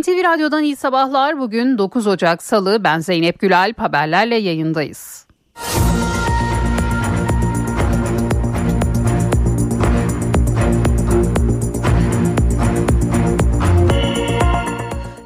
NTV 0.00 0.24
Radyo'dan 0.24 0.62
iyi 0.62 0.76
sabahlar. 0.76 1.38
Bugün 1.38 1.78
9 1.78 2.06
Ocak 2.06 2.42
Salı. 2.42 2.84
Ben 2.84 2.98
Zeynep 2.98 3.38
Gülalp 3.40 3.78
haberlerle 3.78 4.36
yayındayız. 4.36 5.26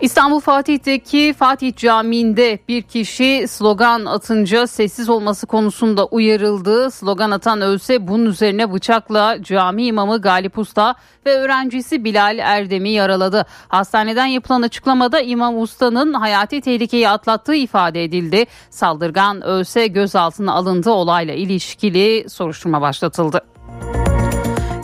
İstanbul 0.08 0.40
Fatih'teki 0.40 1.34
Fatih 1.38 1.76
Camii'nde 1.76 2.58
bir 2.68 2.82
kişi 2.82 3.44
slogan 3.48 4.04
atınca 4.04 4.66
sessiz 4.66 5.08
olması 5.08 5.46
konusunda 5.46 6.04
uyarıldı. 6.06 6.90
Slogan 6.90 7.30
atan 7.30 7.60
ölse 7.60 8.08
bunun 8.08 8.26
üzerine 8.26 8.72
bıçakla 8.72 9.42
cami 9.42 9.86
imamı 9.86 10.20
Galip 10.20 10.58
Usta 10.58 10.94
ve 11.26 11.34
öğrencisi 11.34 12.04
Bilal 12.04 12.38
Erdem'i 12.38 12.90
yaraladı. 12.90 13.46
Hastaneden 13.68 14.26
yapılan 14.26 14.62
açıklamada 14.62 15.20
İmam 15.20 15.60
Usta'nın 15.60 16.14
hayati 16.14 16.60
tehlikeyi 16.60 17.08
atlattığı 17.08 17.54
ifade 17.54 18.04
edildi. 18.04 18.46
Saldırgan 18.70 19.42
ölse 19.42 19.86
gözaltına 19.86 20.52
alındı 20.52 20.90
olayla 20.90 21.34
ilişkili 21.34 22.30
soruşturma 22.30 22.80
başlatıldı. 22.80 23.40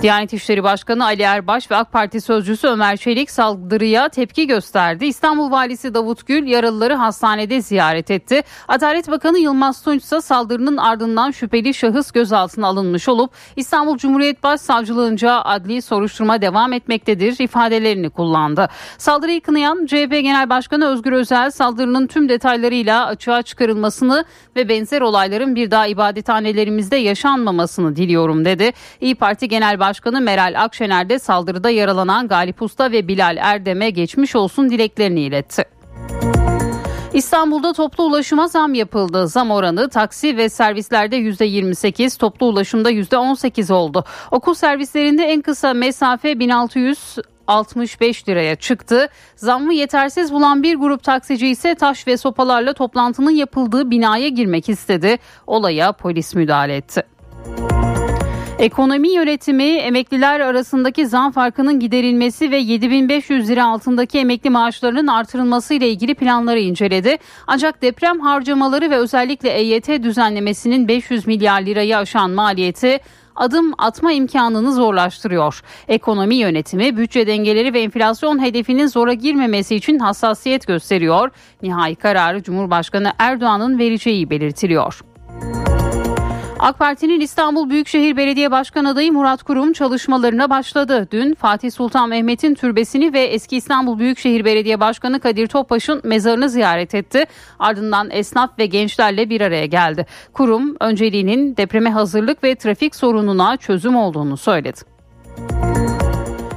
Diyanet 0.05 0.33
İşleri 0.33 0.63
Başkanı 0.63 1.05
Ali 1.05 1.23
Erbaş 1.23 1.71
ve 1.71 1.77
AK 1.77 1.93
Parti 1.93 2.21
sözcüsü 2.21 2.69
Ömer 2.69 2.97
Çelik 2.97 3.31
saldırıya 3.31 4.09
tepki 4.09 4.47
gösterdi. 4.47 5.07
İstanbul 5.07 5.51
Valisi 5.51 5.95
Davut 5.95 6.27
Gül 6.27 6.47
yaralıları 6.47 6.95
hastanede 6.95 7.61
ziyaret 7.61 8.11
etti. 8.11 8.43
Adalet 8.69 9.11
Bakanı 9.11 9.39
Yılmaz 9.39 9.83
Tunç 9.83 10.03
ise 10.03 10.21
saldırının 10.21 10.77
ardından 10.77 11.31
şüpheli 11.31 11.75
şahıs 11.75 12.11
gözaltına 12.11 12.67
alınmış 12.67 13.09
olup 13.09 13.31
İstanbul 13.57 13.97
Cumhuriyet 13.97 14.43
Başsavcılığınca 14.43 15.41
adli 15.41 15.83
soruşturma 15.83 16.43
devam 16.43 16.73
etmektedir 16.73 17.37
ifadelerini 17.39 18.11
kullandı. 18.11 18.69
Saldırıyı 18.99 19.41
kınayan 19.41 19.87
CHP 19.87 20.11
Genel 20.11 20.51
Başkanı 20.51 20.87
Özgür 20.87 21.13
Özel 21.13 21.51
saldırının 21.51 22.07
tüm 22.07 22.29
detaylarıyla 22.29 23.07
açığa 23.07 23.43
çıkarılmasını 23.43 24.25
ve 24.57 24.69
benzer 24.69 25.01
olayların 25.01 25.55
bir 25.55 25.71
daha 25.71 25.87
ibadethanelerimizde 25.87 26.97
yaşanmamasını 26.97 27.97
diliyorum 27.97 28.45
dedi. 28.45 28.73
İyi 29.01 29.15
Parti 29.15 29.49
Genel 29.49 29.79
Başkanı 29.79 29.94
Başkanı 29.95 30.21
Meral 30.21 30.55
Akşener 30.65 31.09
de 31.09 31.19
saldırıda 31.19 31.71
yaralanan 31.71 32.29
Galip 32.29 32.63
Usta 32.63 32.93
ve 32.93 33.09
Bilal 33.09 33.37
Erdem'e 33.41 33.91
geçmiş 33.91 34.37
olsun 34.37 34.71
dileklerini 34.71 35.21
iletti. 35.21 35.65
İstanbul'da 37.13 37.73
toplu 37.73 38.05
ulaşıma 38.05 38.49
zam 38.49 38.75
yapıldı. 38.75 39.29
Zam 39.29 39.51
oranı 39.51 39.89
taksi 39.89 40.37
ve 40.37 40.49
servislerde 40.49 41.17
%28, 41.17 42.19
toplu 42.19 42.47
ulaşımda 42.47 42.91
%18 42.91 43.73
oldu. 43.73 44.05
Okul 44.31 44.55
servislerinde 44.55 45.25
en 45.25 45.41
kısa 45.41 45.75
mesafe 45.75 46.39
1600 46.39 47.17
65 47.47 48.29
liraya 48.29 48.57
çıktı. 48.57 49.09
Zammı 49.37 49.75
yetersiz 49.75 50.33
bulan 50.33 50.63
bir 50.63 50.77
grup 50.77 51.03
taksici 51.03 51.49
ise 51.49 51.75
taş 51.75 52.07
ve 52.07 52.17
sopalarla 52.17 52.73
toplantının 52.73 53.31
yapıldığı 53.31 53.91
binaya 53.91 54.29
girmek 54.29 54.69
istedi. 54.69 55.19
Olaya 55.47 55.93
polis 55.93 56.35
müdahale 56.35 56.77
etti. 56.77 57.14
Ekonomi 58.59 59.09
yönetimi 59.09 59.65
emekliler 59.65 60.41
arasındaki 60.41 61.07
zam 61.07 61.33
farkının 61.33 61.81
giderilmesi 61.81 62.51
ve 62.51 62.57
7500 62.57 63.49
lira 63.49 63.67
altındaki 63.67 64.19
emekli 64.19 64.51
maaşlarının 64.51 65.07
artırılması 65.07 65.75
ile 65.75 65.89
ilgili 65.89 66.15
planları 66.15 66.59
inceledi. 66.59 67.17
Ancak 67.47 67.83
deprem 67.83 68.21
harcamaları 68.21 68.91
ve 68.91 68.97
özellikle 68.97 69.51
EYT 69.51 69.89
düzenlemesinin 69.89 70.89
500 70.89 71.27
milyar 71.27 71.63
lirayı 71.63 71.99
aşan 71.99 72.31
maliyeti 72.31 72.99
adım 73.37 73.73
atma 73.79 74.13
imkanını 74.13 74.73
zorlaştırıyor. 74.73 75.63
Ekonomi 75.89 76.35
yönetimi 76.35 76.97
bütçe 76.97 77.27
dengeleri 77.27 77.75
ve 77.75 77.81
enflasyon 77.81 78.43
hedefinin 78.43 78.87
zora 78.87 79.13
girmemesi 79.13 79.77
için 79.77 79.99
hassasiyet 79.99 80.67
gösteriyor. 80.67 81.31
Nihai 81.63 81.95
kararı 81.95 82.43
Cumhurbaşkanı 82.43 83.13
Erdoğan'ın 83.19 83.79
vereceği 83.79 84.31
belirtiliyor. 84.31 85.14
AK 86.65 86.79
Parti'nin 86.79 87.21
İstanbul 87.21 87.71
Büyükşehir 87.71 88.17
Belediye 88.17 88.51
Başkan 88.51 88.85
adayı 88.85 89.13
Murat 89.13 89.43
Kurum 89.43 89.73
çalışmalarına 89.73 90.51
başladı. 90.51 91.09
Dün 91.11 91.35
Fatih 91.35 91.71
Sultan 91.71 92.09
Mehmet'in 92.09 92.55
türbesini 92.55 93.13
ve 93.13 93.21
eski 93.21 93.57
İstanbul 93.57 93.99
Büyükşehir 93.99 94.45
Belediye 94.45 94.81
Başkanı 94.81 95.21
Kadir 95.21 95.47
Topbaş'ın 95.47 96.01
mezarını 96.05 96.49
ziyaret 96.49 96.95
etti. 96.95 97.25
Ardından 97.59 98.11
esnaf 98.11 98.59
ve 98.59 98.67
gençlerle 98.67 99.31
bir 99.31 99.41
araya 99.41 99.67
geldi. 99.67 100.07
Kurum 100.33 100.77
önceliğinin 100.81 101.57
depreme 101.57 101.91
hazırlık 101.91 102.45
ve 102.45 102.55
trafik 102.55 102.97
sorununa 102.97 103.57
çözüm 103.57 103.97
olduğunu 103.97 104.37
söyledi. 104.37 104.81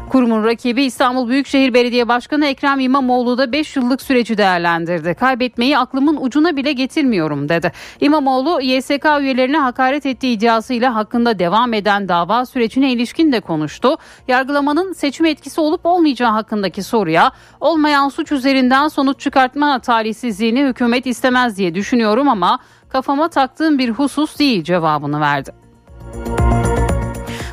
Kurumun 0.09 0.43
rakibi 0.43 0.83
İstanbul 0.83 1.29
Büyükşehir 1.29 1.73
Belediye 1.73 2.07
Başkanı 2.07 2.45
Ekrem 2.45 2.79
İmamoğlu 2.79 3.37
da 3.37 3.51
5 3.51 3.75
yıllık 3.75 4.01
süreci 4.01 4.37
değerlendirdi. 4.37 5.13
Kaybetmeyi 5.13 5.77
aklımın 5.77 6.17
ucuna 6.21 6.57
bile 6.57 6.73
getirmiyorum 6.73 7.49
dedi. 7.49 7.71
İmamoğlu 7.99 8.61
YSK 8.61 9.05
üyelerine 9.21 9.57
hakaret 9.57 10.05
ettiği 10.05 10.37
iddiasıyla 10.37 10.95
hakkında 10.95 11.39
devam 11.39 11.73
eden 11.73 12.09
dava 12.09 12.45
sürecine 12.45 12.91
ilişkin 12.91 13.31
de 13.31 13.39
konuştu. 13.39 13.97
Yargılamanın 14.27 14.93
seçim 14.93 15.25
etkisi 15.25 15.61
olup 15.61 15.85
olmayacağı 15.85 16.31
hakkındaki 16.31 16.83
soruya 16.83 17.31
olmayan 17.59 18.09
suç 18.09 18.31
üzerinden 18.31 18.87
sonuç 18.87 19.19
çıkartma 19.19 19.79
talihsizliğini 19.79 20.63
hükümet 20.63 21.05
istemez 21.05 21.57
diye 21.57 21.75
düşünüyorum 21.75 22.29
ama 22.29 22.59
kafama 22.89 23.27
taktığım 23.27 23.79
bir 23.79 23.89
husus 23.89 24.39
değil 24.39 24.63
cevabını 24.63 25.21
verdi. 25.21 25.66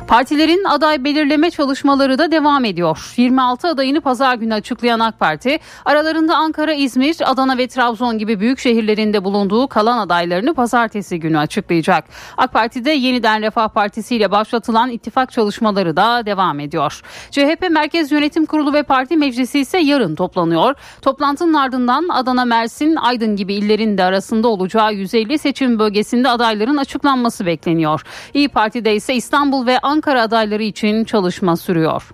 Partilerin 0.07 0.63
aday 0.63 1.03
belirleme 1.03 1.51
çalışmaları 1.51 2.17
da 2.17 2.31
devam 2.31 2.65
ediyor. 2.65 3.13
26 3.17 3.67
adayını 3.67 4.01
pazar 4.01 4.35
günü 4.35 4.53
açıklayan 4.53 4.99
AK 4.99 5.19
Parti, 5.19 5.59
aralarında 5.85 6.35
Ankara, 6.35 6.73
İzmir, 6.73 7.31
Adana 7.31 7.57
ve 7.57 7.67
Trabzon 7.67 8.17
gibi 8.17 8.39
büyük 8.39 8.59
şehirlerinde 8.59 9.23
bulunduğu 9.23 9.67
kalan 9.67 9.97
adaylarını 9.97 10.53
pazartesi 10.53 11.19
günü 11.19 11.37
açıklayacak. 11.37 12.05
AK 12.37 12.53
Parti'de 12.53 12.91
yeniden 12.91 13.41
Refah 13.41 13.67
Partisi 13.67 14.15
ile 14.15 14.31
başlatılan 14.31 14.89
ittifak 14.89 15.31
çalışmaları 15.31 15.97
da 15.97 16.25
devam 16.25 16.59
ediyor. 16.59 17.01
CHP 17.31 17.67
Merkez 17.71 18.11
Yönetim 18.11 18.45
Kurulu 18.45 18.73
ve 18.73 18.83
Parti 18.83 19.17
Meclisi 19.17 19.59
ise 19.59 19.77
yarın 19.77 20.15
toplanıyor. 20.15 20.75
Toplantının 21.01 21.53
ardından 21.53 22.09
Adana, 22.09 22.45
Mersin, 22.45 22.95
Aydın 22.95 23.35
gibi 23.35 23.53
illerin 23.53 23.97
de 23.97 24.03
arasında 24.03 24.47
olacağı 24.47 24.93
150 24.93 25.39
seçim 25.39 25.79
bölgesinde 25.79 26.29
adayların 26.29 26.77
açıklanması 26.77 27.45
bekleniyor. 27.45 28.01
İyi 28.33 28.49
Parti'de 28.49 28.95
ise 28.95 29.15
İstanbul 29.15 29.67
ve 29.67 29.79
Ankara 29.79 29.95
Ankara 30.05 30.21
adayları 30.21 30.63
için 30.63 31.03
çalışma 31.03 31.57
sürüyor. 31.57 32.13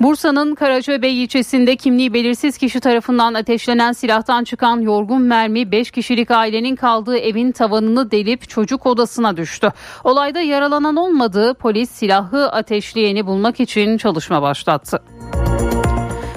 Bursa'nın 0.00 0.54
Karacabey 0.54 1.22
ilçesinde 1.24 1.76
kimliği 1.76 2.14
belirsiz 2.14 2.58
kişi 2.58 2.80
tarafından 2.80 3.34
ateşlenen 3.34 3.92
silahtan 3.92 4.44
çıkan 4.44 4.80
yorgun 4.80 5.22
mermi 5.22 5.72
5 5.72 5.90
kişilik 5.90 6.30
ailenin 6.30 6.76
kaldığı 6.76 7.18
evin 7.18 7.52
tavanını 7.52 8.10
delip 8.10 8.48
çocuk 8.48 8.86
odasına 8.86 9.36
düştü. 9.36 9.72
Olayda 10.04 10.40
yaralanan 10.40 10.96
olmadığı 10.96 11.54
polis 11.54 11.90
silahı 11.90 12.50
ateşleyeni 12.50 13.26
bulmak 13.26 13.60
için 13.60 13.98
çalışma 13.98 14.42
başlattı. 14.42 15.02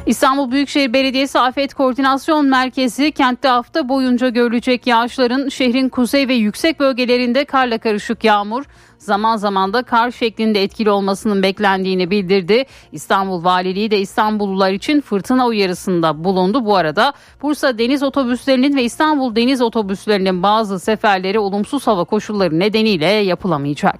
İstanbul 0.06 0.51
Büyükşehir 0.51 0.94
Belediyesi 0.94 1.39
Afet 1.39 1.73
Koordinasyon 1.73 2.45
Merkezi 2.45 3.12
kentte 3.12 3.47
hafta 3.47 3.89
boyunca 3.89 4.29
görülecek 4.29 4.88
yağışların 4.88 5.50
şehrin 5.50 5.89
kuzey 5.89 6.28
ve 6.28 6.34
yüksek 6.34 6.79
bölgelerinde 6.79 7.45
karla 7.45 7.78
karışık 7.78 8.23
yağmur, 8.23 8.63
zaman 8.97 9.38
zaman 9.38 9.73
da 9.73 9.84
kar 9.84 10.12
şeklinde 10.12 10.63
etkili 10.63 10.89
olmasının 10.89 11.44
beklendiğini 11.44 12.12
bildirdi. 12.12 12.66
İstanbul 12.91 13.44
Valiliği 13.44 13.91
de 13.91 14.00
İstanbullular 14.00 14.72
için 14.72 15.01
fırtına 15.01 15.47
uyarısında 15.47 16.23
bulundu. 16.23 16.66
Bu 16.66 16.75
arada 16.75 17.13
Bursa 17.41 17.78
deniz 17.78 18.03
otobüslerinin 18.03 18.75
ve 18.75 18.83
İstanbul 18.83 19.35
deniz 19.35 19.62
otobüslerinin 19.62 20.44
bazı 20.44 20.79
seferleri 20.79 21.39
olumsuz 21.39 21.88
hava 21.88 22.03
koşulları 22.03 22.59
nedeniyle 22.59 23.06
yapılamayacak. 23.06 24.00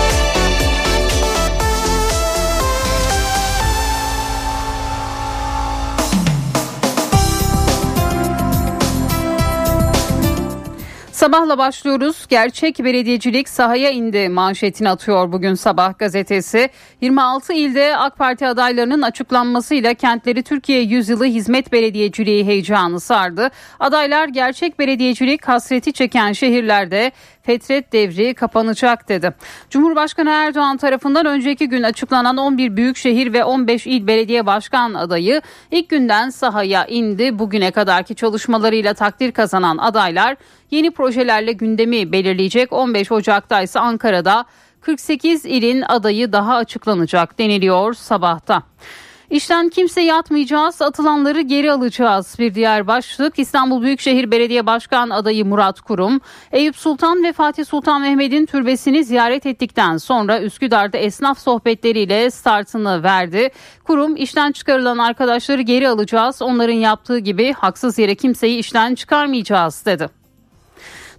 Sabahla 11.21 11.57
başlıyoruz. 11.57 12.25
Gerçek 12.29 12.79
belediyecilik 12.79 13.49
sahaya 13.49 13.89
indi 13.89 14.29
manşetini 14.29 14.89
atıyor 14.89 15.31
bugün 15.31 15.53
sabah 15.53 15.97
gazetesi. 15.97 16.69
26 17.01 17.53
ilde 17.53 17.97
AK 17.97 18.17
Parti 18.17 18.47
adaylarının 18.47 19.01
açıklanmasıyla 19.01 19.93
kentleri 19.93 20.43
Türkiye 20.43 20.81
Yüzyılı 20.81 21.25
Hizmet 21.25 21.71
Belediyeciliği 21.71 22.45
heyecanı 22.45 22.99
sardı. 22.99 23.51
Adaylar 23.79 24.27
gerçek 24.27 24.79
belediyecilik 24.79 25.47
hasreti 25.47 25.93
çeken 25.93 26.31
şehirlerde 26.33 27.11
fetret 27.43 27.93
devri 27.93 28.33
kapanacak 28.33 29.09
dedi. 29.09 29.33
Cumhurbaşkanı 29.69 30.29
Erdoğan 30.29 30.77
tarafından 30.77 31.25
önceki 31.25 31.69
gün 31.69 31.83
açıklanan 31.83 32.37
11 32.37 32.77
büyükşehir 32.77 33.33
ve 33.33 33.43
15 33.43 33.87
il 33.87 34.07
belediye 34.07 34.45
başkan 34.45 34.93
adayı 34.93 35.41
ilk 35.71 35.89
günden 35.89 36.29
sahaya 36.29 36.85
indi. 36.85 37.39
Bugüne 37.39 37.71
kadarki 37.71 38.15
çalışmalarıyla 38.15 38.93
takdir 38.93 39.31
kazanan 39.31 39.77
adaylar 39.77 40.37
yeni 40.71 40.91
projelerle 40.91 41.51
gündemi 41.51 42.11
belirleyecek. 42.11 42.73
15 42.73 43.11
Ocak'ta 43.11 43.61
ise 43.61 43.79
Ankara'da 43.79 44.45
48 44.81 45.45
ilin 45.45 45.81
adayı 45.81 46.31
daha 46.31 46.55
açıklanacak 46.55 47.39
deniliyor 47.39 47.93
sabahta. 47.93 48.63
İşten 49.31 49.69
kimse 49.69 50.01
yatmayacağız, 50.01 50.81
atılanları 50.81 51.41
geri 51.41 51.71
alacağız. 51.71 52.35
Bir 52.39 52.55
diğer 52.55 52.87
başlık 52.87 53.39
İstanbul 53.39 53.81
Büyükşehir 53.81 54.31
Belediye 54.31 54.65
Başkan 54.65 55.09
adayı 55.09 55.45
Murat 55.45 55.81
Kurum, 55.81 56.21
Eyüp 56.51 56.75
Sultan 56.75 57.23
ve 57.23 57.33
Fatih 57.33 57.65
Sultan 57.65 58.01
Mehmet'in 58.01 58.45
türbesini 58.45 59.03
ziyaret 59.03 59.45
ettikten 59.45 59.97
sonra 59.97 60.41
Üsküdar'da 60.41 60.97
esnaf 60.97 61.39
sohbetleriyle 61.39 62.31
startını 62.31 63.03
verdi. 63.03 63.49
Kurum 63.83 64.15
işten 64.15 64.51
çıkarılan 64.51 64.97
arkadaşları 64.97 65.61
geri 65.61 65.89
alacağız, 65.89 66.41
onların 66.41 66.73
yaptığı 66.73 67.19
gibi 67.19 67.53
haksız 67.53 67.99
yere 67.99 68.15
kimseyi 68.15 68.59
işten 68.59 68.95
çıkarmayacağız 68.95 69.85
dedi. 69.85 70.20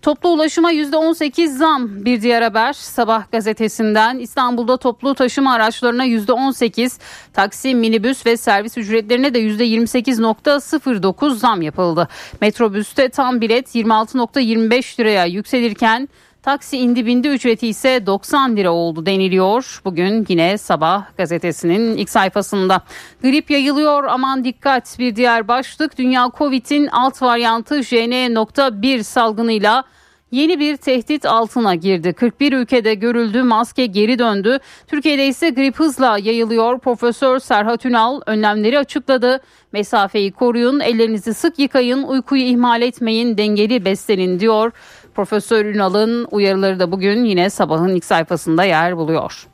Toplu 0.03 0.29
ulaşıma 0.29 0.73
%18 0.73 1.57
zam 1.57 2.05
bir 2.05 2.23
diğer 2.23 2.43
haber 2.43 2.73
sabah 2.73 3.31
gazetesinden 3.33 4.19
İstanbul'da 4.19 4.77
toplu 4.77 5.15
taşıma 5.15 5.53
araçlarına 5.53 6.07
%18 6.07 6.99
taksi, 7.33 7.75
minibüs 7.75 8.27
ve 8.27 8.37
servis 8.37 8.79
ücretlerine 8.79 9.35
de 9.35 9.41
%28.09 9.41 11.35
zam 11.35 11.63
yapıldı. 11.63 12.09
Metrobüste 12.41 13.09
tam 13.09 13.41
bilet 13.41 13.75
26.25 13.75 15.01
liraya 15.01 15.25
yükselirken 15.25 16.09
Taksi 16.43 16.79
indi 16.79 17.07
bindi 17.07 17.29
ücreti 17.29 17.69
ise 17.69 18.07
90 18.07 18.57
lira 18.57 18.71
oldu 18.71 19.07
deniliyor. 19.07 19.81
Bugün 19.85 20.27
yine 20.29 20.59
sabah 20.59 21.17
gazetesinin 21.17 21.97
ilk 21.97 22.11
sayfasında. 22.11 22.83
Grip 23.23 23.51
yayılıyor 23.51 24.05
aman 24.05 24.45
dikkat 24.45 24.99
bir 24.99 25.17
diğer 25.17 25.49
başlık. 25.49 25.99
Dünya 25.99 26.31
Covid'in 26.39 26.87
alt 26.87 27.23
varyantı 27.23 27.83
JN.1 27.83 29.03
salgınıyla 29.03 29.85
yeni 30.33 30.61
bir 30.61 30.77
tehdit 30.77 31.27
altına 31.27 31.75
girdi. 31.75 32.13
41 32.13 32.53
ülkede 32.53 32.95
görüldü, 32.95 33.43
maske 33.43 33.87
geri 33.87 34.19
döndü. 34.19 34.59
Türkiye'de 34.87 35.27
ise 35.27 35.51
grip 35.51 35.79
hızla 35.79 36.19
yayılıyor. 36.19 36.79
Profesör 36.79 37.39
Serhat 37.39 37.87
Ünal 37.87 38.21
önlemleri 38.27 38.79
açıkladı. 38.79 39.41
Mesafeyi 39.73 40.33
koruyun, 40.33 40.81
ellerinizi 40.81 41.35
sık 41.35 41.59
yıkayın, 41.59 42.03
uykuyu 42.03 42.43
ihmal 42.43 42.83
etmeyin, 42.83 43.39
dengeli 43.39 43.85
beslenin 43.85 44.41
diyor. 44.41 44.73
Profesör 45.15 45.65
Ünal'ın 45.65 46.29
uyarıları 46.31 46.81
da 46.81 46.93
bugün 46.93 47.25
yine 47.25 47.51
sabahın 47.51 47.89
ilk 47.89 48.05
sayfasında 48.05 48.65
yer 48.65 48.97
buluyor. 48.97 49.47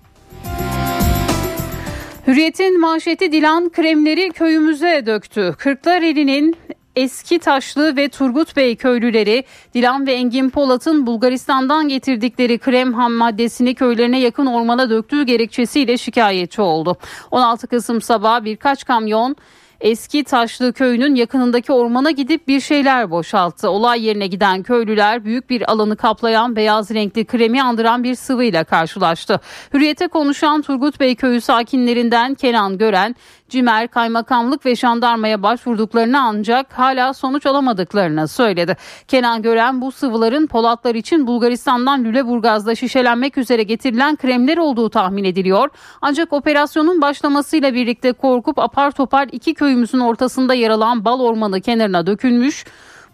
Hürriyet'in 2.26 2.80
manşeti 2.80 3.32
Dilan 3.32 3.68
kremleri 3.68 4.30
köyümüze 4.30 5.06
döktü. 5.06 5.54
Kırklareli'nin 5.58 6.56
Eski 6.96 7.38
Taşlı 7.38 7.96
ve 7.96 8.08
Turgut 8.08 8.56
Bey 8.56 8.76
köylüleri 8.76 9.44
Dilan 9.74 10.06
ve 10.06 10.12
Engin 10.12 10.50
Polat'ın 10.50 11.06
Bulgaristan'dan 11.06 11.88
getirdikleri 11.88 12.58
krem 12.58 12.94
ham 12.94 13.12
maddesini 13.12 13.74
köylerine 13.74 14.20
yakın 14.20 14.46
ormana 14.46 14.90
döktüğü 14.90 15.22
gerekçesiyle 15.22 15.98
şikayetçi 15.98 16.62
oldu. 16.62 16.96
16 17.30 17.66
Kasım 17.66 18.00
sabahı 18.00 18.44
birkaç 18.44 18.84
kamyon 18.84 19.36
Eski 19.80 20.24
Taşlı 20.24 20.72
köyünün 20.72 21.14
yakınındaki 21.14 21.72
ormana 21.72 22.10
gidip 22.10 22.48
bir 22.48 22.60
şeyler 22.60 23.10
boşalttı. 23.10 23.70
Olay 23.70 24.04
yerine 24.04 24.26
giden 24.26 24.62
köylüler 24.62 25.24
büyük 25.24 25.50
bir 25.50 25.70
alanı 25.72 25.96
kaplayan 25.96 26.56
beyaz 26.56 26.90
renkli 26.90 27.24
kremi 27.24 27.62
andıran 27.62 28.04
bir 28.04 28.14
sıvıyla 28.14 28.64
karşılaştı. 28.64 29.40
Hürriyete 29.74 30.08
konuşan 30.08 30.62
Turgut 30.62 31.00
Bey 31.00 31.14
köyü 31.14 31.40
sakinlerinden 31.40 32.34
Kenan 32.34 32.78
Gören 32.78 33.16
Cimer 33.48 33.88
kaymakamlık 33.88 34.66
ve 34.66 34.74
jandarmaya 34.74 35.42
başvurduklarını 35.42 36.22
ancak 36.22 36.72
hala 36.72 37.14
sonuç 37.14 37.46
alamadıklarını 37.46 38.28
söyledi. 38.28 38.76
Kenan 39.08 39.42
Gören 39.42 39.80
bu 39.80 39.92
sıvıların 39.92 40.46
Polatlar 40.46 40.94
için 40.94 41.26
Bulgaristan'dan 41.26 42.04
Lüleburgaz'da 42.04 42.74
şişelenmek 42.74 43.38
üzere 43.38 43.62
getirilen 43.62 44.16
kremler 44.16 44.56
olduğu 44.56 44.90
tahmin 44.90 45.24
ediliyor. 45.24 45.68
Ancak 46.02 46.32
operasyonun 46.32 47.02
başlamasıyla 47.02 47.74
birlikte 47.74 48.12
korkup 48.12 48.58
apar 48.58 48.90
topar 48.90 49.28
iki 49.32 49.54
köyümüzün 49.54 50.00
ortasında 50.00 50.54
yer 50.54 50.70
alan 50.70 51.04
bal 51.04 51.20
ormanı 51.20 51.60
kenarına 51.60 52.06
dökülmüş. 52.06 52.64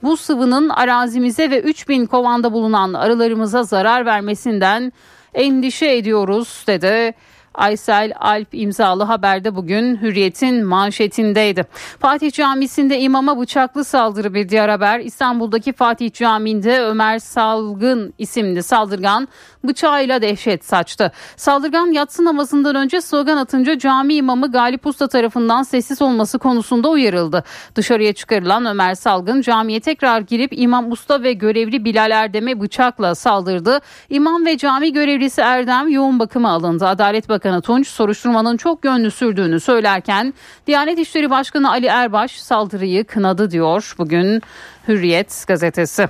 Bu 0.03 0.17
sıvının 0.17 0.69
arazimize 0.69 1.51
ve 1.51 1.61
3000 1.61 2.07
kovanda 2.07 2.53
bulunan 2.53 2.95
arılarımıza 2.95 3.63
zarar 3.63 4.07
vermesinden 4.07 4.93
endişe 5.35 5.97
ediyoruz 5.97 6.65
dedi. 6.67 7.15
Aysel 7.55 8.13
Alp 8.21 8.49
imzalı 8.53 9.03
haberde 9.03 9.57
bugün 9.57 9.97
Hürriyet'in 10.03 10.65
manşetindeydi. 10.65 11.67
Fatih 12.01 12.33
Camisi'nde 12.33 13.01
imama 13.01 13.41
bıçaklı 13.41 13.85
saldırı 13.85 14.35
bir 14.35 14.49
diğer 14.49 14.69
haber. 14.69 15.01
İstanbul'daki 15.01 15.73
Fatih 15.73 16.13
Camii'nde 16.13 16.81
Ömer 16.81 17.19
Salgın 17.19 18.15
isimli 18.19 18.63
saldırgan 18.63 19.29
bıçağıyla 19.65 20.23
dehşet 20.23 20.65
saçtı. 20.65 21.13
Saldırgan 21.37 21.87
yatsı 21.87 22.25
namazından 22.25 22.75
önce 22.75 23.01
slogan 23.01 23.37
atınca 23.37 23.79
cami 23.79 24.15
imamı 24.15 24.53
Galip 24.53 24.87
Usta 24.87 25.09
tarafından 25.09 25.63
sessiz 25.63 26.03
olması 26.03 26.39
konusunda 26.39 26.89
uyarıldı. 26.89 27.45
Dışarıya 27.75 28.13
çıkarılan 28.13 28.67
Ömer 28.67 28.95
Salgın 28.95 29.41
camiye 29.41 29.81
tekrar 29.81 30.21
girip 30.21 30.53
İmam 30.53 30.93
Usta 30.93 31.23
ve 31.23 31.33
görevli 31.33 31.85
Bilal 31.85 32.11
Erdem'e 32.11 32.61
bıçakla 32.61 33.15
saldırdı. 33.15 33.81
İmam 34.11 34.47
ve 34.47 34.59
cami 34.59 34.93
görevlisi 34.93 35.41
Erdem 35.41 35.89
yoğun 35.89 36.19
bakıma 36.19 36.51
alındı. 36.51 36.87
Adalet 36.87 37.29
Bakanı 37.29 37.44
Tunç 37.61 37.89
soruşturmanın 37.89 38.57
çok 38.57 38.85
yönlü 38.85 39.11
sürdüğünü 39.11 39.61
söylerken 39.61 40.35
Diyanet 40.67 40.99
İşleri 40.99 41.31
Başkanı 41.31 41.71
Ali 41.71 41.87
Erbaş 41.87 42.41
saldırıyı 42.41 43.05
kınadı 43.05 43.51
diyor 43.51 43.95
bugün 43.99 44.43
Hürriyet 44.89 45.45
gazetesi. 45.49 46.09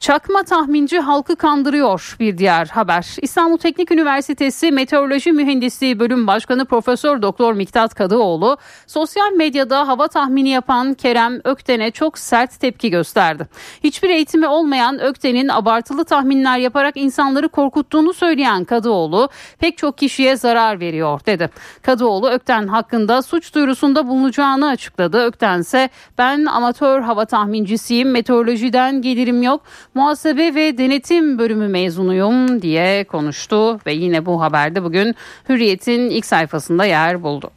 Çakma 0.00 0.42
tahminci 0.42 1.00
halkı 1.00 1.36
kandırıyor 1.36 2.16
bir 2.20 2.38
diğer 2.38 2.66
haber. 2.66 3.16
İstanbul 3.22 3.58
Teknik 3.58 3.90
Üniversitesi 3.90 4.72
Meteoroloji 4.72 5.32
Mühendisliği 5.32 6.00
Bölüm 6.00 6.26
Başkanı 6.26 6.64
Profesör 6.64 7.22
Doktor 7.22 7.52
Miktat 7.54 7.94
Kadıoğlu 7.94 8.56
sosyal 8.86 9.32
medyada 9.32 9.88
hava 9.88 10.08
tahmini 10.08 10.48
yapan 10.48 10.94
Kerem 10.94 11.40
Ökten'e 11.44 11.90
çok 11.90 12.18
sert 12.18 12.60
tepki 12.60 12.90
gösterdi. 12.90 13.48
Hiçbir 13.84 14.10
eğitimi 14.10 14.46
olmayan 14.46 15.00
Ökten'in 15.00 15.48
abartılı 15.48 16.04
tahminler 16.04 16.58
yaparak 16.58 16.96
insanları 16.96 17.48
korkuttuğunu 17.48 18.12
söyleyen 18.12 18.64
Kadıoğlu 18.64 19.28
pek 19.58 19.78
çok 19.78 19.98
kişiye 19.98 20.36
zarar 20.36 20.80
veriyor 20.80 21.20
dedi. 21.26 21.50
Kadıoğlu 21.82 22.30
Ökten 22.30 22.68
hakkında 22.68 23.22
suç 23.22 23.54
duyurusunda 23.54 24.08
bulunacağını 24.08 24.68
açıkladı. 24.68 25.24
Ökten 25.24 25.58
ise 25.60 25.88
ben 26.18 26.46
amatör 26.46 27.00
hava 27.00 27.24
tahmincisiyim 27.24 28.10
meteorolojiden 28.10 29.02
gelirim 29.02 29.42
yok 29.42 29.62
muhasebe 29.94 30.54
ve 30.54 30.78
denetim 30.78 31.38
bölümü 31.38 31.68
mezunuyum 31.68 32.62
diye 32.62 33.04
konuştu 33.04 33.80
ve 33.86 33.92
yine 33.92 34.26
bu 34.26 34.40
haberde 34.40 34.84
bugün 34.84 35.14
Hürriyet'in 35.48 36.10
ilk 36.10 36.26
sayfasında 36.26 36.84
yer 36.84 37.22
buldu. 37.22 37.50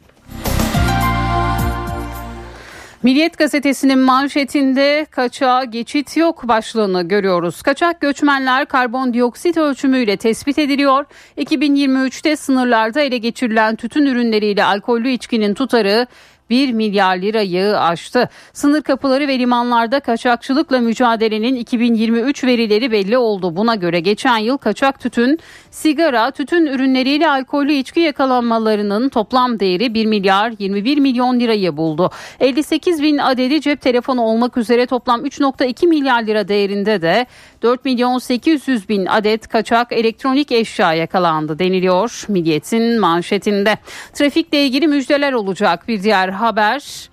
Milliyet 3.04 3.38
gazetesinin 3.38 3.98
manşetinde 3.98 5.06
kaçağa 5.10 5.64
geçit 5.64 6.16
yok 6.16 6.48
başlığını 6.48 7.02
görüyoruz. 7.02 7.62
Kaçak 7.62 8.00
göçmenler 8.00 8.66
karbondioksit 8.66 9.56
ölçümüyle 9.56 10.16
tespit 10.16 10.58
ediliyor. 10.58 11.04
2023'te 11.38 12.36
sınırlarda 12.36 13.00
ele 13.00 13.18
geçirilen 13.18 13.76
tütün 13.76 14.06
ürünleriyle 14.06 14.64
alkollü 14.64 15.08
içkinin 15.08 15.54
tutarı 15.54 16.06
1 16.54 16.72
milyar 16.72 17.16
lirayı 17.16 17.78
aştı. 17.78 18.28
Sınır 18.52 18.82
kapıları 18.82 19.28
ve 19.28 19.38
limanlarda 19.38 20.00
kaçakçılıkla 20.00 20.78
mücadelenin 20.78 21.54
2023 21.54 22.44
verileri 22.44 22.92
belli 22.92 23.18
oldu. 23.18 23.56
Buna 23.56 23.74
göre 23.74 24.00
geçen 24.00 24.38
yıl 24.38 24.56
kaçak 24.56 25.00
tütün, 25.00 25.38
sigara, 25.70 26.30
tütün 26.30 26.66
ürünleriyle 26.66 27.28
alkollü 27.28 27.72
içki 27.72 28.00
yakalanmalarının 28.00 29.08
toplam 29.08 29.60
değeri 29.60 29.94
1 29.94 30.06
milyar 30.06 30.52
21 30.58 30.98
milyon 30.98 31.40
lirayı 31.40 31.76
buldu. 31.76 32.10
58 32.40 33.02
bin 33.02 33.18
adedi 33.18 33.60
cep 33.60 33.80
telefonu 33.80 34.22
olmak 34.22 34.56
üzere 34.56 34.86
toplam 34.86 35.26
3.2 35.26 35.86
milyar 35.86 36.22
lira 36.22 36.48
değerinde 36.48 37.02
de 37.02 37.26
4 37.64 37.84
milyon 37.84 38.18
800 38.18 38.88
bin 38.88 39.06
adet 39.06 39.48
kaçak 39.48 39.92
elektronik 39.92 40.52
eşya 40.52 40.94
yakalandı 40.94 41.58
deniliyor 41.58 42.24
Milliyet'in 42.28 43.00
manşetinde. 43.00 43.78
Trafikle 44.12 44.64
ilgili 44.64 44.88
müjdeler 44.88 45.32
olacak 45.32 45.88
bir 45.88 46.02
diğer 46.02 46.28
haber. 46.28 47.10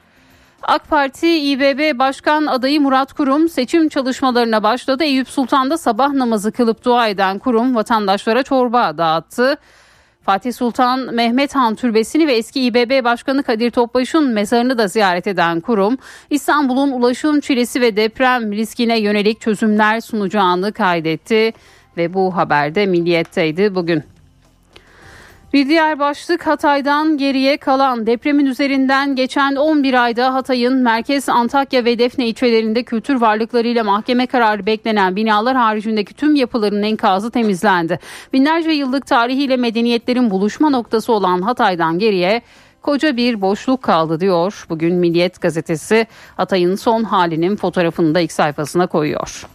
AK 0.61 0.89
Parti 0.89 1.51
İBB 1.51 1.99
Başkan 1.99 2.45
adayı 2.45 2.81
Murat 2.81 3.13
Kurum 3.13 3.49
seçim 3.49 3.89
çalışmalarına 3.89 4.63
başladı. 4.63 5.03
Eyüp 5.03 5.29
Sultan'da 5.29 5.77
sabah 5.77 6.09
namazı 6.09 6.51
kılıp 6.51 6.85
dua 6.85 7.07
eden 7.07 7.39
Kurum 7.39 7.75
vatandaşlara 7.75 8.43
çorba 8.43 8.97
dağıttı. 8.97 9.57
Fatih 10.25 10.53
Sultan 10.53 11.15
Mehmet 11.15 11.55
Han 11.55 11.75
Türbesi'ni 11.75 12.27
ve 12.27 12.33
eski 12.33 12.61
İBB 12.61 13.03
Başkanı 13.03 13.43
Kadir 13.43 13.71
Topbaş'ın 13.71 14.33
mezarını 14.33 14.77
da 14.77 14.87
ziyaret 14.87 15.27
eden 15.27 15.59
kurum, 15.59 15.97
İstanbul'un 16.29 16.91
ulaşım 16.91 17.39
çilesi 17.39 17.81
ve 17.81 17.95
deprem 17.95 18.51
riskine 18.51 18.99
yönelik 18.99 19.41
çözümler 19.41 20.01
sunacağını 20.01 20.73
kaydetti 20.73 21.53
ve 21.97 22.13
bu 22.13 22.35
haberde 22.35 22.85
Milliyet'teydi 22.85 23.75
bugün. 23.75 24.03
Bir 25.53 25.67
diğer 25.67 25.99
başlık 25.99 26.47
Hatay'dan 26.47 27.17
geriye 27.17 27.57
kalan 27.57 28.07
depremin 28.07 28.45
üzerinden 28.45 29.15
geçen 29.15 29.55
11 29.55 30.03
ayda 30.03 30.33
Hatay'ın 30.33 30.75
merkez 30.75 31.29
Antakya 31.29 31.85
ve 31.85 31.99
Defne 31.99 32.27
ilçelerinde 32.27 32.83
kültür 32.83 33.15
varlıklarıyla 33.15 33.83
mahkeme 33.83 34.27
kararı 34.27 34.65
beklenen 34.65 35.15
binalar 35.15 35.55
haricindeki 35.57 36.13
tüm 36.13 36.35
yapıların 36.35 36.83
enkazı 36.83 37.31
temizlendi. 37.31 37.99
Binlerce 38.33 38.71
yıllık 38.71 39.07
tarihiyle 39.07 39.57
medeniyetlerin 39.57 40.31
buluşma 40.31 40.69
noktası 40.69 41.13
olan 41.13 41.41
Hatay'dan 41.41 41.99
geriye 41.99 42.41
koca 42.81 43.17
bir 43.17 43.41
boşluk 43.41 43.81
kaldı 43.81 44.19
diyor. 44.19 44.65
Bugün 44.69 44.95
Milliyet 44.95 45.41
gazetesi 45.41 46.07
Hatay'ın 46.37 46.75
son 46.75 47.03
halinin 47.03 47.55
fotoğrafını 47.55 48.15
da 48.15 48.19
ilk 48.19 48.31
sayfasına 48.31 48.87
koyuyor. 48.87 49.45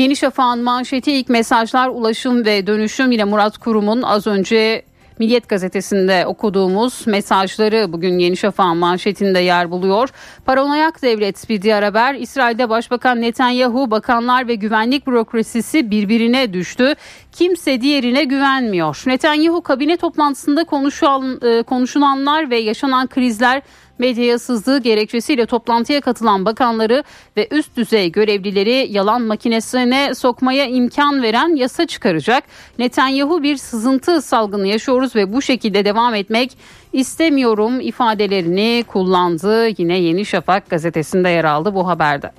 Yeni 0.00 0.16
Şafak'ın 0.16 0.62
manşeti 0.62 1.12
ilk 1.12 1.28
mesajlar 1.28 1.88
ulaşım 1.88 2.44
ve 2.44 2.66
dönüşüm 2.66 3.12
yine 3.12 3.24
Murat 3.24 3.58
Kurum'un 3.58 4.02
az 4.02 4.26
önce 4.26 4.82
Milliyet 5.18 5.48
gazetesinde 5.48 6.26
okuduğumuz 6.26 7.06
mesajları 7.06 7.92
bugün 7.92 8.18
Yeni 8.18 8.36
Şafak'ın 8.36 8.76
manşetinde 8.76 9.38
yer 9.38 9.70
buluyor. 9.70 10.08
Paranoyak 10.44 11.02
devlet 11.02 11.48
bir 11.48 11.62
diğer 11.62 11.82
haber. 11.82 12.14
İsrail'de 12.14 12.68
Başbakan 12.68 13.20
Netanyahu 13.20 13.90
bakanlar 13.90 14.48
ve 14.48 14.54
güvenlik 14.54 15.06
bürokrasisi 15.06 15.90
birbirine 15.90 16.52
düştü. 16.52 16.94
Kimse 17.32 17.80
diğerine 17.80 18.24
güvenmiyor. 18.24 19.02
Netanyahu 19.06 19.62
kabine 19.62 19.96
toplantısında 19.96 20.64
konuşulan, 20.64 21.40
e, 21.42 21.62
konuşulanlar 21.62 22.50
ve 22.50 22.58
yaşanan 22.58 23.06
krizler 23.06 23.62
medyaya 24.00 24.38
sızdığı 24.38 24.78
gerekçesiyle 24.78 25.46
toplantıya 25.46 26.00
katılan 26.00 26.44
bakanları 26.44 27.04
ve 27.36 27.48
üst 27.50 27.76
düzey 27.76 28.12
görevlileri 28.12 28.88
yalan 28.90 29.22
makinesine 29.22 30.14
sokmaya 30.14 30.66
imkan 30.66 31.22
veren 31.22 31.56
yasa 31.56 31.86
çıkaracak. 31.86 32.44
Netanyahu 32.78 33.42
bir 33.42 33.56
sızıntı 33.56 34.22
salgını 34.22 34.66
yaşıyoruz 34.66 35.16
ve 35.16 35.32
bu 35.32 35.42
şekilde 35.42 35.84
devam 35.84 36.14
etmek 36.14 36.56
istemiyorum 36.92 37.80
ifadelerini 37.80 38.84
kullandı. 38.88 39.68
Yine 39.78 39.98
Yeni 39.98 40.26
Şafak 40.26 40.70
gazetesinde 40.70 41.28
yer 41.28 41.44
aldı 41.44 41.74
bu 41.74 41.88
haberde. 41.88 42.32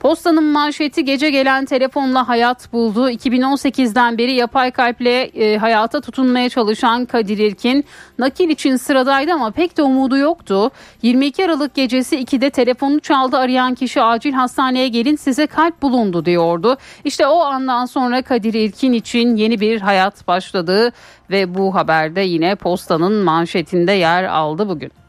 Postanın 0.00 0.44
manşeti 0.44 1.04
gece 1.04 1.30
gelen 1.30 1.64
telefonla 1.64 2.28
hayat 2.28 2.72
buldu. 2.72 3.10
2018'den 3.10 4.18
beri 4.18 4.34
yapay 4.34 4.70
kalple 4.70 5.22
e, 5.22 5.58
hayata 5.58 6.00
tutunmaya 6.00 6.48
çalışan 6.48 7.04
Kadir 7.04 7.38
İlkin 7.38 7.84
nakil 8.18 8.48
için 8.48 8.76
sıradaydı 8.76 9.32
ama 9.32 9.50
pek 9.50 9.76
de 9.76 9.82
umudu 9.82 10.16
yoktu. 10.16 10.70
22 11.02 11.44
Aralık 11.44 11.74
gecesi 11.74 12.16
2'de 12.16 12.50
telefonu 12.50 13.00
çaldı 13.00 13.36
arayan 13.36 13.74
kişi 13.74 14.02
acil 14.02 14.32
hastaneye 14.32 14.88
gelin 14.88 15.16
size 15.16 15.46
kalp 15.46 15.82
bulundu 15.82 16.24
diyordu. 16.24 16.76
İşte 17.04 17.26
o 17.26 17.40
andan 17.40 17.84
sonra 17.84 18.22
Kadir 18.22 18.54
İlkin 18.54 18.92
için 18.92 19.36
yeni 19.36 19.60
bir 19.60 19.80
hayat 19.80 20.28
başladı 20.28 20.92
ve 21.30 21.54
bu 21.54 21.74
haberde 21.74 22.20
yine 22.20 22.54
postanın 22.54 23.24
manşetinde 23.24 23.92
yer 23.92 24.24
aldı 24.24 24.68
bugün. 24.68 25.05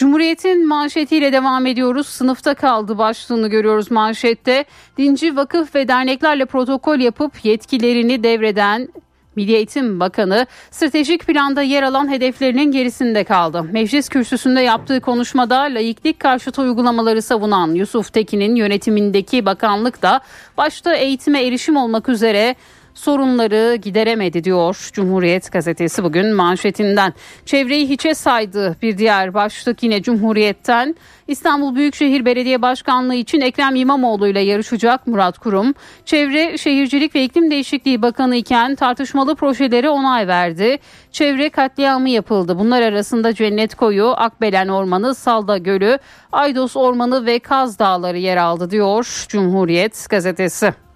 Cumhuriyet'in 0.00 0.68
manşetiyle 0.68 1.32
devam 1.32 1.66
ediyoruz. 1.66 2.06
Sınıfta 2.06 2.54
kaldı 2.54 2.98
başlığını 2.98 3.48
görüyoruz 3.48 3.90
manşette. 3.90 4.64
Dinci 4.98 5.36
vakıf 5.36 5.74
ve 5.74 5.88
derneklerle 5.88 6.44
protokol 6.44 6.98
yapıp 6.98 7.44
yetkilerini 7.44 8.22
devreden 8.22 8.88
Milli 9.36 9.52
Eğitim 9.52 10.00
Bakanı 10.00 10.46
stratejik 10.70 11.26
planda 11.26 11.62
yer 11.62 11.82
alan 11.82 12.10
hedeflerinin 12.10 12.72
gerisinde 12.72 13.24
kaldı. 13.24 13.62
Meclis 13.72 14.08
kürsüsünde 14.08 14.60
yaptığı 14.60 15.00
konuşmada 15.00 15.58
laiklik 15.60 16.20
karşıtı 16.20 16.62
uygulamaları 16.62 17.22
savunan 17.22 17.74
Yusuf 17.74 18.12
Tekin'in 18.12 18.54
yönetimindeki 18.54 19.46
bakanlık 19.46 20.02
da 20.02 20.20
başta 20.56 20.94
eğitime 20.94 21.44
erişim 21.44 21.76
olmak 21.76 22.08
üzere 22.08 22.54
sorunları 23.00 23.76
gideremedi 23.76 24.44
diyor 24.44 24.90
Cumhuriyet 24.92 25.52
gazetesi 25.52 26.04
bugün 26.04 26.34
manşetinden. 26.34 27.14
Çevreyi 27.46 27.88
hiçe 27.88 28.14
saydı 28.14 28.76
bir 28.82 28.98
diğer 28.98 29.34
başlık 29.34 29.82
yine 29.82 30.02
Cumhuriyet'ten. 30.02 30.94
İstanbul 31.28 31.74
Büyükşehir 31.74 32.24
Belediye 32.24 32.62
Başkanlığı 32.62 33.14
için 33.14 33.40
Ekrem 33.40 33.74
İmamoğlu 33.74 34.28
ile 34.28 34.40
yarışacak 34.40 35.06
Murat 35.06 35.38
Kurum. 35.38 35.74
Çevre, 36.04 36.58
Şehircilik 36.58 37.14
ve 37.14 37.24
İklim 37.24 37.50
Değişikliği 37.50 38.02
Bakanı 38.02 38.36
iken 38.36 38.74
tartışmalı 38.74 39.34
projelere 39.34 39.88
onay 39.88 40.28
verdi. 40.28 40.78
Çevre 41.12 41.50
katliamı 41.50 42.10
yapıldı. 42.10 42.58
Bunlar 42.58 42.82
arasında 42.82 43.34
Cennet 43.34 43.74
Koyu, 43.74 44.08
Akbelen 44.16 44.68
Ormanı, 44.68 45.14
Salda 45.14 45.58
Gölü, 45.58 45.98
Aydos 46.32 46.76
Ormanı 46.76 47.26
ve 47.26 47.38
Kaz 47.38 47.78
Dağları 47.78 48.18
yer 48.18 48.36
aldı 48.36 48.70
diyor 48.70 49.26
Cumhuriyet 49.28 50.06
gazetesi. 50.10 50.89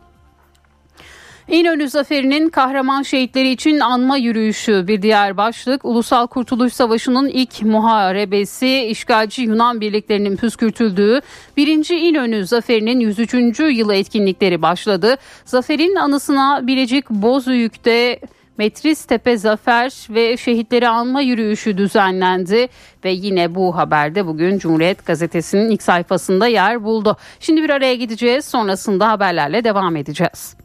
İnönü 1.49 1.89
Zaferi'nin 1.89 2.49
kahraman 2.49 3.03
şehitleri 3.03 3.51
için 3.51 3.81
anma 3.81 4.17
yürüyüşü 4.17 4.85
bir 4.89 5.03
diğer 5.03 5.37
başlık. 5.37 5.85
Ulusal 5.85 6.27
Kurtuluş 6.27 6.73
Savaşı'nın 6.73 7.29
ilk 7.29 7.63
muharebesi 7.63 8.79
işgalci 8.79 9.43
Yunan 9.43 9.81
birliklerinin 9.81 10.37
püskürtüldüğü 10.37 11.21
1. 11.57 11.91
İnönü 11.91 12.47
Zaferi'nin 12.47 13.01
103. 13.01 13.61
yılı 13.61 13.95
etkinlikleri 13.95 14.63
başladı. 14.63 15.17
Zafer'in 15.45 15.97
anısına 15.97 16.67
Bilecik 16.67 17.11
Bozüyük'te 17.11 18.21
Metris 18.59 19.05
Tepe 19.05 19.37
Zafer 19.37 20.07
ve 20.11 20.37
şehitleri 20.37 20.89
anma 20.89 21.21
yürüyüşü 21.21 21.79
düzenlendi 21.79 22.69
ve 23.05 23.11
yine 23.11 23.55
bu 23.55 23.77
haberde 23.77 24.27
bugün 24.27 24.59
Cumhuriyet 24.59 25.07
Gazetesi'nin 25.07 25.71
ilk 25.71 25.83
sayfasında 25.83 26.47
yer 26.47 26.85
buldu. 26.85 27.17
Şimdi 27.41 27.63
bir 27.63 27.71
araya 27.71 27.95
gideceğiz 27.95 28.45
sonrasında 28.45 29.09
haberlerle 29.09 29.65
devam 29.65 29.97
edeceğiz. 29.97 30.64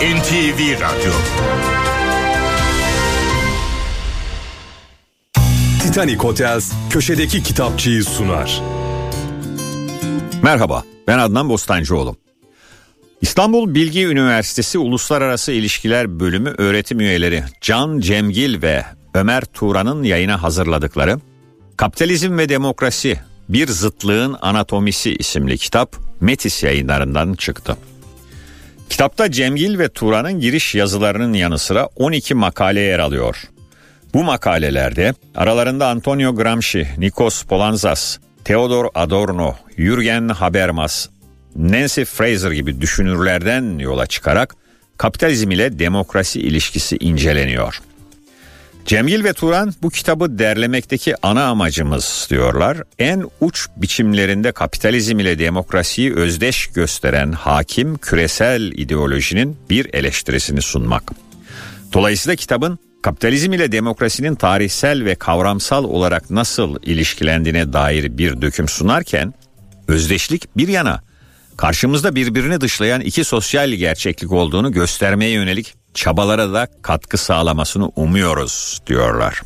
NTV 0.00 0.80
Radyo 0.80 1.12
Titanic 5.82 6.16
Hotels 6.16 6.72
köşedeki 6.90 7.42
kitapçıyı 7.42 8.04
sunar. 8.04 8.62
Merhaba, 10.42 10.84
ben 11.06 11.18
Adnan 11.18 11.48
Bostancıoğlu. 11.48 12.16
İstanbul 13.20 13.74
Bilgi 13.74 14.06
Üniversitesi 14.06 14.78
Uluslararası 14.78 15.52
İlişkiler 15.52 16.20
Bölümü 16.20 16.54
öğretim 16.58 17.00
üyeleri 17.00 17.44
Can 17.60 18.00
Cemgil 18.00 18.62
ve 18.62 18.84
Ömer 19.14 19.44
Turan'ın 19.44 20.02
yayına 20.02 20.42
hazırladıkları 20.42 21.18
Kapitalizm 21.76 22.38
ve 22.38 22.48
Demokrasi 22.48 23.20
Bir 23.48 23.68
Zıtlığın 23.68 24.36
Anatomisi 24.40 25.14
isimli 25.14 25.58
kitap 25.58 25.96
Metis 26.20 26.62
yayınlarından 26.62 27.34
çıktı. 27.34 27.76
Kitapta 28.90 29.30
Cemgil 29.30 29.78
ve 29.78 29.88
Turan'ın 29.88 30.40
giriş 30.40 30.74
yazılarının 30.74 31.32
yanı 31.32 31.58
sıra 31.58 31.88
12 31.96 32.34
makale 32.34 32.80
yer 32.80 32.98
alıyor. 32.98 33.36
Bu 34.14 34.24
makalelerde 34.24 35.14
aralarında 35.34 35.88
Antonio 35.88 36.34
Gramsci, 36.34 36.88
Nikos 36.98 37.42
Polanzas, 37.42 38.18
Theodor 38.44 38.86
Adorno, 38.94 39.54
Jürgen 39.76 40.28
Habermas, 40.28 41.08
Nancy 41.56 42.02
Fraser 42.02 42.50
gibi 42.50 42.80
düşünürlerden 42.80 43.78
yola 43.78 44.06
çıkarak 44.06 44.56
kapitalizm 44.96 45.50
ile 45.50 45.78
demokrasi 45.78 46.40
ilişkisi 46.40 46.96
inceleniyor. 46.96 47.80
Cemil 48.86 49.24
ve 49.24 49.32
Turan 49.32 49.74
bu 49.82 49.90
kitabı 49.90 50.38
derlemekteki 50.38 51.14
ana 51.22 51.44
amacımız 51.44 52.26
diyorlar. 52.30 52.78
En 52.98 53.24
uç 53.40 53.68
biçimlerinde 53.76 54.52
kapitalizm 54.52 55.18
ile 55.18 55.38
demokrasiyi 55.38 56.14
özdeş 56.14 56.66
gösteren 56.66 57.32
hakim 57.32 57.98
küresel 57.98 58.62
ideolojinin 58.62 59.56
bir 59.70 59.94
eleştirisini 59.94 60.62
sunmak. 60.62 61.02
Dolayısıyla 61.92 62.36
kitabın 62.36 62.78
kapitalizm 63.02 63.52
ile 63.52 63.72
demokrasinin 63.72 64.34
tarihsel 64.34 65.04
ve 65.04 65.14
kavramsal 65.14 65.84
olarak 65.84 66.30
nasıl 66.30 66.76
ilişkilendiğine 66.82 67.72
dair 67.72 68.18
bir 68.18 68.42
döküm 68.42 68.68
sunarken 68.68 69.34
özdeşlik 69.88 70.56
bir 70.56 70.68
yana 70.68 71.02
karşımızda 71.56 72.14
birbirini 72.14 72.60
dışlayan 72.60 73.00
iki 73.00 73.24
sosyal 73.24 73.70
gerçeklik 73.70 74.32
olduğunu 74.32 74.72
göstermeye 74.72 75.30
yönelik 75.30 75.74
çabalara 75.94 76.52
da 76.52 76.68
katkı 76.82 77.18
sağlamasını 77.18 77.88
umuyoruz 77.88 78.78
diyorlar. 78.86 79.42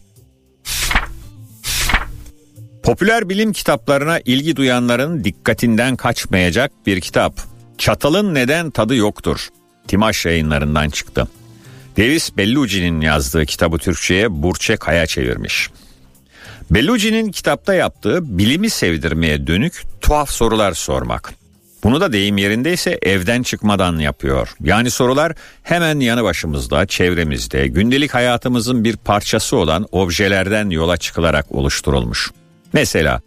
Popüler 2.82 3.28
bilim 3.28 3.52
kitaplarına 3.52 4.20
ilgi 4.24 4.56
duyanların 4.56 5.24
dikkatinden 5.24 5.96
kaçmayacak 5.96 6.72
bir 6.86 7.00
kitap. 7.00 7.40
Çatalın 7.78 8.34
neden 8.34 8.70
tadı 8.70 8.94
yoktur? 8.94 9.48
Timaş 9.88 10.26
yayınlarından 10.26 10.90
çıktı. 10.90 11.28
Davis 11.96 12.36
Bellucci'nin 12.36 13.00
yazdığı 13.00 13.46
kitabı 13.46 13.78
Türkçe'ye 13.78 14.42
Burçe 14.42 14.76
Kaya 14.76 15.06
çevirmiş. 15.06 15.70
Bellucci'nin 16.70 17.32
kitapta 17.32 17.74
yaptığı 17.74 18.38
bilimi 18.38 18.70
sevdirmeye 18.70 19.46
dönük 19.46 19.82
tuhaf 20.00 20.30
sorular 20.30 20.72
sormak. 20.72 21.34
Bunu 21.84 22.00
da 22.00 22.12
deyim 22.12 22.38
yerindeyse 22.38 22.98
evden 23.02 23.42
çıkmadan 23.42 23.98
yapıyor. 23.98 24.54
Yani 24.60 24.90
sorular 24.90 25.32
hemen 25.62 26.00
yanı 26.00 26.24
başımızda, 26.24 26.86
çevremizde, 26.86 27.66
gündelik 27.66 28.14
hayatımızın 28.14 28.84
bir 28.84 28.96
parçası 28.96 29.56
olan 29.56 29.86
objelerden 29.92 30.70
yola 30.70 30.96
çıkılarak 30.96 31.52
oluşturulmuş. 31.52 32.30
Mesela 32.72 33.20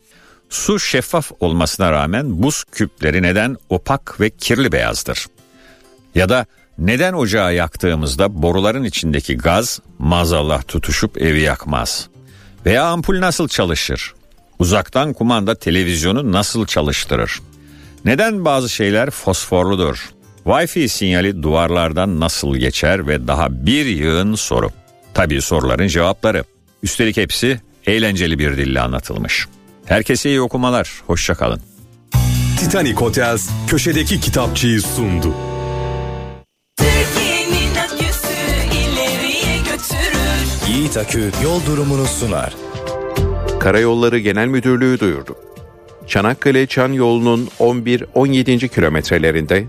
su 0.50 0.80
şeffaf 0.80 1.32
olmasına 1.40 1.92
rağmen 1.92 2.44
buz 2.44 2.64
küpleri 2.64 3.22
neden 3.22 3.58
opak 3.70 4.22
ve 4.22 4.30
kirli 4.30 4.72
beyazdır? 4.72 5.26
Ya 6.16 6.30
da 6.30 6.46
neden 6.78 7.14
ocağı 7.14 7.56
yaktığımızda 7.56 8.42
boruların 8.42 8.84
içindeki 8.84 9.38
gaz 9.38 9.80
mazallah 10.00 10.64
tutuşup 10.68 11.22
evi 11.22 11.42
yakmaz? 11.42 12.08
Veya 12.66 12.86
ampul 12.86 13.22
nasıl 13.22 13.48
çalışır? 13.48 14.14
Uzaktan 14.60 15.14
kumanda 15.14 15.56
televizyonu 15.56 16.32
nasıl 16.32 16.66
çalıştırır? 16.66 17.42
Neden 18.08 18.46
bazı 18.46 18.70
şeyler 18.70 19.10
fosforludur? 19.10 20.10
Wi-Fi 20.46 20.88
sinyali 20.88 21.44
duvarlardan 21.44 22.20
nasıl 22.20 22.56
geçer 22.56 23.08
ve 23.08 23.28
daha 23.28 23.66
bir 23.66 23.86
yığın 23.86 24.36
soru. 24.36 24.70
Tabii 25.14 25.42
soruların 25.42 25.88
cevapları. 25.88 26.44
Üstelik 26.84 27.18
hepsi 27.18 27.62
eğlenceli 27.86 28.40
bir 28.40 28.58
dille 28.58 28.82
anlatılmış. 28.82 29.48
Herkese 29.86 30.30
iyi 30.30 30.42
okumalar. 30.42 30.92
Hoşçakalın. 31.08 31.62
Titanic 32.60 32.94
Hotels 32.94 33.50
köşedeki 33.68 34.20
kitapçıyı 34.20 34.82
sundu. 34.82 35.34
Yiğit 40.68 40.98
Akü 40.98 41.32
yol 41.44 41.66
durumunu 41.66 42.06
sunar. 42.06 42.54
Karayolları 43.60 44.20
Genel 44.20 44.48
Müdürlüğü 44.48 45.00
duyurdu. 45.00 45.36
Çanakkale 46.08 46.68
Çan 46.68 46.92
yolunun 46.92 47.50
11-17. 47.60 48.68
kilometrelerinde 48.68 49.66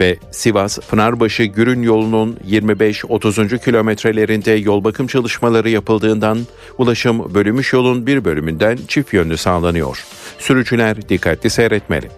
ve 0.00 0.16
Sivas 0.30 0.78
Pınarbaşı 0.78 1.42
Gürün 1.42 1.82
yolunun 1.82 2.38
25-30. 2.50 3.64
kilometrelerinde 3.64 4.50
yol 4.50 4.84
bakım 4.84 5.06
çalışmaları 5.06 5.70
yapıldığından 5.70 6.38
ulaşım 6.78 7.34
bölünmüş 7.34 7.72
yolun 7.72 8.06
bir 8.06 8.24
bölümünden 8.24 8.78
çift 8.88 9.12
yönlü 9.12 9.36
sağlanıyor. 9.36 10.04
Sürücüler 10.38 11.08
dikkatli 11.08 11.50
seyretmeli. 11.50 12.10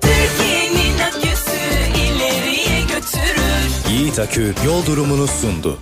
Yiğit 3.90 4.18
Akü 4.18 4.54
yol 4.66 4.86
durumunu 4.86 5.26
sundu. 5.26 5.78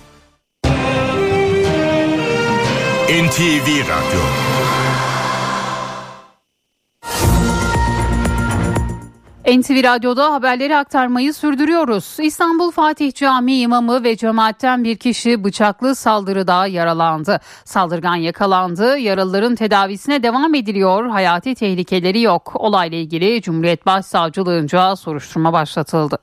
NTV 3.09 3.67
Radyo 3.81 4.52
NTV 9.47 9.83
Radyo'da 9.83 10.33
haberleri 10.33 10.77
aktarmayı 10.77 11.33
sürdürüyoruz. 11.33 12.17
İstanbul 12.19 12.71
Fatih 12.71 13.13
Camii 13.13 13.59
imamı 13.59 14.03
ve 14.03 14.15
cemaatten 14.15 14.83
bir 14.83 14.97
kişi 14.97 15.43
bıçaklı 15.43 15.95
saldırıda 15.95 16.67
yaralandı. 16.67 17.39
Saldırgan 17.65 18.15
yakalandı. 18.15 18.97
Yaralıların 18.97 19.55
tedavisine 19.55 20.23
devam 20.23 20.55
ediliyor. 20.55 21.07
Hayati 21.07 21.55
tehlikeleri 21.55 22.21
yok. 22.21 22.51
Olayla 22.55 22.97
ilgili 22.97 23.41
Cumhuriyet 23.41 23.85
Başsavcılığınca 23.85 24.95
soruşturma 24.95 25.53
başlatıldı. 25.53 26.17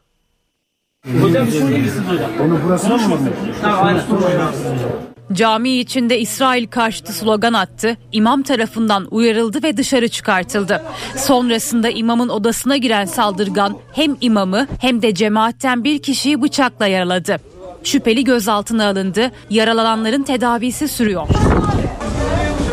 Cami 5.33 5.71
içinde 5.71 6.21
İsrail 6.21 6.67
karşıtı 6.67 7.13
slogan 7.13 7.53
attı, 7.53 7.97
imam 8.13 8.43
tarafından 8.43 9.09
uyarıldı 9.11 9.63
ve 9.63 9.77
dışarı 9.77 10.09
çıkartıldı. 10.09 10.83
Sonrasında 11.17 11.89
imamın 11.91 12.29
odasına 12.29 12.77
giren 12.77 13.05
saldırgan 13.05 13.77
hem 13.93 14.17
imamı 14.21 14.67
hem 14.81 15.03
de 15.03 15.15
cemaatten 15.15 15.85
bir 15.85 16.03
kişiyi 16.03 16.43
bıçakla 16.43 16.87
yaraladı. 16.87 17.37
Şüpheli 17.85 18.25
gözaltına 18.25 18.89
alındı, 18.89 19.31
yaralananların 19.51 20.23
tedavisi 20.23 20.89
sürüyor. 20.89 21.29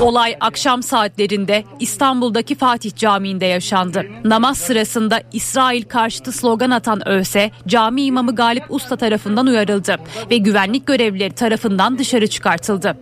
Olay 0.01 0.37
akşam 0.39 0.83
saatlerinde 0.83 1.63
İstanbul'daki 1.79 2.55
Fatih 2.55 2.95
Camii'nde 2.95 3.45
yaşandı. 3.45 4.05
Namaz 4.23 4.57
sırasında 4.57 5.21
İsrail 5.33 5.83
karşıtı 5.83 6.31
slogan 6.31 6.71
atan 6.71 7.07
ÖSE, 7.07 7.51
cami 7.67 8.01
imamı 8.01 8.35
Galip 8.35 8.63
Usta 8.69 8.95
tarafından 8.95 9.47
uyarıldı 9.47 9.95
ve 10.31 10.37
güvenlik 10.37 10.87
görevlileri 10.87 11.33
tarafından 11.33 11.97
dışarı 11.97 12.27
çıkartıldı. 12.27 12.97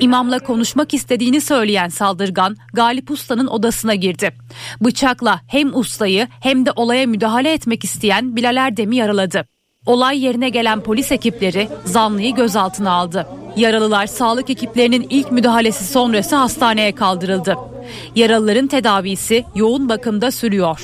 İmamla 0.00 0.38
konuşmak 0.38 0.94
istediğini 0.94 1.40
söyleyen 1.40 1.88
saldırgan 1.88 2.56
Galip 2.72 3.10
Usta'nın 3.10 3.46
odasına 3.46 3.94
girdi. 3.94 4.30
Bıçakla 4.80 5.40
hem 5.46 5.76
ustayı 5.76 6.28
hem 6.40 6.66
de 6.66 6.70
olaya 6.76 7.06
müdahale 7.06 7.52
etmek 7.52 7.84
isteyen 7.84 8.36
Bilal 8.36 8.56
Erdem'i 8.56 8.96
yaraladı. 8.96 9.53
Olay 9.86 10.24
yerine 10.24 10.48
gelen 10.48 10.80
polis 10.80 11.12
ekipleri 11.12 11.68
zanlıyı 11.84 12.34
gözaltına 12.34 12.92
aldı. 12.92 13.26
Yaralılar 13.56 14.06
sağlık 14.06 14.50
ekiplerinin 14.50 15.06
ilk 15.10 15.32
müdahalesi 15.32 15.84
sonrası 15.84 16.36
hastaneye 16.36 16.94
kaldırıldı. 16.94 17.56
Yaralıların 18.14 18.66
tedavisi 18.66 19.44
yoğun 19.54 19.88
bakımda 19.88 20.30
sürüyor. 20.30 20.80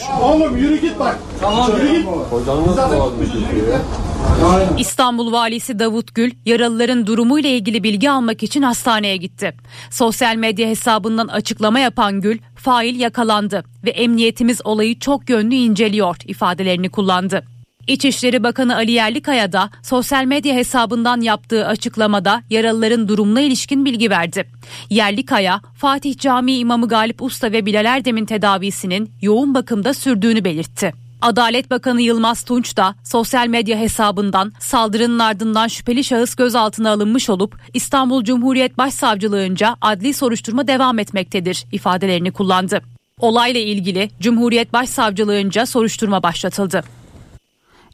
İstanbul 4.79 5.33
Valisi 5.33 5.79
Davut 5.79 6.15
Gül 6.15 6.33
yaralıların 6.47 7.07
durumuyla 7.07 7.51
ilgili 7.51 7.83
bilgi 7.83 8.11
almak 8.11 8.43
için 8.43 8.63
hastaneye 8.63 9.17
gitti. 9.17 9.53
Sosyal 9.91 10.37
medya 10.37 10.69
hesabından 10.69 11.29
açıklama 11.29 11.81
yapan 11.81 12.21
Gül, 12.21 12.39
fail 12.57 13.01
yakalandı 13.01 13.65
ve 13.85 13.91
emniyetimiz 13.91 14.67
olayı 14.67 14.99
çok 14.99 15.31
yönlü 15.31 15.55
inceliyor 15.55 16.17
ifadelerini 16.27 16.89
kullandı. 16.89 17.60
İçişleri 17.87 18.43
Bakanı 18.43 18.77
Ali 18.77 18.91
Yerlikaya 18.91 19.53
da 19.53 19.71
sosyal 19.83 20.25
medya 20.25 20.55
hesabından 20.55 21.21
yaptığı 21.21 21.67
açıklamada 21.67 22.43
yaralıların 22.51 23.09
durumuna 23.09 23.41
ilişkin 23.41 23.85
bilgi 23.85 24.11
verdi. 24.11 24.45
Yerlikaya, 24.91 25.61
Fatih 25.75 26.19
Camii 26.19 26.59
İmamı 26.59 26.89
Galip 26.89 27.23
Usta 27.23 27.53
ve 27.53 27.67
Bilal 27.67 27.85
Erdem'in 27.85 28.25
tedavisinin 28.25 29.11
yoğun 29.23 29.55
bakımda 29.55 29.95
sürdüğünü 29.95 30.45
belirtti. 30.45 30.93
Adalet 31.23 31.71
Bakanı 31.71 32.03
Yılmaz 32.03 32.43
Tunç 32.43 32.77
da 32.77 32.95
sosyal 33.05 33.47
medya 33.47 33.79
hesabından 33.79 34.53
saldırının 34.61 35.19
ardından 35.19 35.69
şüpheli 35.69 36.05
şahıs 36.05 36.35
gözaltına 36.35 36.91
alınmış 36.91 37.31
olup 37.31 37.57
İstanbul 37.75 38.25
Cumhuriyet 38.25 38.79
Başsavcılığınca 38.79 39.77
adli 39.81 40.15
soruşturma 40.15 40.69
devam 40.69 40.99
etmektedir 40.99 41.65
ifadelerini 41.73 42.31
kullandı. 42.33 42.81
Olayla 43.21 43.61
ilgili 43.61 44.11
Cumhuriyet 44.21 44.73
Başsavcılığınca 44.73 45.67
soruşturma 45.67 46.23
başlatıldı. 46.23 47.00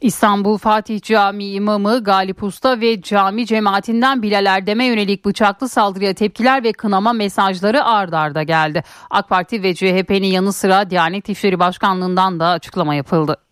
İstanbul 0.01 0.57
Fatih 0.57 1.01
Camii 1.01 1.51
imamı 1.51 2.03
Galip 2.03 2.43
Usta 2.43 2.81
ve 2.81 3.01
cami 3.01 3.45
cemaatinden 3.45 4.21
Bilal 4.21 4.45
Erdem'e 4.45 4.85
yönelik 4.85 5.25
bıçaklı 5.25 5.69
saldırıya 5.69 6.13
tepkiler 6.13 6.63
ve 6.63 6.71
kınama 6.71 7.13
mesajları 7.13 7.85
ard 7.85 8.13
arda 8.13 8.43
geldi. 8.43 8.83
AK 9.09 9.29
Parti 9.29 9.63
ve 9.63 9.75
CHP'nin 9.75 10.27
yanı 10.27 10.53
sıra 10.53 10.89
Diyanet 10.89 11.29
İşleri 11.29 11.59
Başkanlığı'ndan 11.59 12.39
da 12.39 12.47
açıklama 12.47 12.95
yapıldı. 12.95 13.46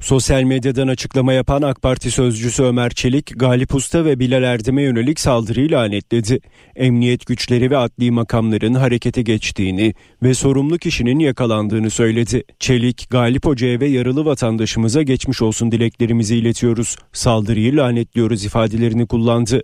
Sosyal 0.00 0.42
medyadan 0.42 0.88
açıklama 0.88 1.32
yapan 1.32 1.62
AK 1.62 1.82
Parti 1.82 2.10
sözcüsü 2.10 2.62
Ömer 2.62 2.90
Çelik, 2.90 3.40
Galip 3.40 3.74
Usta 3.74 4.04
ve 4.04 4.18
Bilal 4.18 4.42
Erdem'e 4.42 4.82
yönelik 4.82 5.20
saldırıyı 5.20 5.70
lanetledi. 5.70 6.40
Emniyet 6.76 7.26
güçleri 7.26 7.70
ve 7.70 7.76
adli 7.76 8.10
makamların 8.10 8.74
harekete 8.74 9.22
geçtiğini 9.22 9.94
ve 10.22 10.34
sorumlu 10.34 10.78
kişinin 10.78 11.18
yakalandığını 11.18 11.90
söyledi. 11.90 12.44
Çelik, 12.58 13.06
Galip 13.10 13.46
Hoca'ya 13.46 13.80
ve 13.80 13.86
yaralı 13.86 14.24
vatandaşımıza 14.24 15.02
geçmiş 15.02 15.42
olsun 15.42 15.72
dileklerimizi 15.72 16.36
iletiyoruz. 16.36 16.96
Saldırıyı 17.12 17.76
lanetliyoruz 17.76 18.44
ifadelerini 18.44 19.06
kullandı. 19.06 19.62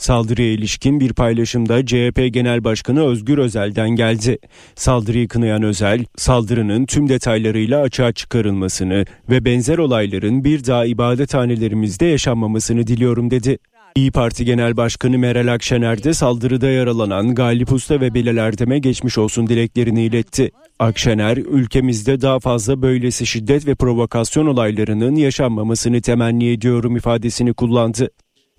Saldırıya 0.00 0.52
ilişkin 0.52 1.00
bir 1.00 1.12
paylaşımda 1.12 1.86
CHP 1.86 2.34
Genel 2.34 2.64
Başkanı 2.64 3.04
Özgür 3.04 3.38
Özel'den 3.38 3.90
geldi. 3.90 4.38
Saldırıyı 4.74 5.28
kınayan 5.28 5.62
Özel, 5.62 6.04
saldırının 6.16 6.86
tüm 6.86 7.08
detaylarıyla 7.08 7.80
açığa 7.80 8.12
çıkarılmasını 8.12 9.04
ve 9.30 9.44
benzer 9.44 9.78
olayların 9.78 10.44
bir 10.44 10.64
daha 10.64 10.84
ibadethanelerimizde 10.84 12.06
yaşanmamasını 12.06 12.86
diliyorum 12.86 13.30
dedi. 13.30 13.58
İyi 13.94 14.10
Parti 14.10 14.44
Genel 14.44 14.76
Başkanı 14.76 15.18
Meral 15.18 15.52
Akşener 15.52 16.04
de 16.04 16.14
saldırıda 16.14 16.70
yaralanan 16.70 17.34
Galip 17.34 17.72
Usta 17.72 18.00
ve 18.00 18.14
Bilal 18.14 18.36
Erdem'e 18.36 18.78
geçmiş 18.78 19.18
olsun 19.18 19.46
dileklerini 19.46 20.04
iletti. 20.04 20.50
Akşener, 20.78 21.36
ülkemizde 21.36 22.20
daha 22.20 22.38
fazla 22.38 22.82
böylesi 22.82 23.26
şiddet 23.26 23.66
ve 23.66 23.74
provokasyon 23.74 24.46
olaylarının 24.46 25.14
yaşanmamasını 25.14 26.00
temenni 26.00 26.50
ediyorum 26.50 26.96
ifadesini 26.96 27.54
kullandı. 27.54 28.10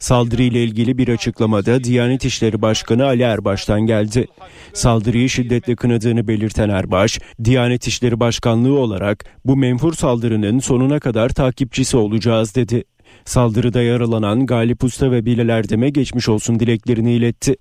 Saldırıyla 0.02 0.60
ilgili 0.60 0.98
bir 0.98 1.08
açıklamada 1.08 1.84
Diyanet 1.84 2.26
İşleri 2.26 2.62
Başkanı 2.62 3.06
Ali 3.06 3.22
Erbaş'tan 3.22 3.82
geldi. 3.82 4.28
Saldırıyı 4.74 5.30
şiddetle 5.30 5.76
kınadığını 5.76 6.28
belirten 6.28 6.70
Erbaş, 6.70 7.20
Diyanet 7.44 7.88
İşleri 7.88 8.20
Başkanlığı 8.20 8.80
olarak 8.80 9.26
bu 9.46 9.58
menfur 9.58 9.94
saldırının 9.94 10.60
sonuna 10.60 11.00
kadar 11.00 11.30
takipçisi 11.30 11.98
olacağız 11.98 12.56
dedi. 12.56 12.84
Saldırıda 13.26 13.82
yaralanan 13.82 14.46
Galip 14.46 14.84
Usta 14.84 15.12
ve 15.12 15.26
Bilal 15.26 15.50
Erdem'e 15.50 15.90
geçmiş 15.90 16.30
olsun 16.30 16.60
dileklerini 16.60 17.14
iletti. 17.14 17.56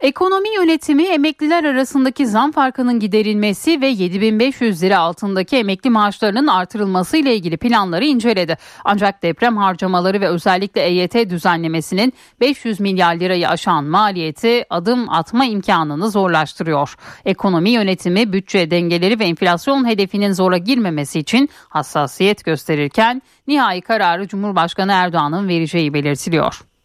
Ekonomi 0.00 0.54
yönetimi 0.54 1.02
emekliler 1.02 1.64
arasındaki 1.64 2.26
zam 2.26 2.52
farkının 2.52 3.00
giderilmesi 3.00 3.80
ve 3.80 3.86
7500 3.86 4.82
lira 4.82 4.98
altındaki 4.98 5.56
emekli 5.56 5.90
maaşlarının 5.90 6.46
artırılması 6.46 7.16
ile 7.16 7.36
ilgili 7.36 7.56
planları 7.56 8.04
inceledi. 8.04 8.56
Ancak 8.84 9.22
deprem 9.22 9.56
harcamaları 9.56 10.20
ve 10.20 10.28
özellikle 10.28 10.80
EYT 10.80 11.30
düzenlemesinin 11.30 12.12
500 12.40 12.80
milyar 12.80 13.14
lirayı 13.14 13.48
aşan 13.48 13.84
maliyeti 13.84 14.64
adım 14.70 15.10
atma 15.10 15.44
imkanını 15.44 16.10
zorlaştırıyor. 16.10 16.94
Ekonomi 17.24 17.70
yönetimi 17.70 18.32
bütçe 18.32 18.70
dengeleri 18.70 19.18
ve 19.18 19.24
enflasyon 19.24 19.88
hedefinin 19.88 20.32
zora 20.32 20.56
girmemesi 20.56 21.18
için 21.18 21.48
hassasiyet 21.68 22.44
gösterirken 22.44 23.22
nihai 23.46 23.80
kararı 23.80 24.28
Cumhurbaşkanı 24.28 24.92
Erdoğan'ın 24.92 25.48
vereceği 25.48 25.94
belirtiliyor. 25.94 26.75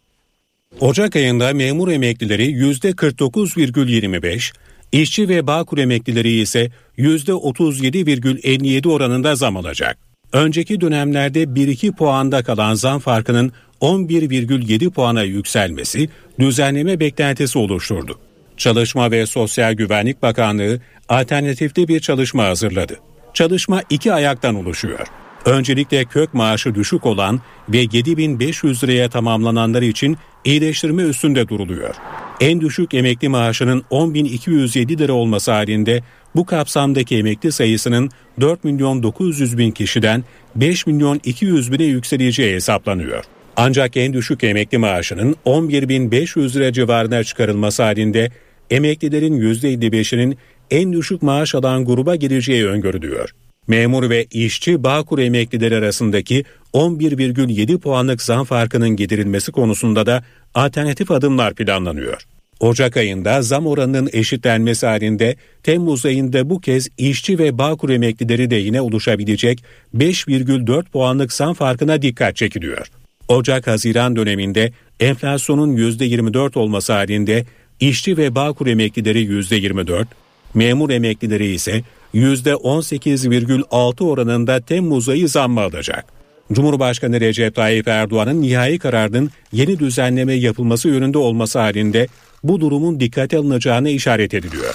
Ocak 0.80 1.16
ayında 1.16 1.52
memur 1.52 1.88
emeklileri 1.88 2.50
%49,25, 2.50 4.52
işçi 4.92 5.28
ve 5.28 5.46
bağkur 5.46 5.78
emeklileri 5.78 6.30
ise 6.30 6.70
%37,57 6.98 8.88
oranında 8.88 9.34
zam 9.34 9.56
alacak. 9.56 9.98
Önceki 10.32 10.80
dönemlerde 10.80 11.42
1-2 11.42 11.92
puanda 11.92 12.42
kalan 12.42 12.74
zam 12.74 12.98
farkının 12.98 13.52
11,7 13.80 14.90
puana 14.90 15.22
yükselmesi 15.22 16.08
düzenleme 16.38 17.00
beklentisi 17.00 17.58
oluşturdu. 17.58 18.18
Çalışma 18.56 19.10
ve 19.10 19.26
Sosyal 19.26 19.72
Güvenlik 19.72 20.22
Bakanlığı 20.22 20.80
alternatifli 21.08 21.88
bir 21.88 22.00
çalışma 22.00 22.44
hazırladı. 22.44 22.98
Çalışma 23.34 23.82
iki 23.90 24.12
ayaktan 24.12 24.54
oluşuyor. 24.54 25.06
Öncelikle 25.46 26.04
kök 26.04 26.34
maaşı 26.34 26.74
düşük 26.74 27.06
olan 27.06 27.40
ve 27.68 27.78
7500 27.92 28.84
liraya 28.84 29.10
tamamlananlar 29.10 29.82
için 29.82 30.16
iyileştirme 30.44 31.02
üstünde 31.02 31.48
duruluyor. 31.48 31.94
En 32.40 32.60
düşük 32.60 32.94
emekli 32.94 33.28
maaşının 33.28 33.84
10.207 33.90 34.98
lira 34.98 35.12
olması 35.12 35.52
halinde 35.52 36.02
bu 36.34 36.46
kapsamdaki 36.46 37.16
emekli 37.16 37.52
sayısının 37.52 38.10
4 38.40 38.64
milyon 38.64 39.02
900 39.02 39.58
bin 39.58 39.70
kişiden 39.70 40.24
5 40.56 40.86
milyon 40.86 41.20
200 41.24 41.72
bine 41.72 41.84
yükseleceği 41.84 42.54
hesaplanıyor. 42.54 43.24
Ancak 43.56 43.96
en 43.96 44.12
düşük 44.12 44.44
emekli 44.44 44.78
maaşının 44.78 45.36
11.500 45.46 46.54
lira 46.54 46.72
civarına 46.72 47.24
çıkarılması 47.24 47.82
halinde 47.82 48.30
emeklilerin 48.70 49.40
%55'inin 49.40 50.38
en 50.70 50.92
düşük 50.92 51.22
maaş 51.22 51.54
alan 51.54 51.84
gruba 51.84 52.16
gireceği 52.16 52.66
öngörülüyor. 52.66 53.34
Memur 53.68 54.10
ve 54.10 54.26
işçi 54.30 54.84
Bağkur 54.84 55.18
emeklileri 55.18 55.76
arasındaki 55.76 56.44
11,7 56.74 57.78
puanlık 57.78 58.22
zam 58.22 58.44
farkının 58.44 58.96
giderilmesi 58.96 59.52
konusunda 59.52 60.06
da 60.06 60.24
alternatif 60.54 61.10
adımlar 61.10 61.54
planlanıyor. 61.54 62.22
Ocak 62.60 62.96
ayında 62.96 63.42
zam 63.42 63.66
oranının 63.66 64.10
eşitlenmesi 64.12 64.86
halinde 64.86 65.36
Temmuz 65.62 66.06
ayında 66.06 66.50
bu 66.50 66.60
kez 66.60 66.88
işçi 66.98 67.38
ve 67.38 67.58
Bağkur 67.58 67.90
emeklileri 67.90 68.50
de 68.50 68.56
yine 68.56 68.80
oluşabilecek 68.80 69.64
5,4 69.96 70.84
puanlık 70.84 71.32
zam 71.32 71.54
farkına 71.54 72.02
dikkat 72.02 72.36
çekiliyor. 72.36 72.86
Ocak-Haziran 73.28 74.16
döneminde 74.16 74.72
enflasyonun 75.00 75.76
%24 75.76 76.58
olması 76.58 76.92
halinde 76.92 77.44
işçi 77.80 78.16
ve 78.16 78.34
Bağkur 78.34 78.66
emeklileri 78.66 79.24
%24, 79.24 80.06
memur 80.54 80.90
emeklileri 80.90 81.46
ise 81.46 81.82
%18,6 82.14 84.04
oranında 84.04 84.60
Temmuz 84.60 85.08
ayı 85.08 85.28
zammı 85.28 85.60
alacak. 85.60 86.04
Cumhurbaşkanı 86.52 87.20
Recep 87.20 87.54
Tayyip 87.54 87.88
Erdoğan'ın 87.88 88.42
nihai 88.42 88.78
kararının 88.78 89.30
yeni 89.52 89.78
düzenleme 89.78 90.34
yapılması 90.34 90.88
yönünde 90.88 91.18
olması 91.18 91.58
halinde 91.58 92.06
bu 92.44 92.60
durumun 92.60 93.00
dikkate 93.00 93.36
alınacağına 93.38 93.88
işaret 93.88 94.34
ediliyor. 94.34 94.74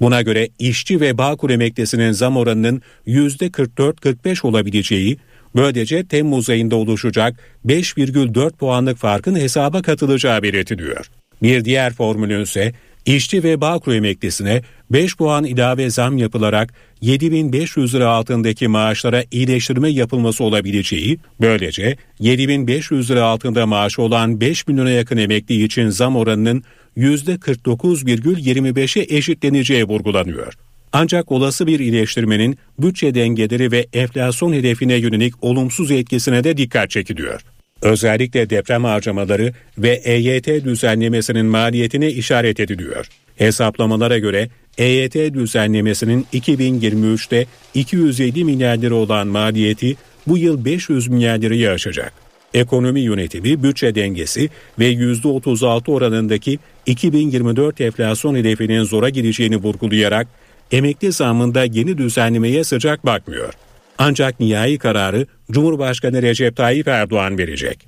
Buna 0.00 0.22
göre 0.22 0.48
işçi 0.58 1.00
ve 1.00 1.18
Bağkur 1.18 1.50
emeklisinin 1.50 2.12
zam 2.12 2.36
oranının 2.36 2.82
%44-45 3.06 4.46
olabileceği, 4.46 5.18
böylece 5.56 6.06
Temmuz 6.06 6.50
ayında 6.50 6.76
oluşacak 6.76 7.36
5,4 7.66 8.50
puanlık 8.50 8.98
farkın 8.98 9.36
hesaba 9.36 9.82
katılacağı 9.82 10.42
belirtiliyor. 10.42 11.06
Bir 11.42 11.64
diğer 11.64 11.92
formülün 11.92 12.42
ise 12.42 12.72
İşçi 13.06 13.42
ve 13.42 13.60
Bağkur 13.60 13.92
emeklisine 13.92 14.62
5 14.90 15.16
puan 15.16 15.44
ilave 15.44 15.90
zam 15.90 16.18
yapılarak 16.18 16.74
7500 17.00 17.94
lira 17.94 18.08
altındaki 18.08 18.68
maaşlara 18.68 19.24
iyileştirme 19.30 19.90
yapılması 19.90 20.44
olabileceği, 20.44 21.18
böylece 21.40 21.96
7500 22.18 23.10
lira 23.10 23.24
altında 23.24 23.66
maaşı 23.66 24.02
olan 24.02 24.40
5 24.40 24.66
milyona 24.66 24.90
yakın 24.90 25.16
emekli 25.16 25.64
için 25.64 25.88
zam 25.88 26.16
oranının 26.16 26.64
%49,25'e 26.96 29.16
eşitleneceği 29.16 29.84
vurgulanıyor. 29.84 30.54
Ancak 30.92 31.32
olası 31.32 31.66
bir 31.66 31.80
iyileştirmenin 31.80 32.58
bütçe 32.78 33.14
dengeleri 33.14 33.72
ve 33.72 33.86
enflasyon 33.92 34.52
hedefine 34.52 34.94
yönelik 34.94 35.44
olumsuz 35.44 35.90
etkisine 35.90 36.44
de 36.44 36.56
dikkat 36.56 36.90
çekiliyor. 36.90 37.40
Özellikle 37.82 38.50
deprem 38.50 38.84
harcamaları 38.84 39.52
ve 39.78 39.90
EYT 39.90 40.46
düzenlemesinin 40.46 41.46
maliyetine 41.46 42.10
işaret 42.10 42.60
ediliyor. 42.60 43.06
Hesaplamalara 43.36 44.18
göre 44.18 44.48
EYT 44.78 45.14
düzenlemesinin 45.14 46.26
2023'te 46.32 47.46
207 47.74 48.44
milyar 48.44 48.76
lira 48.76 48.94
olan 48.94 49.26
maliyeti 49.26 49.96
bu 50.26 50.38
yıl 50.38 50.64
500 50.64 51.08
milyar 51.08 51.38
lirayı 51.38 51.70
aşacak. 51.70 52.12
Ekonomi 52.54 53.00
yönetimi, 53.00 53.62
bütçe 53.62 53.94
dengesi 53.94 54.48
ve 54.78 54.92
%36 54.92 55.90
oranındaki 55.90 56.58
2024 56.86 57.80
enflasyon 57.80 58.34
hedefinin 58.34 58.82
zora 58.82 59.08
gireceğini 59.08 59.56
vurgulayarak 59.56 60.28
emekli 60.72 61.12
zamında 61.12 61.64
yeni 61.64 61.98
düzenlemeye 61.98 62.64
sıcak 62.64 63.06
bakmıyor. 63.06 63.54
Ancak 64.02 64.40
nihai 64.40 64.78
kararı 64.78 65.26
Cumhurbaşkanı 65.50 66.22
Recep 66.22 66.56
Tayyip 66.56 66.88
Erdoğan 66.88 67.38
verecek. 67.38 67.86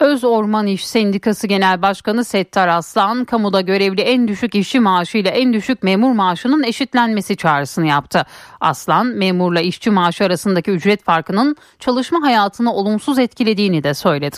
Öz 0.00 0.24
Orman 0.24 0.66
İş 0.66 0.86
Sendikası 0.86 1.46
Genel 1.46 1.82
Başkanı 1.82 2.24
Settar 2.24 2.68
Aslan, 2.68 3.24
kamuda 3.24 3.60
görevli 3.60 4.00
en 4.00 4.28
düşük 4.28 4.54
işçi 4.54 4.80
maaşı 4.80 5.18
ile 5.18 5.28
en 5.28 5.52
düşük 5.52 5.82
memur 5.82 6.12
maaşının 6.12 6.62
eşitlenmesi 6.62 7.36
çağrısını 7.36 7.86
yaptı. 7.86 8.22
Aslan, 8.60 9.06
memurla 9.06 9.60
işçi 9.60 9.90
maaşı 9.90 10.24
arasındaki 10.24 10.70
ücret 10.70 11.04
farkının 11.04 11.56
çalışma 11.78 12.22
hayatını 12.22 12.74
olumsuz 12.74 13.18
etkilediğini 13.18 13.84
de 13.84 13.94
söyledi. 13.94 14.36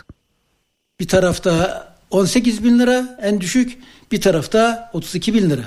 Bir 1.00 1.08
tarafta 1.08 1.86
18 2.10 2.64
bin 2.64 2.78
lira 2.78 3.18
en 3.22 3.40
düşük, 3.40 3.78
bir 4.12 4.20
tarafta 4.20 4.90
32 4.92 5.34
bin 5.34 5.50
lira. 5.50 5.64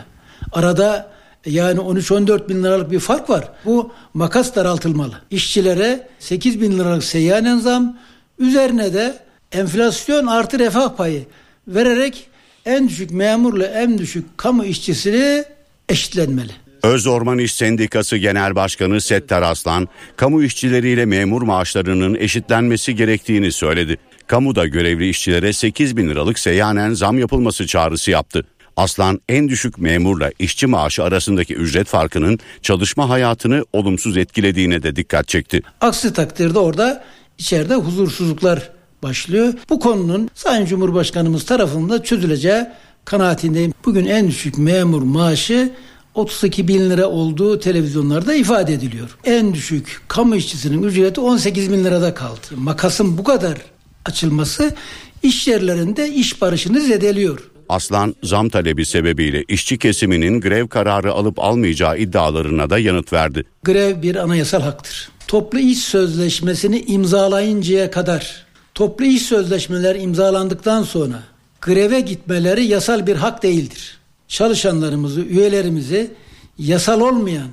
Arada 0.51 1.14
yani 1.45 1.79
13-14 1.79 2.49
bin 2.49 2.63
liralık 2.63 2.91
bir 2.91 2.99
fark 2.99 3.29
var. 3.29 3.49
Bu 3.65 3.91
makas 4.13 4.55
daraltılmalı. 4.55 5.21
İşçilere 5.31 6.07
8 6.19 6.61
bin 6.61 6.79
liralık 6.79 7.03
seyyanen 7.03 7.59
zam, 7.59 7.97
üzerine 8.39 8.93
de 8.93 9.17
enflasyon 9.51 10.27
artı 10.27 10.59
refah 10.59 10.95
payı 10.95 11.25
vererek 11.67 12.27
en 12.65 12.89
düşük 12.89 13.11
memurla 13.11 13.65
en 13.65 13.97
düşük 13.97 14.37
kamu 14.37 14.65
işçisini 14.65 15.43
eşitlenmeli. 15.89 16.51
Öz 16.83 17.07
Orman 17.07 17.37
İş 17.37 17.55
Sendikası 17.55 18.17
Genel 18.17 18.55
Başkanı 18.55 19.01
Settar 19.01 19.41
Aslan, 19.41 19.87
kamu 20.15 20.43
işçileriyle 20.43 21.05
memur 21.05 21.41
maaşlarının 21.41 22.15
eşitlenmesi 22.15 22.95
gerektiğini 22.95 23.51
söyledi. 23.51 23.97
Kamuda 24.27 24.67
görevli 24.67 25.09
işçilere 25.09 25.53
8 25.53 25.97
bin 25.97 26.09
liralık 26.09 26.39
seyyanen 26.39 26.93
zam 26.93 27.19
yapılması 27.19 27.67
çağrısı 27.67 28.11
yaptı. 28.11 28.45
Aslan 28.77 29.21
en 29.29 29.49
düşük 29.49 29.77
memurla 29.77 30.31
işçi 30.39 30.67
maaşı 30.67 31.03
arasındaki 31.03 31.55
ücret 31.55 31.87
farkının 31.87 32.39
çalışma 32.61 33.09
hayatını 33.09 33.65
olumsuz 33.73 34.17
etkilediğine 34.17 34.83
de 34.83 34.95
dikkat 34.95 35.27
çekti. 35.27 35.61
Aksi 35.81 36.13
takdirde 36.13 36.59
orada 36.59 37.03
içeride 37.37 37.75
huzursuzluklar 37.75 38.69
başlıyor. 39.03 39.53
Bu 39.69 39.79
konunun 39.79 40.29
Sayın 40.33 40.65
Cumhurbaşkanımız 40.65 41.45
tarafından 41.45 42.01
çözüleceği 42.01 42.65
kanaatindeyim. 43.05 43.73
Bugün 43.85 44.05
en 44.05 44.27
düşük 44.27 44.57
memur 44.57 45.01
maaşı 45.01 45.73
32 46.15 46.67
bin 46.67 46.89
lira 46.89 47.07
olduğu 47.07 47.59
televizyonlarda 47.59 48.35
ifade 48.35 48.73
ediliyor. 48.73 49.17
En 49.23 49.53
düşük 49.53 50.01
kamu 50.07 50.35
işçisinin 50.35 50.83
ücreti 50.83 51.21
18 51.21 51.71
bin 51.71 51.83
lirada 51.83 52.13
kaldı. 52.13 52.47
Makasın 52.55 53.17
bu 53.17 53.23
kadar 53.23 53.57
açılması 54.05 54.75
iş 55.23 55.47
yerlerinde 55.47 56.09
iş 56.09 56.41
barışını 56.41 56.81
zedeliyor. 56.81 57.54
Aslan 57.69 58.15
zam 58.23 58.49
talebi 58.49 58.85
sebebiyle 58.85 59.43
işçi 59.47 59.77
kesiminin 59.77 60.41
grev 60.41 60.67
kararı 60.67 61.11
alıp 61.11 61.39
almayacağı 61.39 61.97
iddialarına 61.97 62.69
da 62.69 62.79
yanıt 62.79 63.13
verdi. 63.13 63.43
Grev 63.63 64.01
bir 64.01 64.15
anayasal 64.15 64.61
haktır. 64.61 65.09
Toplu 65.27 65.59
iş 65.59 65.79
sözleşmesini 65.79 66.79
imzalayıncaya 66.79 67.91
kadar 67.91 68.45
toplu 68.73 69.05
iş 69.05 69.21
sözleşmeler 69.21 69.95
imzalandıktan 69.95 70.83
sonra 70.83 71.23
greve 71.61 71.99
gitmeleri 71.99 72.65
yasal 72.65 73.07
bir 73.07 73.15
hak 73.15 73.43
değildir. 73.43 73.97
Çalışanlarımızı, 74.27 75.21
üyelerimizi 75.21 76.11
yasal 76.57 77.01
olmayan 77.01 77.49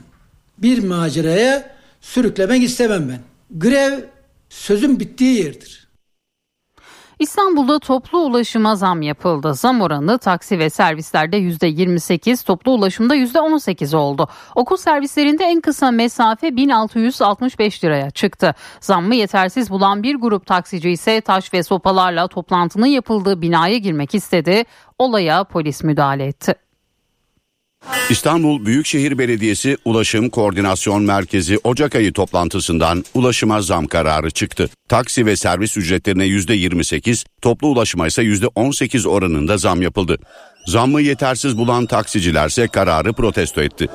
bir 0.58 0.84
maceraya 0.84 1.76
sürüklemek 2.00 2.62
istemem 2.62 3.08
ben. 3.08 3.20
Grev 3.58 4.00
sözün 4.50 5.00
bittiği 5.00 5.44
yerdir. 5.44 5.81
İstanbul'da 7.22 7.78
toplu 7.78 8.18
ulaşıma 8.18 8.76
zam 8.76 9.02
yapıldı. 9.02 9.54
Zam 9.54 9.80
oranı 9.80 10.18
taksi 10.18 10.58
ve 10.58 10.70
servislerde 10.70 11.38
%28, 11.38 12.46
toplu 12.46 12.72
ulaşımda 12.72 13.16
%18 13.16 13.96
oldu. 13.96 14.28
Okul 14.54 14.76
servislerinde 14.76 15.44
en 15.44 15.60
kısa 15.60 15.90
mesafe 15.90 16.56
1665 16.56 17.84
liraya 17.84 18.10
çıktı. 18.10 18.54
Zammı 18.80 19.14
yetersiz 19.14 19.70
bulan 19.70 20.02
bir 20.02 20.14
grup 20.14 20.46
taksici 20.46 20.90
ise 20.90 21.20
taş 21.20 21.54
ve 21.54 21.62
sopalarla 21.62 22.28
toplantının 22.28 22.86
yapıldığı 22.86 23.42
binaya 23.42 23.78
girmek 23.78 24.14
istedi. 24.14 24.64
Olaya 24.98 25.44
polis 25.44 25.82
müdahale 25.82 26.26
etti. 26.26 26.54
İstanbul 28.10 28.66
Büyükşehir 28.66 29.18
Belediyesi 29.18 29.76
Ulaşım 29.84 30.30
Koordinasyon 30.30 31.02
Merkezi 31.02 31.58
Ocak 31.64 31.94
ayı 31.94 32.12
toplantısından 32.12 33.04
ulaşıma 33.14 33.62
zam 33.62 33.86
kararı 33.86 34.30
çıktı. 34.30 34.70
Taksi 34.88 35.26
ve 35.26 35.36
servis 35.36 35.76
ücretlerine 35.76 36.26
%28, 36.26 37.26
toplu 37.42 37.68
ulaşıma 37.68 38.06
ise 38.06 38.22
%18 38.22 39.08
oranında 39.08 39.58
zam 39.58 39.82
yapıldı. 39.82 40.18
Zammı 40.66 41.00
yetersiz 41.00 41.58
bulan 41.58 41.86
taksicilerse 41.86 42.68
kararı 42.68 43.12
protesto 43.12 43.62
etti. 43.62 43.88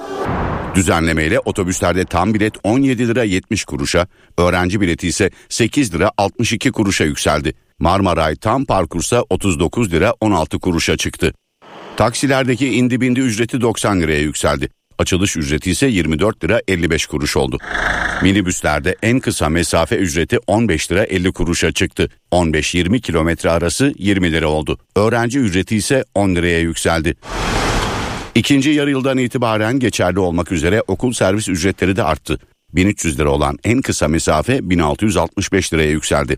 Düzenlemeyle 0.76 1.40
otobüslerde 1.40 2.06
tam 2.06 2.34
bilet 2.34 2.54
17 2.64 3.08
lira 3.08 3.24
70 3.24 3.66
kuruşa, 3.66 4.08
öğrenci 4.38 4.82
bileti 4.82 5.08
ise 5.08 5.30
8 5.50 5.94
lira 5.94 6.12
62 6.18 6.72
kuruşa 6.72 7.04
yükseldi. 7.04 7.54
Marmaray 7.80 8.36
tam 8.36 8.66
parkursa 8.66 9.24
39 9.30 9.92
lira 9.92 10.14
16 10.22 10.60
kuruşa 10.60 10.98
çıktı. 10.98 11.34
Taksilerdeki 11.98 12.68
indi 12.68 13.02
bindi 13.02 13.20
ücreti 13.20 13.62
90 13.62 14.02
liraya 14.02 14.20
yükseldi. 14.20 14.70
Açılış 14.98 15.38
ücreti 15.38 15.72
ise 15.72 15.88
24 15.88 16.44
lira 16.44 16.62
55 16.68 17.06
kuruş 17.06 17.38
oldu. 17.38 17.58
Minibüslerde 18.24 18.96
en 19.02 19.20
kısa 19.20 19.50
mesafe 19.50 19.96
ücreti 19.96 20.40
15 20.48 20.92
lira 20.92 21.04
50 21.04 21.32
kuruşa 21.32 21.72
çıktı. 21.72 22.10
15-20 22.32 23.02
kilometre 23.02 23.50
arası 23.50 23.94
20 23.98 24.32
lira 24.32 24.48
oldu. 24.48 24.78
Öğrenci 24.96 25.40
ücreti 25.40 25.76
ise 25.76 26.06
10 26.16 26.36
liraya 26.36 26.60
yükseldi. 26.60 27.16
İkinci 28.36 28.70
yarı 28.70 28.90
yıldan 28.90 29.18
itibaren 29.18 29.80
geçerli 29.80 30.20
olmak 30.20 30.52
üzere 30.52 30.84
okul 30.88 31.14
servis 31.14 31.50
ücretleri 31.50 31.96
de 31.96 32.04
arttı. 32.04 32.40
1300 32.74 33.20
lira 33.20 33.30
olan 33.30 33.58
en 33.64 33.82
kısa 33.82 34.08
mesafe 34.08 34.70
1665 34.70 35.74
liraya 35.74 35.90
yükseldi. 35.90 36.38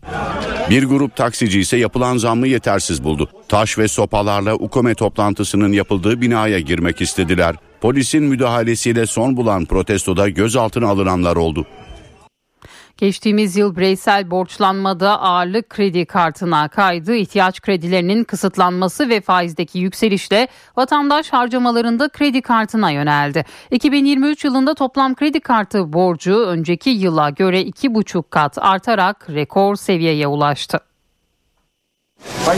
Bir 0.70 0.84
grup 0.84 1.16
taksici 1.16 1.60
ise 1.60 1.78
yapılan 1.78 2.18
zammı 2.18 2.48
yetersiz 2.48 3.04
buldu. 3.04 3.30
Taş 3.48 3.78
ve 3.78 3.88
sopalarla 3.88 4.56
UKOME 4.56 4.96
toplantısının 4.96 5.72
yapıldığı 5.74 6.22
binaya 6.22 6.60
girmek 6.60 7.02
istediler. 7.02 7.56
Polisin 7.82 8.24
müdahalesiyle 8.24 9.06
son 9.06 9.38
bulan 9.38 9.66
protestoda 9.66 10.30
gözaltına 10.30 10.88
alınanlar 10.88 11.36
oldu. 11.36 11.66
Geçtiğimiz 13.00 13.58
yıl 13.58 13.76
bireysel 13.76 14.32
borçlanmada 14.32 15.22
ağırlık 15.22 15.70
kredi 15.70 16.06
kartına 16.06 16.68
kaydı. 16.68 17.16
İhtiyaç 17.16 17.62
kredilerinin 17.62 18.24
kısıtlanması 18.24 19.10
ve 19.10 19.22
faizdeki 19.22 19.80
yükselişle 19.80 20.48
vatandaş 20.78 21.30
harcamalarında 21.30 22.10
kredi 22.10 22.42
kartına 22.42 22.92
yöneldi. 22.92 23.46
2023 23.72 24.46
yılında 24.46 24.74
toplam 24.74 25.16
kredi 25.16 25.40
kartı 25.40 25.94
borcu 25.94 26.46
önceki 26.46 26.90
yıla 26.90 27.30
göre 27.30 27.62
2,5 27.62 28.24
kat 28.30 28.58
artarak 28.58 29.30
rekor 29.30 29.76
seviyeye 29.76 30.28
ulaştı. 30.28 30.80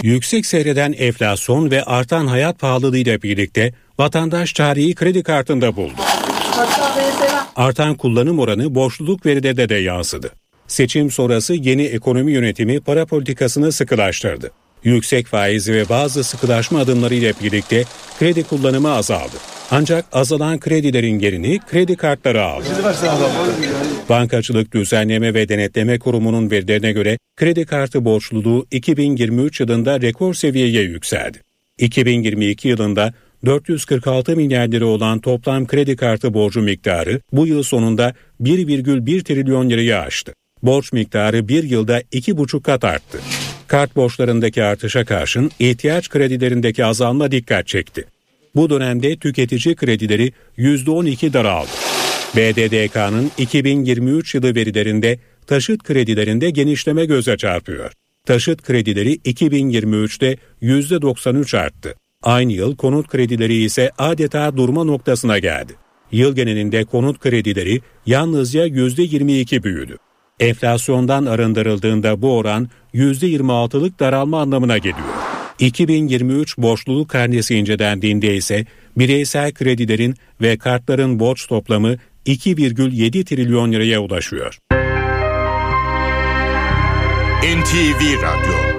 Yüksek 0.03 0.45
seyreden 0.45 0.93
enflasyon 0.93 1.71
ve 1.71 1.83
artan 1.83 2.27
hayat 2.27 2.59
pahalılığıyla 2.59 3.21
birlikte 3.21 3.73
vatandaş 3.99 4.53
tarihi 4.53 4.95
kredi 4.95 5.23
kartında 5.23 5.75
buldu. 5.75 6.10
Artan 7.55 7.95
kullanım 7.95 8.39
oranı 8.39 8.75
borçluluk 8.75 9.25
verilerinde 9.25 9.69
de 9.69 9.75
yansıdı. 9.75 10.31
Seçim 10.67 11.11
sonrası 11.11 11.53
yeni 11.53 11.83
ekonomi 11.83 12.31
yönetimi 12.31 12.79
para 12.79 13.05
politikasını 13.05 13.71
sıkılaştırdı. 13.71 14.51
Yüksek 14.83 15.27
faiz 15.27 15.69
ve 15.69 15.89
bazı 15.89 16.23
sıkılaşma 16.23 16.79
adımlarıyla 16.79 17.33
birlikte 17.43 17.83
kredi 18.19 18.43
kullanımı 18.43 18.91
azaldı. 18.91 19.35
Ancak 19.71 20.05
azalan 20.11 20.59
kredilerin 20.59 21.19
yerini 21.19 21.59
kredi 21.59 21.95
kartları 21.95 22.43
aldı. 22.43 22.65
Bankacılık 24.09 24.73
Düzenleme 24.73 25.33
ve 25.33 25.49
Denetleme 25.49 25.99
Kurumu'nun 25.99 26.51
verilerine 26.51 26.91
göre 26.91 27.17
kredi 27.37 27.65
kartı 27.65 28.05
borçluluğu 28.05 28.65
2023 28.71 29.59
yılında 29.59 30.01
rekor 30.01 30.33
seviyeye 30.33 30.83
yükseldi. 30.83 31.41
2022 31.77 32.67
yılında 32.67 33.13
446 33.45 34.35
milyar 34.35 34.67
lira 34.67 34.85
olan 34.85 35.19
toplam 35.19 35.67
kredi 35.67 35.95
kartı 35.95 36.33
borcu 36.33 36.61
miktarı 36.61 37.21
bu 37.31 37.47
yıl 37.47 37.63
sonunda 37.63 38.13
1,1 38.41 39.23
trilyon 39.23 39.69
lirayı 39.69 39.97
aştı. 39.97 40.33
Borç 40.63 40.93
miktarı 40.93 41.47
bir 41.47 41.63
yılda 41.63 42.01
2,5 42.01 42.61
kat 42.61 42.83
arttı. 42.83 43.19
Kart 43.67 43.95
borçlarındaki 43.95 44.63
artışa 44.63 45.05
karşın 45.05 45.51
ihtiyaç 45.59 46.09
kredilerindeki 46.09 46.85
azalma 46.85 47.31
dikkat 47.31 47.67
çekti. 47.67 48.05
Bu 48.55 48.69
dönemde 48.69 49.15
tüketici 49.15 49.75
kredileri 49.75 50.31
%12 50.57 51.33
daraldı. 51.33 51.69
BDDK'nın 52.35 53.31
2023 53.37 54.35
yılı 54.35 54.55
verilerinde 54.55 55.19
taşıt 55.47 55.83
kredilerinde 55.83 56.49
genişleme 56.49 57.05
göze 57.05 57.37
çarpıyor. 57.37 57.91
Taşıt 58.25 58.61
kredileri 58.61 59.15
2023'te 59.15 60.37
%93 60.61 61.57
arttı. 61.57 61.95
Aynı 62.23 62.51
yıl 62.51 62.75
konut 62.75 63.07
kredileri 63.07 63.63
ise 63.63 63.91
adeta 63.97 64.57
durma 64.57 64.83
noktasına 64.83 65.39
geldi. 65.39 65.73
Yıl 66.11 66.35
genelinde 66.35 66.85
konut 66.85 67.19
kredileri 67.19 67.81
yalnızca 68.05 68.67
%22 68.67 69.63
büyüdü. 69.63 69.97
Enflasyondan 70.39 71.25
arındırıldığında 71.25 72.21
bu 72.21 72.37
oran 72.37 72.69
%26'lık 72.93 73.99
daralma 73.99 74.41
anlamına 74.41 74.77
geliyor. 74.77 75.07
2023 75.59 76.57
borçluluk 76.57 77.09
karnesi 77.09 77.55
incelendiğinde 77.55 78.35
ise 78.35 78.65
bireysel 78.97 79.53
kredilerin 79.53 80.15
ve 80.41 80.57
kartların 80.57 81.19
borç 81.19 81.47
toplamı 81.47 81.95
2,7 82.25 83.25
trilyon 83.25 83.71
liraya 83.71 83.99
ulaşıyor. 83.99 84.57
NTV 87.43 88.21
Radyo 88.21 88.70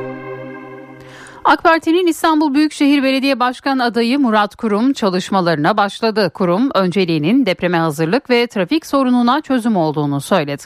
AK 1.44 1.62
Parti'nin 1.64 2.06
İstanbul 2.06 2.54
Büyükşehir 2.54 3.02
Belediye 3.02 3.40
Başkan 3.40 3.78
adayı 3.78 4.18
Murat 4.18 4.56
Kurum 4.56 4.92
çalışmalarına 4.92 5.76
başladı. 5.76 6.30
Kurum 6.34 6.70
önceliğinin 6.74 7.46
depreme 7.46 7.78
hazırlık 7.78 8.30
ve 8.30 8.46
trafik 8.46 8.86
sorununa 8.86 9.40
çözüm 9.40 9.76
olduğunu 9.76 10.20
söyledi. 10.20 10.62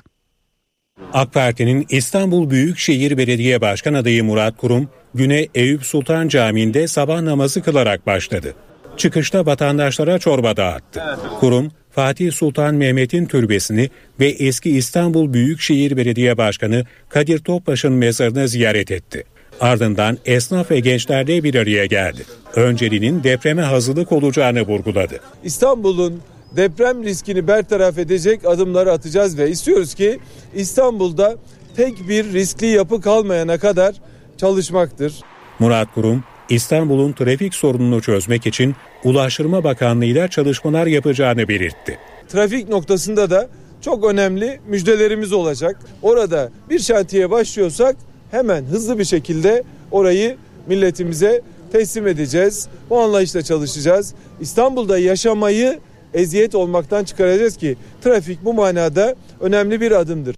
AK 1.13 1.33
Parti'nin 1.33 1.87
İstanbul 1.91 2.51
Büyükşehir 2.51 3.19
Belediye 3.19 3.61
Başkan 3.61 3.95
adayı 3.95 4.25
Murat 4.25 4.57
Kurum, 4.57 4.89
güne 5.15 5.49
Eyüp 5.55 5.87
Sultan 5.87 6.29
Camii'nde 6.29 6.89
sabah 6.89 7.23
namazı 7.23 7.63
kılarak 7.63 8.07
başladı. 8.07 8.55
Çıkışta 8.97 9.47
vatandaşlara 9.47 10.19
çorba 10.19 10.57
dağıttı. 10.57 11.03
Kurum, 11.41 11.71
Fatih 11.91 12.33
Sultan 12.33 12.75
Mehmet'in 12.75 13.27
türbesini 13.27 13.91
ve 14.21 14.29
eski 14.29 14.71
İstanbul 14.71 15.33
Büyükşehir 15.33 15.97
Belediye 15.97 16.39
Başkanı 16.39 16.85
Kadir 17.09 17.39
Topbaş'ın 17.39 17.93
mezarını 17.93 18.49
ziyaret 18.49 18.91
etti. 18.91 19.25
Ardından 19.61 20.19
esnaf 20.25 20.71
ve 20.71 20.81
gençlerle 20.81 21.45
bir 21.45 21.55
araya 21.55 21.87
geldi. 21.87 22.25
Önceliğinin 22.55 23.23
depreme 23.25 23.63
hazırlık 23.63 24.13
olacağını 24.13 24.63
vurguladı. 24.63 25.21
İstanbul'un 25.45 26.23
deprem 26.57 27.05
riskini 27.05 27.49
bertaraf 27.49 27.99
edecek 27.99 28.45
adımları 28.45 28.93
atacağız 28.93 29.39
ve 29.39 29.51
istiyoruz 29.51 29.95
ki 29.95 30.19
İstanbul'da 30.55 31.37
tek 31.77 32.09
bir 32.09 32.33
riskli 32.33 32.67
yapı 32.67 33.01
kalmayana 33.01 33.59
kadar 33.59 33.95
çalışmaktır. 34.37 35.15
Murat 35.59 35.95
Kurum, 35.95 36.25
İstanbul'un 36.49 37.13
trafik 37.13 37.55
sorununu 37.55 38.03
çözmek 38.03 38.47
için 38.47 38.75
Ulaştırma 39.05 39.65
Bakanlığı 39.65 40.05
ile 40.05 40.29
çalışmalar 40.29 40.87
yapacağını 40.87 41.49
belirtti. 41.49 41.99
Trafik 42.29 42.69
noktasında 42.69 43.31
da 43.31 43.49
çok 43.81 44.05
önemli 44.05 44.61
müjdelerimiz 44.67 45.33
olacak. 45.33 45.81
Orada 46.03 46.51
bir 46.71 46.79
şantiye 46.79 47.31
başlıyorsak 47.31 47.97
hemen 48.31 48.65
hızlı 48.65 48.99
bir 48.99 49.05
şekilde 49.05 49.63
orayı 49.91 50.37
milletimize 50.67 51.43
teslim 51.73 52.07
edeceğiz. 52.07 52.69
Bu 52.91 53.01
anlayışla 53.01 53.43
çalışacağız. 53.43 54.15
İstanbul'da 54.41 54.99
yaşamayı 54.99 55.81
eziyet 56.15 56.55
olmaktan 56.55 57.05
çıkaracağız 57.05 57.57
ki 57.57 57.77
trafik 58.05 58.45
bu 58.45 58.55
manada 58.55 59.15
önemli 59.41 59.81
bir 59.81 59.93
adımdır. 59.93 60.37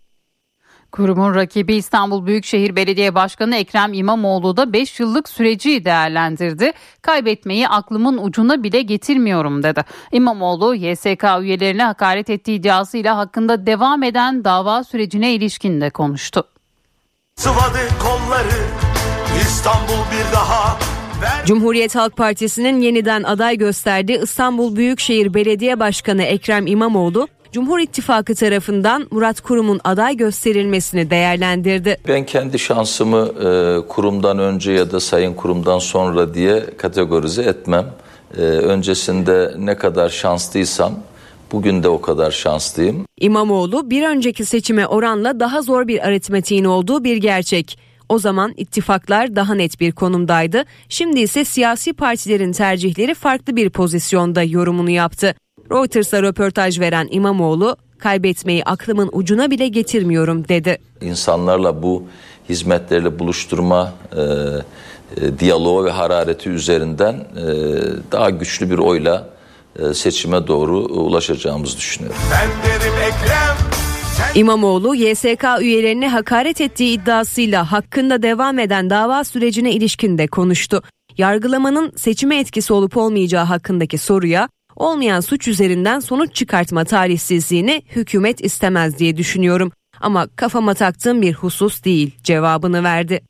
Kurumun 0.93 1.35
rakibi 1.35 1.75
İstanbul 1.75 2.27
Büyükşehir 2.27 2.77
Belediye 2.77 3.15
Başkanı 3.15 3.57
Ekrem 3.57 3.93
İmamoğlu 3.93 4.57
da 4.57 4.73
5 4.73 5.01
yıllık 5.01 5.29
süreci 5.29 5.85
değerlendirdi. 5.85 6.73
Kaybetmeyi 7.03 7.69
aklımın 7.69 8.19
ucuna 8.19 8.63
bile 8.63 8.83
getirmiyorum 8.83 9.63
dedi. 9.63 9.85
İmamoğlu 10.13 10.75
YSK 10.75 11.25
üyelerine 11.41 11.85
hakaret 11.85 12.31
ettiği 12.31 12.59
iddiasıyla 12.59 13.17
hakkında 13.17 13.67
devam 13.67 14.03
eden 14.03 14.45
dava 14.45 14.85
sürecine 14.85 15.35
ilişkin 15.35 15.81
de 15.81 15.91
konuştu. 15.91 16.45
Sıvadı 17.39 17.79
kolları 18.03 18.59
İstanbul 19.41 20.03
bir 20.13 20.33
daha 20.33 20.79
Cumhuriyet 21.47 21.95
Halk 21.95 22.17
Partisi'nin 22.17 22.81
yeniden 22.81 23.23
aday 23.23 23.59
gösterdiği 23.59 24.23
İstanbul 24.23 24.77
Büyükşehir 24.77 25.35
Belediye 25.35 25.81
Başkanı 25.81 26.23
Ekrem 26.23 26.67
İmamoğlu, 26.67 27.29
Cumhur 27.53 27.79
İttifakı 27.79 28.35
tarafından 28.35 29.07
Murat 29.11 29.41
Kurum'un 29.41 29.81
aday 29.85 30.17
gösterilmesini 30.17 31.11
değerlendirdi. 31.11 31.97
Ben 32.09 32.27
kendi 32.27 32.59
şansımı 32.59 33.29
e, 33.29 33.87
kurumdan 33.89 34.39
önce 34.39 34.73
ya 34.73 34.91
da 34.91 35.01
sayın 35.01 35.35
kurumdan 35.35 35.79
sonra 35.79 36.35
diye 36.35 36.67
kategorize 36.79 37.43
etmem. 37.43 37.87
E, 38.37 38.41
öncesinde 38.43 39.55
ne 39.59 39.77
kadar 39.77 40.09
şanslıysam 40.09 40.95
bugün 41.53 41.83
de 41.83 41.89
o 41.89 42.01
kadar 42.01 42.31
şanslıyım. 42.31 43.07
İmamoğlu 43.21 43.91
bir 43.91 44.03
önceki 44.03 44.45
seçime 44.45 44.87
oranla 44.87 45.41
daha 45.41 45.63
zor 45.63 45.89
bir 45.89 46.07
aritmetiğin 46.07 46.65
olduğu 46.65 47.05
bir 47.05 47.17
gerçek. 47.17 47.79
O 48.09 48.19
zaman 48.19 48.55
ittifaklar 48.57 49.37
daha 49.37 49.55
net 49.55 49.81
bir 49.81 49.93
konumdaydı. 49.93 50.65
Şimdi 50.89 51.21
ise 51.21 51.45
siyasi 51.45 51.93
partilerin 51.93 52.53
tercihleri 52.53 53.15
farklı 53.15 53.57
bir 53.57 53.71
pozisyonda 53.71 54.43
yorumunu 54.43 54.91
yaptı. 54.91 55.35
Reuters'a 55.71 56.23
röportaj 56.23 56.81
veren 56.81 57.09
İmamoğlu, 57.11 57.77
kaybetmeyi 57.99 58.65
aklımın 58.65 59.09
ucuna 59.13 59.51
bile 59.51 59.69
getirmiyorum 59.69 60.49
dedi. 60.49 60.79
İnsanlarla 61.01 61.83
bu 61.83 62.05
hizmetlerle 62.49 63.19
buluşturma 63.19 63.93
e, 64.17 64.23
e, 64.23 65.39
diyaloğu 65.39 65.85
ve 65.85 65.91
harareti 65.91 66.51
üzerinden 66.51 67.15
e, 67.15 67.45
daha 68.13 68.31
güçlü 68.31 68.71
bir 68.71 68.79
oyla 68.79 69.38
seçime 69.95 70.47
doğru 70.47 70.79
ulaşacağımızı 70.79 71.77
düşünüyorum. 71.77 72.21
Ben 72.33 72.49
derim 72.71 72.95
Ekrem 72.95 73.57
İmamoğlu 74.35 74.95
YSK 74.95 75.45
üyelerine 75.61 76.09
hakaret 76.09 76.61
ettiği 76.61 76.95
iddiasıyla 76.95 77.73
hakkında 77.73 78.23
devam 78.23 78.59
eden 78.59 78.91
dava 78.91 79.25
sürecine 79.25 79.73
ilişkin 79.73 80.19
de 80.19 80.27
konuştu. 80.27 80.83
Yargılamanın 81.19 81.93
seçime 81.97 82.39
etkisi 82.39 82.73
olup 82.73 82.97
olmayacağı 82.97 83.45
hakkındaki 83.45 83.99
soruya 83.99 84.49
olmayan 84.77 85.21
suç 85.21 85.49
üzerinden 85.49 86.01
sonuç 86.01 86.35
çıkartma 86.35 86.85
talihsizliğini 86.85 87.83
hükümet 87.97 88.45
istemez 88.45 88.99
diye 88.99 89.17
düşünüyorum. 89.17 89.73
Ama 90.01 90.29
kafama 90.37 90.75
taktığım 90.75 91.23
bir 91.23 91.35
husus 91.35 91.85
değil 91.85 92.11
cevabını 92.23 92.85
verdi. 92.85 93.21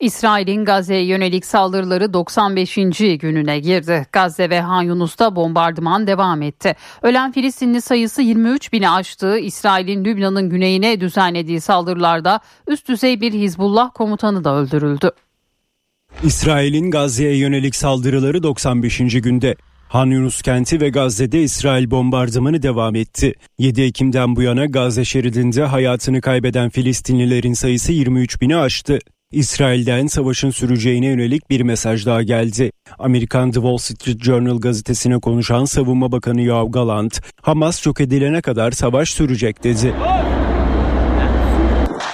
İsrail'in 0.00 0.64
Gazze'ye 0.64 1.04
yönelik 1.04 1.46
saldırıları 1.46 2.12
95. 2.12 2.74
gününe 3.20 3.58
girdi. 3.58 4.06
Gazze 4.12 4.50
ve 4.50 4.60
Han 4.60 4.82
Yunus'ta 4.82 5.36
bombardıman 5.36 6.06
devam 6.06 6.42
etti. 6.42 6.76
Ölen 7.02 7.32
Filistinli 7.32 7.80
sayısı 7.80 8.22
23 8.22 8.72
bini 8.72 8.90
aştı. 8.90 9.38
İsrail'in 9.38 10.04
Lübnan'ın 10.04 10.50
güneyine 10.50 11.00
düzenlediği 11.00 11.60
saldırılarda 11.60 12.40
üst 12.66 12.88
düzey 12.88 13.20
bir 13.20 13.32
Hizbullah 13.32 13.90
komutanı 13.94 14.44
da 14.44 14.54
öldürüldü. 14.54 15.10
İsrail'in 16.22 16.90
Gazze'ye 16.90 17.36
yönelik 17.36 17.76
saldırıları 17.76 18.42
95. 18.42 18.98
günde. 18.98 19.56
Han 19.88 20.06
Yunus 20.06 20.42
kenti 20.42 20.80
ve 20.80 20.88
Gazze'de 20.88 21.42
İsrail 21.42 21.90
bombardımanı 21.90 22.62
devam 22.62 22.94
etti. 22.94 23.34
7 23.58 23.82
Ekim'den 23.82 24.36
bu 24.36 24.42
yana 24.42 24.66
Gazze 24.66 25.04
şeridinde 25.04 25.64
hayatını 25.64 26.20
kaybeden 26.20 26.70
Filistinlilerin 26.70 27.52
sayısı 27.52 27.92
23 27.92 28.40
bini 28.40 28.56
aştı. 28.56 28.98
İsrail'den 29.32 30.06
savaşın 30.06 30.50
süreceğine 30.50 31.06
yönelik 31.06 31.50
bir 31.50 31.60
mesaj 31.60 32.06
daha 32.06 32.22
geldi. 32.22 32.72
Amerikan 32.98 33.50
The 33.50 33.60
Wall 33.60 33.76
Street 33.76 34.22
Journal 34.22 34.60
gazetesine 34.60 35.18
konuşan 35.18 35.64
Savunma 35.64 36.12
Bakanı 36.12 36.42
Yoav 36.42 36.70
Galant, 36.70 37.20
Hamas 37.42 37.82
çok 37.82 38.00
edilene 38.00 38.40
kadar 38.40 38.70
savaş 38.70 39.10
sürecek 39.10 39.64
dedi. 39.64 39.94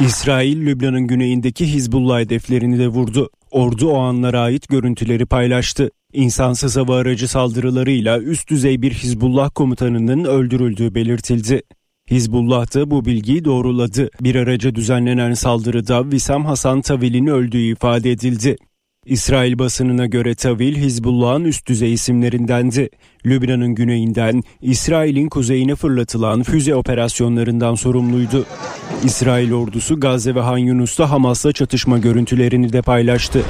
İsrail, 0.01 0.67
Lübnan'ın 0.67 1.07
güneyindeki 1.07 1.67
Hizbullah 1.67 2.21
hedeflerini 2.21 2.79
de 2.79 2.89
vurdu. 2.89 3.31
Ordu 3.51 3.91
o 3.91 3.99
anlara 3.99 4.41
ait 4.41 4.69
görüntüleri 4.69 5.27
paylaştı. 5.27 5.91
İnsansız 6.13 6.77
hava 6.77 6.97
aracı 6.97 7.29
saldırılarıyla 7.29 8.21
üst 8.21 8.51
düzey 8.51 8.83
bir 8.83 8.93
Hizbullah 8.93 9.51
komutanının 9.55 10.25
öldürüldüğü 10.25 10.95
belirtildi. 10.95 11.63
Hizbullah 12.11 12.75
da 12.75 12.91
bu 12.91 13.05
bilgiyi 13.05 13.45
doğruladı. 13.45 14.11
Bir 14.21 14.35
araca 14.35 14.75
düzenlenen 14.75 15.35
saldırıda 15.35 16.11
Visam 16.13 16.45
Hasan 16.45 16.81
Tavil'in 16.81 17.27
öldüğü 17.27 17.73
ifade 17.73 18.11
edildi. 18.11 18.57
İsrail 19.07 19.59
basınına 19.59 20.07
göre 20.07 20.35
Tavil 20.35 20.77
Hizbullah'ın 20.77 21.45
üst 21.45 21.69
düzey 21.69 21.93
isimlerindendi. 21.93 22.89
Lübnan'ın 23.27 23.75
güneyinden 23.75 24.43
İsrail'in 24.63 25.29
kuzeyine 25.29 25.75
fırlatılan 25.75 26.43
füze 26.43 26.75
operasyonlarından 26.75 27.75
sorumluydu. 27.75 28.47
İsrail 29.05 29.53
ordusu 29.53 30.01
Gazze 30.01 30.35
ve 30.35 30.41
Han 30.41 30.59
Yunus'ta 30.59 31.11
Hamas'la 31.11 31.53
çatışma 31.53 31.99
görüntülerini 31.99 32.73
de 32.73 32.83
paylaştı. 32.83 33.43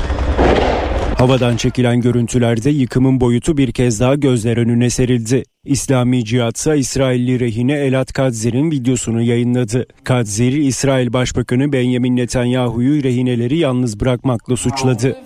Havadan 1.25 1.57
çekilen 1.57 2.01
görüntülerde 2.01 2.71
yıkımın 2.71 3.21
boyutu 3.21 3.57
bir 3.57 3.73
kez 3.73 4.01
daha 4.01 4.15
gözler 4.15 4.57
önüne 4.57 4.91
serildi. 4.91 5.43
İslami 5.65 6.25
Cihat 6.25 6.57
ise 6.57 6.79
İsrailli 6.79 7.41
rehine 7.41 7.73
Elad 7.73 8.13
Kadzir'in 8.13 8.71
videosunu 8.71 9.23
yayınladı. 9.23 9.87
Kadzir, 10.05 10.53
İsrail 10.53 11.13
Başbakanı 11.13 11.73
Benjamin 11.73 12.17
Netanyahu'yu 12.17 13.03
rehineleri 13.03 13.59
yalnız 13.59 14.01
bırakmakla 14.01 14.57
suçladı. 14.57 15.17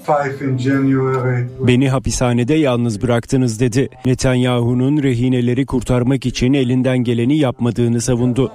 Beni 1.61 1.89
hapishanede 1.89 2.55
yalnız 2.55 3.03
bıraktınız 3.03 3.61
dedi. 3.61 3.89
Netanyahu'nun 4.07 5.03
rehineleri 5.03 5.67
kurtarmak 5.67 6.27
için 6.27 6.53
elinden 6.53 6.99
geleni 6.99 7.39
yapmadığını 7.39 8.01
savundu. 8.01 8.53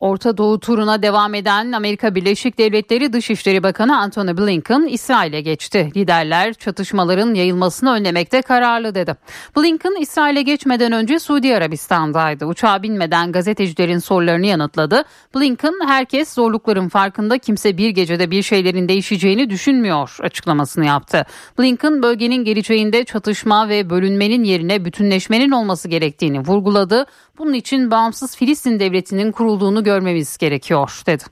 Orta 0.00 0.36
Doğu 0.36 0.60
turuna 0.60 1.02
devam 1.02 1.34
eden 1.34 1.72
Amerika 1.72 2.14
Birleşik 2.14 2.58
Devletleri 2.58 3.12
Dışişleri 3.12 3.62
Bakanı 3.62 3.98
Antony 3.98 4.36
Blinken 4.36 4.82
İsrail'e 4.90 5.40
geçti. 5.40 5.92
Liderler 5.96 6.54
çatışmaların 6.54 7.34
yayılmasını 7.34 7.90
önlemekte 7.90 8.42
kararlı 8.42 8.94
dedi. 8.94 9.16
Blinken 9.56 10.00
İsrail'e 10.00 10.42
geçmeden 10.42 10.92
önce 10.92 11.18
Suudi 11.18 11.56
Arabistan'daydı. 11.56 12.46
Uçağa 12.46 12.82
binmeden 12.82 13.32
gazetecilerin 13.32 13.98
sorularını 13.98 14.46
yanıtladı. 14.46 15.04
Blinken 15.36 15.74
herkes 15.86 16.34
zorlukların 16.34 16.88
farkında 16.88 17.38
kimse 17.38 17.76
bir 17.76 17.90
gecede 17.90 18.30
bir 18.30 18.42
şeylerin 18.42 18.88
değişeceğini 18.88 19.50
düşünmüyor 19.50 20.16
açıklamasını 20.20 20.86
yaptı. 20.86 21.26
Blinken 21.58 22.02
bölgenin 22.02 22.44
geleceğinde 22.44 23.04
çatışma 23.04 23.68
ve 23.68 23.90
bölünmenin 23.90 24.44
yerine 24.44 24.84
bütünleşmenin 24.84 25.50
olması 25.50 25.88
gerektiğini 25.88 26.40
vurguladı. 26.40 27.06
Bunun 27.38 27.52
için 27.52 27.90
bağımsız 27.90 28.36
Filistin 28.36 28.80
devletinin 28.80 29.32
kurulduğunu 29.32 29.84
görmemiz 29.84 30.36
gerekiyor 30.36 31.02
dedi. 31.06 31.24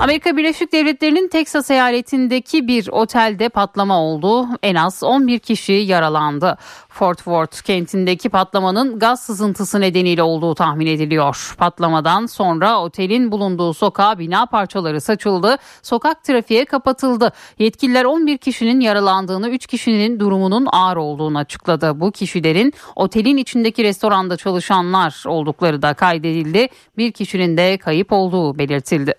Amerika 0.00 0.36
Birleşik 0.36 0.72
Devletleri'nin 0.72 1.28
Teksas 1.28 1.70
eyaletindeki 1.70 2.68
bir 2.68 2.88
otelde 2.88 3.48
patlama 3.48 4.02
oldu. 4.02 4.46
En 4.62 4.74
az 4.74 5.02
11 5.02 5.38
kişi 5.38 5.72
yaralandı. 5.72 6.56
Fort 6.88 7.16
Worth 7.16 7.62
kentindeki 7.62 8.28
patlamanın 8.28 8.98
gaz 8.98 9.20
sızıntısı 9.20 9.80
nedeniyle 9.80 10.22
olduğu 10.22 10.54
tahmin 10.54 10.86
ediliyor. 10.86 11.54
Patlamadan 11.58 12.26
sonra 12.26 12.80
otelin 12.80 13.32
bulunduğu 13.32 13.74
sokağa 13.74 14.18
bina 14.18 14.46
parçaları 14.46 15.00
saçıldı. 15.00 15.56
Sokak 15.82 16.24
trafiğe 16.24 16.64
kapatıldı. 16.64 17.32
Yetkililer 17.58 18.04
11 18.04 18.38
kişinin 18.38 18.80
yaralandığını, 18.80 19.48
3 19.48 19.66
kişinin 19.66 20.20
durumunun 20.20 20.66
ağır 20.72 20.96
olduğunu 20.96 21.38
açıkladı. 21.38 22.00
Bu 22.00 22.12
kişilerin 22.12 22.72
otelin 22.96 23.36
içindeki 23.36 23.84
restoranda 23.84 24.36
çalışanlar 24.36 25.24
oldukları 25.26 25.82
da 25.82 25.94
kaydedildi. 25.94 26.68
Bir 26.96 27.12
kişinin 27.12 27.56
de 27.56 27.78
kayıp 27.78 28.12
olduğu 28.12 28.58
belirtildi. 28.58 29.14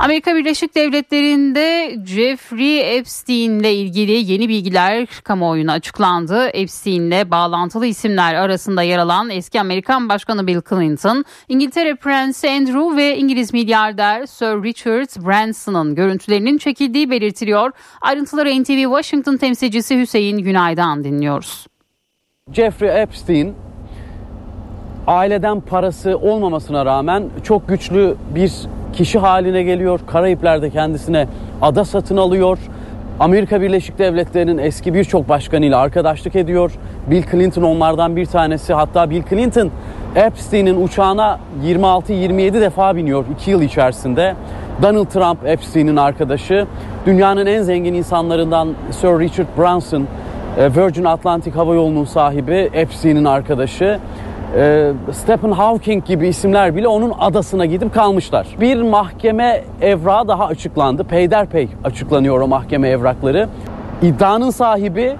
Amerika 0.00 0.36
Birleşik 0.36 0.74
Devletleri'nde 0.74 1.96
Jeffrey 2.06 2.96
Epstein 2.98 3.60
ile 3.60 3.74
ilgili 3.74 4.32
yeni 4.32 4.48
bilgiler 4.48 5.06
kamuoyuna 5.24 5.72
açıklandı. 5.72 6.46
Epstein 6.46 7.02
ile 7.02 7.30
bağlantılı 7.30 7.86
isimler 7.86 8.34
arasında 8.34 8.82
yer 8.82 8.98
alan 8.98 9.30
eski 9.30 9.60
Amerikan 9.60 10.08
Başkanı 10.08 10.46
Bill 10.46 10.60
Clinton, 10.68 11.24
İngiltere 11.48 11.94
Prensi 11.94 12.50
Andrew 12.50 12.96
ve 12.96 13.16
İngiliz 13.16 13.52
milyarder 13.52 14.26
Sir 14.26 14.62
Richard 14.62 15.26
Branson'ın 15.26 15.94
görüntülerinin 15.94 16.58
çekildiği 16.58 17.10
belirtiliyor. 17.10 17.70
Ayrıntıları 18.00 18.62
NTV 18.62 18.82
Washington 18.82 19.36
temsilcisi 19.36 19.98
Hüseyin 19.98 20.38
Günay'dan 20.38 21.04
dinliyoruz. 21.04 21.66
Jeffrey 22.52 23.02
Epstein 23.02 23.54
aileden 25.06 25.60
parası 25.60 26.18
olmamasına 26.18 26.86
rağmen 26.86 27.30
çok 27.44 27.68
güçlü 27.68 28.16
bir 28.34 28.52
kişi 28.92 29.18
haline 29.18 29.62
geliyor. 29.62 30.00
Karayipler'de 30.06 30.70
kendisine 30.70 31.26
ada 31.62 31.84
satın 31.84 32.16
alıyor. 32.16 32.58
Amerika 33.20 33.60
Birleşik 33.60 33.98
Devletleri'nin 33.98 34.58
eski 34.58 34.94
birçok 34.94 35.28
başkanıyla 35.28 35.78
arkadaşlık 35.78 36.36
ediyor. 36.36 36.72
Bill 37.10 37.22
Clinton 37.30 37.62
onlardan 37.62 38.16
bir 38.16 38.26
tanesi. 38.26 38.74
Hatta 38.74 39.10
Bill 39.10 39.22
Clinton 39.30 39.70
Epstein'in 40.16 40.84
uçağına 40.84 41.38
26-27 41.64 42.60
defa 42.60 42.96
biniyor 42.96 43.24
2 43.34 43.50
yıl 43.50 43.62
içerisinde. 43.62 44.34
Donald 44.82 45.06
Trump 45.06 45.46
Epstein'in 45.46 45.96
arkadaşı. 45.96 46.66
Dünyanın 47.06 47.46
en 47.46 47.62
zengin 47.62 47.94
insanlarından 47.94 48.68
Sir 48.90 49.08
Richard 49.08 49.46
Branson, 49.58 50.06
Virgin 50.58 51.04
Atlantic 51.04 51.56
Hava 51.56 51.74
Yolu'nun 51.74 52.04
sahibi 52.04 52.70
Epstein'in 52.72 53.24
arkadaşı 53.24 53.98
e, 54.56 54.92
Stephen 55.12 55.50
Hawking 55.50 56.04
gibi 56.04 56.28
isimler 56.28 56.76
bile 56.76 56.88
onun 56.88 57.12
adasına 57.18 57.66
gidip 57.66 57.94
kalmışlar. 57.94 58.46
Bir 58.60 58.82
mahkeme 58.82 59.62
evrağı 59.80 60.28
daha 60.28 60.46
açıklandı. 60.46 61.04
Peyderpey 61.04 61.68
açıklanıyor 61.84 62.40
o 62.40 62.48
mahkeme 62.48 62.88
evrakları. 62.88 63.48
İddianın 64.02 64.50
sahibi 64.50 65.16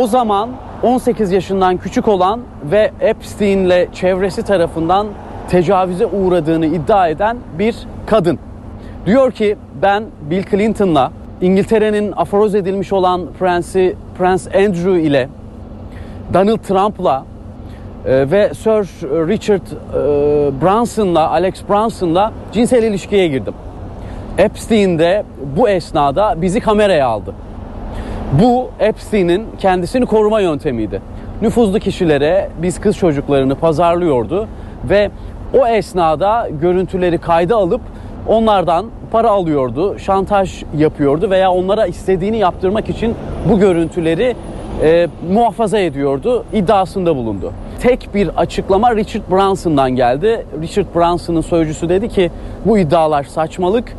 o 0.00 0.06
zaman 0.06 0.50
18 0.82 1.32
yaşından 1.32 1.76
küçük 1.76 2.08
olan 2.08 2.40
ve 2.70 2.90
Epstein'le 3.00 3.92
çevresi 3.92 4.42
tarafından 4.42 5.06
tecavüze 5.48 6.06
uğradığını 6.06 6.66
iddia 6.66 7.08
eden 7.08 7.36
bir 7.58 7.76
kadın. 8.06 8.38
Diyor 9.06 9.32
ki 9.32 9.56
ben 9.82 10.04
Bill 10.30 10.42
Clinton'la 10.50 11.12
İngiltere'nin 11.40 12.12
aforoz 12.16 12.54
edilmiş 12.54 12.92
olan 12.92 13.26
Prensi 13.38 13.96
Prens 14.18 14.46
Andrew 14.46 15.00
ile 15.00 15.28
Donald 16.34 16.58
Trump'la 16.58 17.24
e, 18.06 18.30
ve 18.30 18.54
Sir 18.54 19.06
Richard 19.28 19.60
e, 19.60 20.62
Branson'la 20.62 21.30
Alex 21.30 21.54
Branson'la 21.68 22.32
cinsel 22.52 22.82
ilişkiye 22.82 23.28
girdim. 23.28 23.54
Epstein 24.38 24.98
de 24.98 25.24
bu 25.56 25.68
esnada 25.68 26.42
bizi 26.42 26.60
kameraya 26.60 27.06
aldı. 27.06 27.34
Bu 28.42 28.70
Epstein'in 28.80 29.46
kendisini 29.58 30.06
koruma 30.06 30.40
yöntemiydi. 30.40 31.02
Nüfuzlu 31.42 31.78
kişilere 31.78 32.48
biz 32.62 32.80
kız 32.80 32.96
çocuklarını 32.96 33.54
pazarlıyordu 33.54 34.48
ve 34.84 35.10
o 35.60 35.66
esnada 35.66 36.48
görüntüleri 36.60 37.18
kayda 37.18 37.56
alıp 37.56 37.80
onlardan 38.28 38.86
para 39.12 39.30
alıyordu, 39.30 39.98
şantaj 39.98 40.62
yapıyordu 40.78 41.30
veya 41.30 41.52
onlara 41.52 41.86
istediğini 41.86 42.38
yaptırmak 42.38 42.88
için 42.88 43.14
bu 43.48 43.58
görüntüleri 43.58 44.36
e, 44.82 45.08
muhafaza 45.32 45.78
ediyordu 45.78 46.44
iddiasında 46.52 47.16
bulundu. 47.16 47.52
Tek 47.82 48.14
bir 48.14 48.28
açıklama 48.28 48.96
Richard 48.96 49.22
Branson'dan 49.30 49.90
geldi. 49.90 50.46
Richard 50.60 50.86
Branson'ın 50.94 51.40
sözcüsü 51.40 51.88
dedi 51.88 52.08
ki 52.08 52.30
bu 52.64 52.78
iddialar 52.78 53.24
saçmalık. 53.24 53.92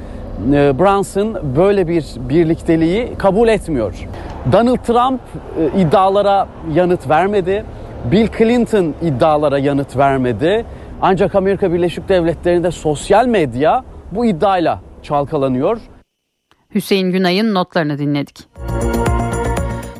E, 0.54 0.80
Branson 0.80 1.56
böyle 1.58 1.88
bir 1.88 2.06
birlikteliği 2.30 3.16
kabul 3.18 3.48
etmiyor. 3.48 4.08
Donald 4.52 4.78
Trump 4.78 5.22
e, 5.60 5.82
iddialara 5.82 6.48
yanıt 6.74 7.10
vermedi. 7.10 7.66
Bill 8.12 8.28
Clinton 8.38 8.94
iddialara 9.02 9.60
yanıt 9.60 9.98
vermedi. 9.98 10.66
Ancak 11.02 11.36
Amerika 11.36 11.74
Birleşik 11.74 12.10
Devletleri'nde 12.10 12.72
sosyal 12.72 13.28
medya 13.28 13.84
bu 14.12 14.26
iddiayla 14.26 14.80
çalkalanıyor. 15.02 15.78
Hüseyin 16.76 17.12
Günay'ın 17.12 17.54
notlarını 17.54 17.98
dinledik. 17.98 18.38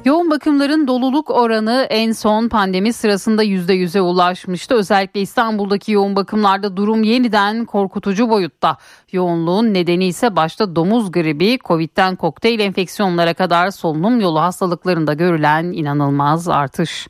Yoğun 0.06 0.32
bakımların 0.32 0.88
doluluk 0.88 1.30
oranı 1.30 1.88
en 1.90 2.12
son 2.12 2.48
pandemi 2.48 2.94
sırasında 2.94 3.44
%100'e 3.44 4.02
ulaşmıştı. 4.02 4.76
Özellikle 4.76 5.22
İstanbul'daki 5.22 5.92
yoğun 5.92 6.16
bakımlarda 6.16 6.78
durum 6.78 7.04
yeniden 7.04 7.66
korkutucu 7.66 8.30
boyutta. 8.30 8.78
Yoğunluğun 9.12 9.74
nedeni 9.74 10.06
ise 10.06 10.36
başta 10.36 10.76
domuz 10.76 11.12
gribi, 11.12 11.60
Covid'den 11.66 12.16
kokteyl 12.16 12.60
enfeksiyonlara 12.60 13.34
kadar 13.34 13.72
solunum 13.72 14.20
yolu 14.20 14.42
hastalıklarında 14.42 15.14
görülen 15.14 15.64
inanılmaz 15.64 16.50
artış. 16.50 17.08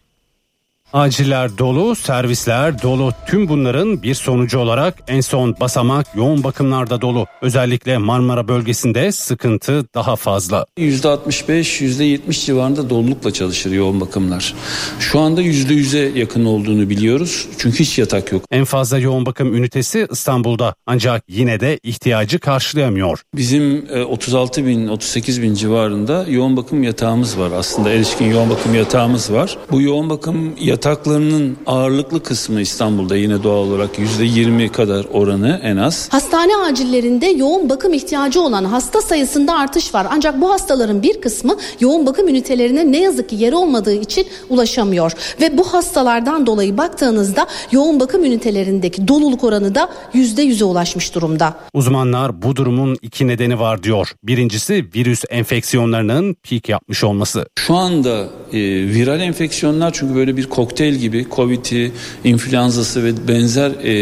Aciller 0.94 1.58
dolu, 1.58 1.96
servisler 1.96 2.82
dolu. 2.82 3.12
Tüm 3.28 3.50
bunların 3.50 4.04
bir 4.04 4.16
sonucu 4.16 4.60
olarak 4.60 4.96
en 5.08 5.22
son 5.22 5.56
basamak 5.60 6.16
yoğun 6.16 6.44
bakımlarda 6.44 7.02
dolu. 7.02 7.28
Özellikle 7.42 7.98
Marmara 7.98 8.48
bölgesinde 8.48 9.12
sıkıntı 9.12 9.86
daha 9.96 10.16
fazla. 10.16 10.66
%65-%70 10.78 12.46
civarında 12.46 12.90
dolulukla 12.90 13.34
çalışır 13.34 13.72
yoğun 13.72 14.02
bakımlar. 14.02 14.54
Şu 15.00 15.20
anda 15.20 15.42
%100'e 15.42 16.20
yakın 16.20 16.46
olduğunu 16.46 16.90
biliyoruz. 16.90 17.48
Çünkü 17.58 17.80
hiç 17.80 18.00
yatak 18.00 18.32
yok. 18.32 18.44
En 18.52 18.66
fazla 18.66 18.98
yoğun 19.00 19.26
bakım 19.26 19.56
ünitesi 19.56 20.08
İstanbul'da 20.12 20.76
ancak 20.86 21.24
yine 21.28 21.60
de 21.60 21.80
ihtiyacı 21.84 22.40
karşılayamıyor. 22.40 23.22
Bizim 23.36 23.86
e, 23.94 24.04
36 24.04 24.66
bin, 24.66 24.88
38 24.88 25.42
bin 25.42 25.54
civarında 25.54 26.26
yoğun 26.30 26.58
bakım 26.58 26.84
yatağımız 26.84 27.40
var. 27.40 27.52
Aslında 27.52 27.90
erişkin 27.90 28.26
yoğun 28.26 28.50
bakım 28.50 28.76
yatağımız 28.76 29.34
var. 29.34 29.58
Bu 29.72 29.82
yoğun 29.82 30.10
bakım 30.10 30.54
yataklarının 30.86 31.58
ağırlıklı 31.66 32.24
kısmı 32.24 32.62
İstanbul'da 32.62 33.16
yine 33.16 33.44
doğal 33.44 33.58
olarak 33.58 33.90
%20 34.00 34.70
kadar 34.70 35.06
oranı 35.14 35.60
en 35.64 35.78
az. 35.78 36.10
Hastane 36.12 36.58
acillerinde 36.58 37.26
yoğun 37.26 37.70
bakım 37.70 37.94
ihtiyacı 37.94 38.42
olan 38.42 38.64
hasta 38.64 39.02
sayısında 39.02 39.54
artış 39.56 39.94
var. 39.94 40.08
Ancak 40.10 40.42
bu 40.42 40.52
hastaların 40.52 41.04
bir 41.04 41.22
kısmı 41.22 41.58
yoğun 41.80 42.06
bakım 42.06 42.28
ünitelerine 42.28 42.92
ne 42.92 43.02
yazık 43.02 43.30
ki 43.30 43.36
yer 43.36 43.54
olmadığı 43.54 43.94
için 43.94 44.28
ulaşamıyor. 44.50 45.12
Ve 45.42 45.58
bu 45.58 45.74
hastalardan 45.74 46.46
dolayı 46.46 46.78
baktığınızda 46.78 47.48
yoğun 47.72 48.00
bakım 48.00 48.24
ünitelerindeki 48.24 49.08
doluluk 49.08 49.44
oranı 49.44 49.76
da 49.76 49.90
%100'e 50.14 50.66
ulaşmış 50.66 51.16
durumda. 51.16 51.54
Uzmanlar 51.74 52.42
bu 52.42 52.56
durumun 52.56 52.98
iki 53.02 53.28
nedeni 53.28 53.60
var 53.60 53.84
diyor. 53.84 54.12
Birincisi 54.24 54.86
virüs 54.96 55.24
enfeksiyonlarının 55.30 56.36
pik 56.44 56.70
yapmış 56.70 57.04
olması. 57.04 57.46
Şu 57.56 57.76
anda 57.76 58.28
e, 58.54 58.60
viral 58.96 59.20
enfeksiyonlar 59.20 59.94
çünkü 59.94 60.16
böyle 60.16 60.38
bir 60.38 60.50
kokteyl 60.50 60.73
gibi 60.80 61.28
Covid'i, 61.32 61.92
influenzası 62.24 63.04
ve 63.04 63.28
benzer 63.28 63.72
e, 63.72 63.94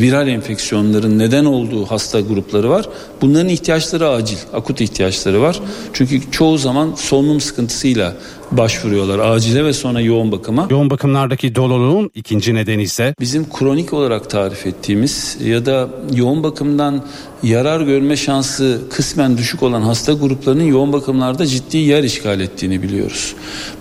viral 0.00 0.28
enfeksiyonların 0.28 1.18
neden 1.18 1.44
olduğu 1.44 1.86
hasta 1.86 2.20
grupları 2.20 2.70
var. 2.70 2.88
Bunların 3.20 3.48
ihtiyaçları 3.48 4.08
acil, 4.08 4.36
akut 4.52 4.80
ihtiyaçları 4.80 5.40
var. 5.40 5.60
Çünkü 5.92 6.30
çoğu 6.30 6.58
zaman 6.58 6.94
solunum 6.96 7.40
sıkıntısıyla 7.40 8.16
başvuruyorlar 8.52 9.18
acile 9.18 9.64
ve 9.64 9.72
sonra 9.72 10.00
yoğun 10.00 10.32
bakıma. 10.32 10.66
Yoğun 10.70 10.90
bakımlardaki 10.90 11.54
doluluğun 11.54 12.10
ikinci 12.14 12.54
nedeni 12.54 12.82
ise 12.82 13.14
Bizim 13.20 13.50
kronik 13.50 13.92
olarak 13.92 14.30
tarif 14.30 14.66
ettiğimiz 14.66 15.38
ya 15.44 15.66
da 15.66 15.88
yoğun 16.12 16.42
bakımdan 16.42 17.04
yarar 17.42 17.80
görme 17.80 18.16
şansı 18.16 18.80
kısmen 18.90 19.38
düşük 19.38 19.62
olan 19.62 19.82
hasta 19.82 20.12
gruplarının 20.12 20.64
yoğun 20.64 20.92
bakımlarda 20.92 21.46
ciddi 21.46 21.76
yer 21.76 22.02
işgal 22.02 22.40
ettiğini 22.40 22.82
biliyoruz. 22.82 23.34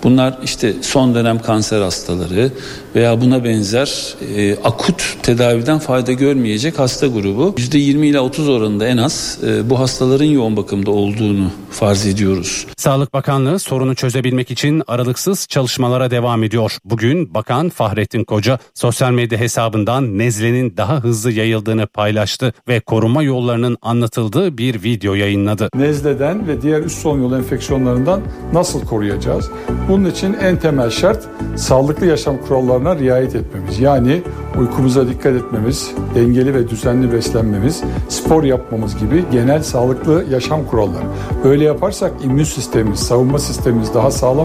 Bunlar 0.03 0.39
işte 0.43 0.73
son 0.81 1.15
dönem 1.15 1.39
kanser 1.39 1.81
hastaları 1.81 2.51
veya 2.95 3.21
buna 3.21 3.43
benzer 3.43 4.15
e, 4.35 4.55
akut 4.55 5.17
tedaviden 5.23 5.79
fayda 5.79 6.11
görmeyecek 6.11 6.79
hasta 6.79 7.07
grubu. 7.07 7.55
%20 7.57 8.05
ile 8.05 8.19
30 8.19 8.49
oranında 8.49 8.87
en 8.87 8.97
az 8.97 9.39
e, 9.47 9.69
bu 9.69 9.79
hastaların 9.79 10.25
yoğun 10.25 10.57
bakımda 10.57 10.91
olduğunu 10.91 11.51
farz 11.71 12.05
ediyoruz. 12.05 12.65
Sağlık 12.77 13.13
Bakanlığı 13.13 13.59
sorunu 13.59 13.95
çözebilmek 13.95 14.51
için 14.51 14.54
aralıksız 14.87 15.47
çalışmalara 15.47 16.11
devam 16.11 16.43
ediyor. 16.43 16.77
Bugün 16.85 17.33
Bakan 17.33 17.69
Fahrettin 17.69 18.23
Koca 18.23 18.59
sosyal 18.73 19.11
medya 19.11 19.39
hesabından 19.39 20.17
nezlenin 20.17 20.77
daha 20.77 21.03
hızlı 21.03 21.31
yayıldığını 21.31 21.87
paylaştı 21.87 22.53
ve 22.67 22.79
koruma 22.79 23.23
yollarının 23.23 23.77
anlatıldığı 23.81 24.57
bir 24.57 24.83
video 24.83 25.13
yayınladı. 25.13 25.69
nezleden 25.75 26.47
ve 26.47 26.61
diğer 26.61 26.81
üst 26.81 27.01
solunum 27.01 27.23
yolu 27.23 27.37
enfeksiyonlarından 27.37 28.21
nasıl 28.53 28.85
koruyacağız? 28.85 29.49
Bunun 29.89 30.09
için 30.09 30.33
en 30.33 30.59
temel 30.59 30.89
şart 30.89 31.27
sağlıklı 31.55 32.05
yaşam 32.05 32.37
kurallarına 32.37 32.95
riayet 32.95 33.35
etmemiz. 33.35 33.79
Yani 33.79 34.21
uykumuza 34.57 35.07
dikkat 35.07 35.35
etmemiz, 35.35 35.91
dengeli 36.15 36.53
ve 36.53 36.69
düzenli 36.69 37.13
beslenmemiz, 37.13 37.83
spor 38.09 38.43
yapmamız 38.43 38.97
gibi 38.97 39.25
genel 39.31 39.63
sağlıklı 39.63 40.25
yaşam 40.31 40.65
kuralları. 40.65 41.05
Böyle 41.43 41.63
yaparsak 41.63 42.11
immün 42.23 42.43
sistemimiz, 42.43 42.99
savunma 42.99 43.39
sistemimiz 43.39 43.93
daha 43.93 44.11
sağlam 44.11 44.44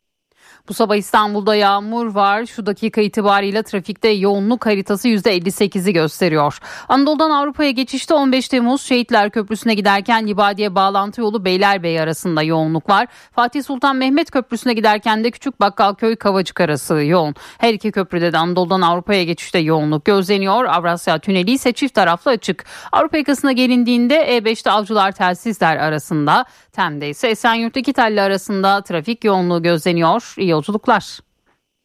Bu 0.69 0.73
sabah 0.73 0.95
İstanbul'da 0.95 1.55
yağmur 1.55 2.15
var. 2.15 2.45
Şu 2.45 2.65
dakika 2.65 3.01
itibariyle 3.01 3.63
trafikte 3.63 4.07
yoğunluk 4.07 4.65
haritası 4.65 5.07
%58'i 5.07 5.93
gösteriyor. 5.93 6.57
Anadolu'dan 6.89 7.29
Avrupa'ya 7.29 7.71
geçişte 7.71 8.13
15 8.13 8.47
Temmuz 8.47 8.81
Şehitler 8.81 9.29
Köprüsü'ne 9.29 9.73
giderken 9.73 10.27
Libadiye 10.27 10.75
bağlantı 10.75 11.21
yolu 11.21 11.45
Beylerbeyi 11.45 12.01
arasında 12.01 12.43
yoğunluk 12.43 12.89
var. 12.89 13.07
Fatih 13.35 13.63
Sultan 13.63 13.95
Mehmet 13.95 14.31
Köprüsü'ne 14.31 14.73
giderken 14.73 15.23
de 15.23 15.31
Küçük 15.31 15.59
Bakkalköy 15.59 16.15
Kavacık 16.15 16.61
arası 16.61 16.93
yoğun. 16.93 17.35
Her 17.57 17.73
iki 17.73 17.91
köprüde 17.91 18.33
de 18.33 18.37
Anadolu'dan 18.37 18.81
Avrupa'ya 18.81 19.23
geçişte 19.23 19.59
yoğunluk 19.59 20.05
gözleniyor. 20.05 20.65
Avrasya 20.65 21.19
Tüneli 21.19 21.51
ise 21.51 21.71
çift 21.71 21.93
taraflı 21.93 22.31
açık. 22.31 22.65
Avrupa 22.91 23.17
yakasına 23.17 23.51
gelindiğinde 23.51 24.37
E5'te 24.37 24.71
Avcılar 24.71 25.11
Telsizler 25.11 25.77
arasında, 25.77 26.45
Tem'de 26.71 27.09
ise 27.09 27.27
Esenyurt 27.27 27.77
İkitelli 27.77 28.21
arasında 28.21 28.81
trafik 28.81 29.23
yoğunluğu 29.23 29.63
gözleniyor. 29.63 30.33
İyi 30.37 30.50
yolculuklar. 30.51 31.19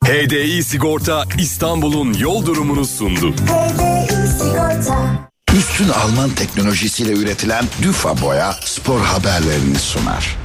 HDI 0.04 0.64
Sigorta 0.64 1.24
İstanbul'un 1.38 2.14
yol 2.14 2.46
durumunu 2.46 2.84
sundu. 2.84 3.34
Üstün 5.56 5.88
Alman 5.88 6.30
teknolojisiyle 6.30 7.12
üretilen 7.12 7.64
Düfa 7.82 8.22
Boya 8.22 8.52
spor 8.64 9.00
haberlerini 9.00 9.78
sunar. 9.78 10.36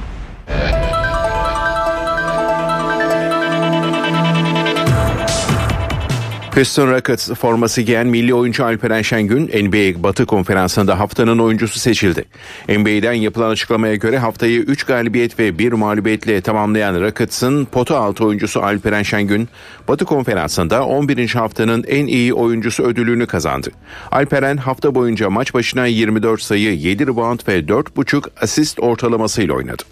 Houston 6.54 6.90
Rockets 6.90 7.30
forması 7.30 7.82
giyen 7.82 8.06
milli 8.06 8.34
oyuncu 8.34 8.64
Alperen 8.64 9.02
Şengün 9.02 9.46
NBA 9.46 10.02
Batı 10.02 10.26
Konferansı'nda 10.26 10.98
haftanın 10.98 11.38
oyuncusu 11.38 11.78
seçildi. 11.78 12.24
NBA'den 12.68 13.12
yapılan 13.12 13.50
açıklamaya 13.50 13.94
göre 13.94 14.18
haftayı 14.18 14.60
3 14.60 14.84
galibiyet 14.84 15.38
ve 15.38 15.58
1 15.58 15.72
mağlubiyetle 15.72 16.40
tamamlayan 16.40 17.00
Rockets'ın 17.00 17.64
potu 17.64 17.96
altı 17.96 18.24
oyuncusu 18.24 18.62
Alperen 18.62 19.02
Şengün, 19.02 19.48
Batı 19.88 20.04
Konferansı'nda 20.04 20.86
11. 20.86 21.28
haftanın 21.30 21.84
en 21.88 22.06
iyi 22.06 22.34
oyuncusu 22.34 22.82
ödülünü 22.82 23.26
kazandı. 23.26 23.70
Alperen 24.10 24.56
hafta 24.56 24.94
boyunca 24.94 25.30
maç 25.30 25.54
başına 25.54 25.86
24 25.86 26.42
sayı, 26.42 26.74
7 26.74 27.06
rebound 27.06 27.40
ve 27.48 27.58
4.5 27.58 28.28
asist 28.40 28.80
ortalamasıyla 28.80 29.54
oynadı. 29.54 29.82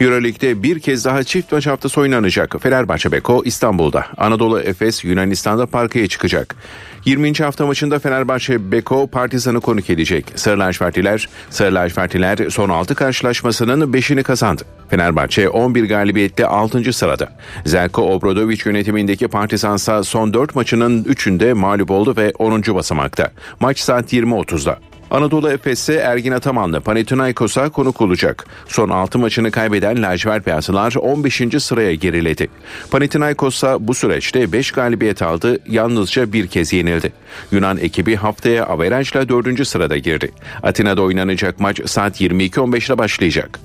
Euroleague'de 0.00 0.62
bir 0.62 0.80
kez 0.80 1.04
daha 1.04 1.24
çift 1.24 1.52
maç 1.52 1.66
haftası 1.66 2.00
oynanacak. 2.00 2.56
Fenerbahçe 2.62 3.12
Beko 3.12 3.42
İstanbul'da. 3.44 4.06
Anadolu 4.16 4.60
Efes 4.60 5.04
Yunanistan'da 5.04 5.66
parkaya 5.66 6.08
çıkacak. 6.08 6.56
20. 7.04 7.32
hafta 7.32 7.66
maçında 7.66 7.98
Fenerbahçe 7.98 8.72
Beko 8.72 9.06
Partizan'ı 9.06 9.60
konuk 9.60 9.90
edecek. 9.90 10.26
Sarı 10.34 10.58
lacivertliler, 10.58 11.28
Sarı 11.50 11.74
lacivertliler 11.74 12.50
son 12.50 12.68
6 12.68 12.94
karşılaşmasının 12.94 13.92
5'ini 13.92 14.22
kazandı. 14.22 14.62
Fenerbahçe 14.90 15.48
11 15.48 15.88
galibiyetle 15.88 16.46
6. 16.46 16.92
sırada. 16.92 17.28
Zelko 17.64 18.02
Obradovic 18.02 18.58
yönetimindeki 18.64 19.28
Partizansa 19.28 20.02
son 20.02 20.34
4 20.34 20.54
maçının 20.54 21.04
3'ünde 21.04 21.52
mağlup 21.52 21.90
oldu 21.90 22.14
ve 22.16 22.32
10. 22.38 22.62
basamakta. 22.74 23.30
Maç 23.60 23.78
saat 23.78 24.12
20.30'da. 24.12 24.78
Anadolu 25.10 25.50
Efes'e 25.50 25.94
Ergin 25.94 26.32
Ataman'la 26.32 26.80
Panathinaikos'a 26.80 27.68
konuk 27.68 28.00
olacak. 28.00 28.46
Son 28.68 28.88
6 28.88 29.18
maçını 29.18 29.50
kaybeden 29.50 30.02
lacivert 30.02 30.46
beyazlılar 30.46 30.94
15. 30.94 31.42
sıraya 31.58 31.94
geriledi. 31.94 32.48
Panathinaikos'a 32.90 33.88
bu 33.88 33.94
süreçte 33.94 34.52
5 34.52 34.70
galibiyet 34.70 35.22
aldı, 35.22 35.58
yalnızca 35.68 36.32
bir 36.32 36.46
kez 36.46 36.72
yenildi. 36.72 37.12
Yunan 37.52 37.78
ekibi 37.78 38.16
haftaya 38.16 38.66
averajla 38.66 39.28
4. 39.28 39.68
sırada 39.68 39.96
girdi. 39.96 40.30
Atina'da 40.62 41.02
oynanacak 41.02 41.60
maç 41.60 41.80
saat 41.90 42.20
22.15'te 42.20 42.98
başlayacak. 42.98 43.60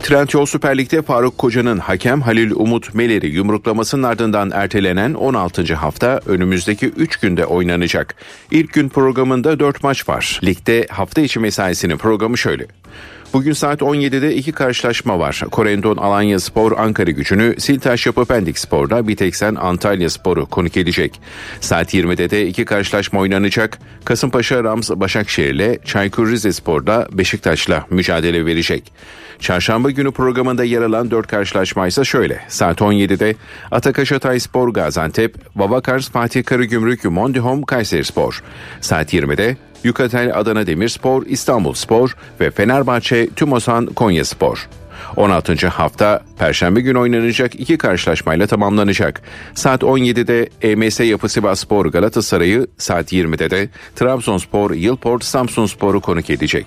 Trendyol 0.00 0.46
Süper 0.46 0.78
Lig'de 0.78 1.02
Faruk 1.02 1.38
Koca'nın 1.38 1.78
hakem 1.78 2.20
Halil 2.20 2.50
Umut 2.50 2.94
Meler'i 2.94 3.26
yumruklamasının 3.26 4.02
ardından 4.02 4.50
ertelenen 4.50 5.14
16. 5.14 5.74
hafta 5.74 6.20
önümüzdeki 6.26 6.86
3 6.86 7.16
günde 7.16 7.46
oynanacak. 7.46 8.14
İlk 8.50 8.72
gün 8.72 8.88
programında 8.88 9.60
4 9.60 9.82
maç 9.82 10.08
var. 10.08 10.40
Ligde 10.44 10.86
hafta 10.90 11.20
içi 11.20 11.40
mesaisinin 11.40 11.96
programı 11.96 12.38
şöyle. 12.38 12.66
Bugün 13.32 13.52
saat 13.52 13.80
17'de 13.80 14.34
iki 14.34 14.52
karşılaşma 14.52 15.18
var. 15.18 15.42
Korendon 15.50 15.96
Alanya 15.96 16.40
Spor 16.40 16.78
Ankara 16.78 17.10
gücünü, 17.10 17.54
Siltaş 17.58 18.06
Yapı 18.06 18.24
Pendik 18.24 18.58
Spor'da 18.58 19.08
Biteksen 19.08 19.54
Antalya 19.54 20.10
Spor'u 20.10 20.46
konuk 20.46 20.76
edecek. 20.76 21.20
Saat 21.60 21.94
20'de 21.94 22.30
de 22.30 22.46
iki 22.46 22.64
karşılaşma 22.64 23.20
oynanacak. 23.20 23.78
Kasımpaşa 24.04 24.64
Rams 24.64 24.90
Başakşehir'le 24.90 25.84
Çaykur 25.84 26.30
Rizespor'da 26.30 27.08
Beşiktaş'la 27.12 27.86
mücadele 27.90 28.46
verecek. 28.46 28.92
Çarşamba 29.40 29.90
günü 29.90 30.12
programında 30.12 30.64
yer 30.64 30.82
alan 30.82 31.10
4 31.10 31.26
karşılaşma 31.26 31.86
ise 31.86 32.04
şöyle. 32.04 32.40
Saat 32.48 32.80
17'de 32.80 33.34
Atakaş 33.70 34.12
Hatay 34.12 34.40
Spor 34.40 34.68
Gaziantep, 34.68 35.34
Babakars 35.54 36.10
Fatih 36.10 36.44
Karagümrük 36.44 37.04
Mondihom 37.04 37.62
Kayseri 37.62 38.04
Spor. 38.04 38.42
Saat 38.80 39.14
20'de 39.14 39.56
Yukatel 39.84 40.38
Adana 40.38 40.66
Demirspor, 40.66 41.26
İstanbul 41.26 41.74
Spor 41.74 42.16
ve 42.40 42.50
Fenerbahçe 42.50 43.28
Tümosan 43.28 43.86
Konya 43.86 44.24
Spor. 44.24 44.68
16. 45.16 45.68
hafta 45.68 46.22
Perşembe 46.38 46.80
günü 46.80 46.98
oynanacak 46.98 47.60
iki 47.60 47.78
karşılaşmayla 47.78 48.46
tamamlanacak. 48.46 49.22
Saat 49.54 49.82
17'de 49.82 50.48
EMS 50.62 51.00
Yapı 51.00 51.28
Sivas 51.28 51.60
Spor 51.60 51.86
Galatasaray'ı, 51.86 52.66
saat 52.78 53.12
20'de 53.12 53.50
de 53.50 53.68
Trabzonspor 53.96 54.70
Yılport 54.70 55.24
Samsun 55.24 55.66
Spor'u 55.66 56.00
konuk 56.00 56.30
edecek. 56.30 56.66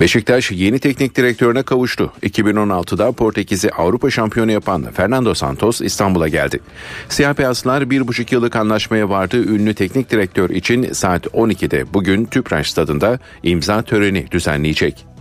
Beşiktaş 0.00 0.50
yeni 0.50 0.78
teknik 0.78 1.16
direktörüne 1.16 1.62
kavuştu. 1.62 2.12
2016'da 2.22 3.12
Portekiz'i 3.12 3.70
Avrupa 3.70 4.10
şampiyonu 4.10 4.52
yapan 4.52 4.92
Fernando 4.92 5.34
Santos 5.34 5.80
İstanbul'a 5.80 6.28
geldi. 6.28 6.60
Siyah 7.08 7.38
beyazlar 7.38 7.90
bir 7.90 8.08
buçuk 8.08 8.32
yıllık 8.32 8.56
anlaşmaya 8.56 9.08
vardı. 9.08 9.36
Ünlü 9.36 9.74
teknik 9.74 10.10
direktör 10.10 10.50
için 10.50 10.92
saat 10.92 11.26
12'de 11.26 11.94
bugün 11.94 12.24
Tüpraş 12.24 12.70
stadında 12.70 13.18
imza 13.42 13.82
töreni 13.82 14.30
düzenleyecek. 14.30 15.15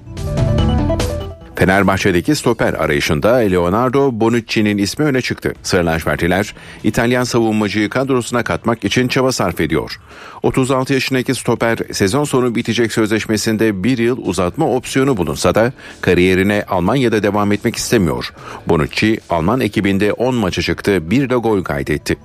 Fenerbahçe'deki 1.55 2.35
stoper 2.35 2.73
arayışında 2.73 3.35
Leonardo 3.35 4.09
Bonucci'nin 4.13 4.77
ismi 4.77 5.05
öne 5.05 5.21
çıktı. 5.21 5.53
Sarı 5.63 5.85
lacivertliler 5.85 6.53
İtalyan 6.83 7.23
savunmacıyı 7.23 7.89
kadrosuna 7.89 8.43
katmak 8.43 8.83
için 8.83 9.07
çaba 9.07 9.31
sarf 9.31 9.61
ediyor. 9.61 9.99
36 10.43 10.93
yaşındaki 10.93 11.35
stoper 11.35 11.77
sezon 11.91 12.23
sonu 12.23 12.55
bitecek 12.55 12.91
sözleşmesinde 12.91 13.83
bir 13.83 13.97
yıl 13.97 14.17
uzatma 14.17 14.67
opsiyonu 14.67 15.17
bulunsa 15.17 15.55
da 15.55 15.73
kariyerine 16.01 16.63
Almanya'da 16.69 17.23
devam 17.23 17.51
etmek 17.51 17.75
istemiyor. 17.75 18.33
Bonucci 18.67 19.19
Alman 19.29 19.59
ekibinde 19.59 20.13
10 20.13 20.35
maça 20.35 20.61
çıktı, 20.61 21.11
bir 21.11 21.29
de 21.29 21.35
gol 21.35 21.63
kaydetti. 21.63 22.17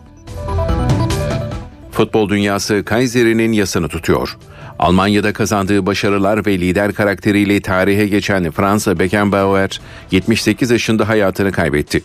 Futbol 1.93 2.28
dünyası 2.28 2.85
Kayseri'nin 2.85 3.53
yasını 3.53 3.89
tutuyor. 3.89 4.37
Almanya'da 4.81 5.33
kazandığı 5.33 5.87
başarılar 5.87 6.47
ve 6.47 6.59
lider 6.59 6.93
karakteriyle 6.93 7.61
tarihe 7.61 8.07
geçen 8.07 8.51
Fransa 8.51 8.99
Beckenbauer 8.99 9.81
78 10.11 10.70
yaşında 10.70 11.09
hayatını 11.09 11.53
kaybetti. 11.53 12.03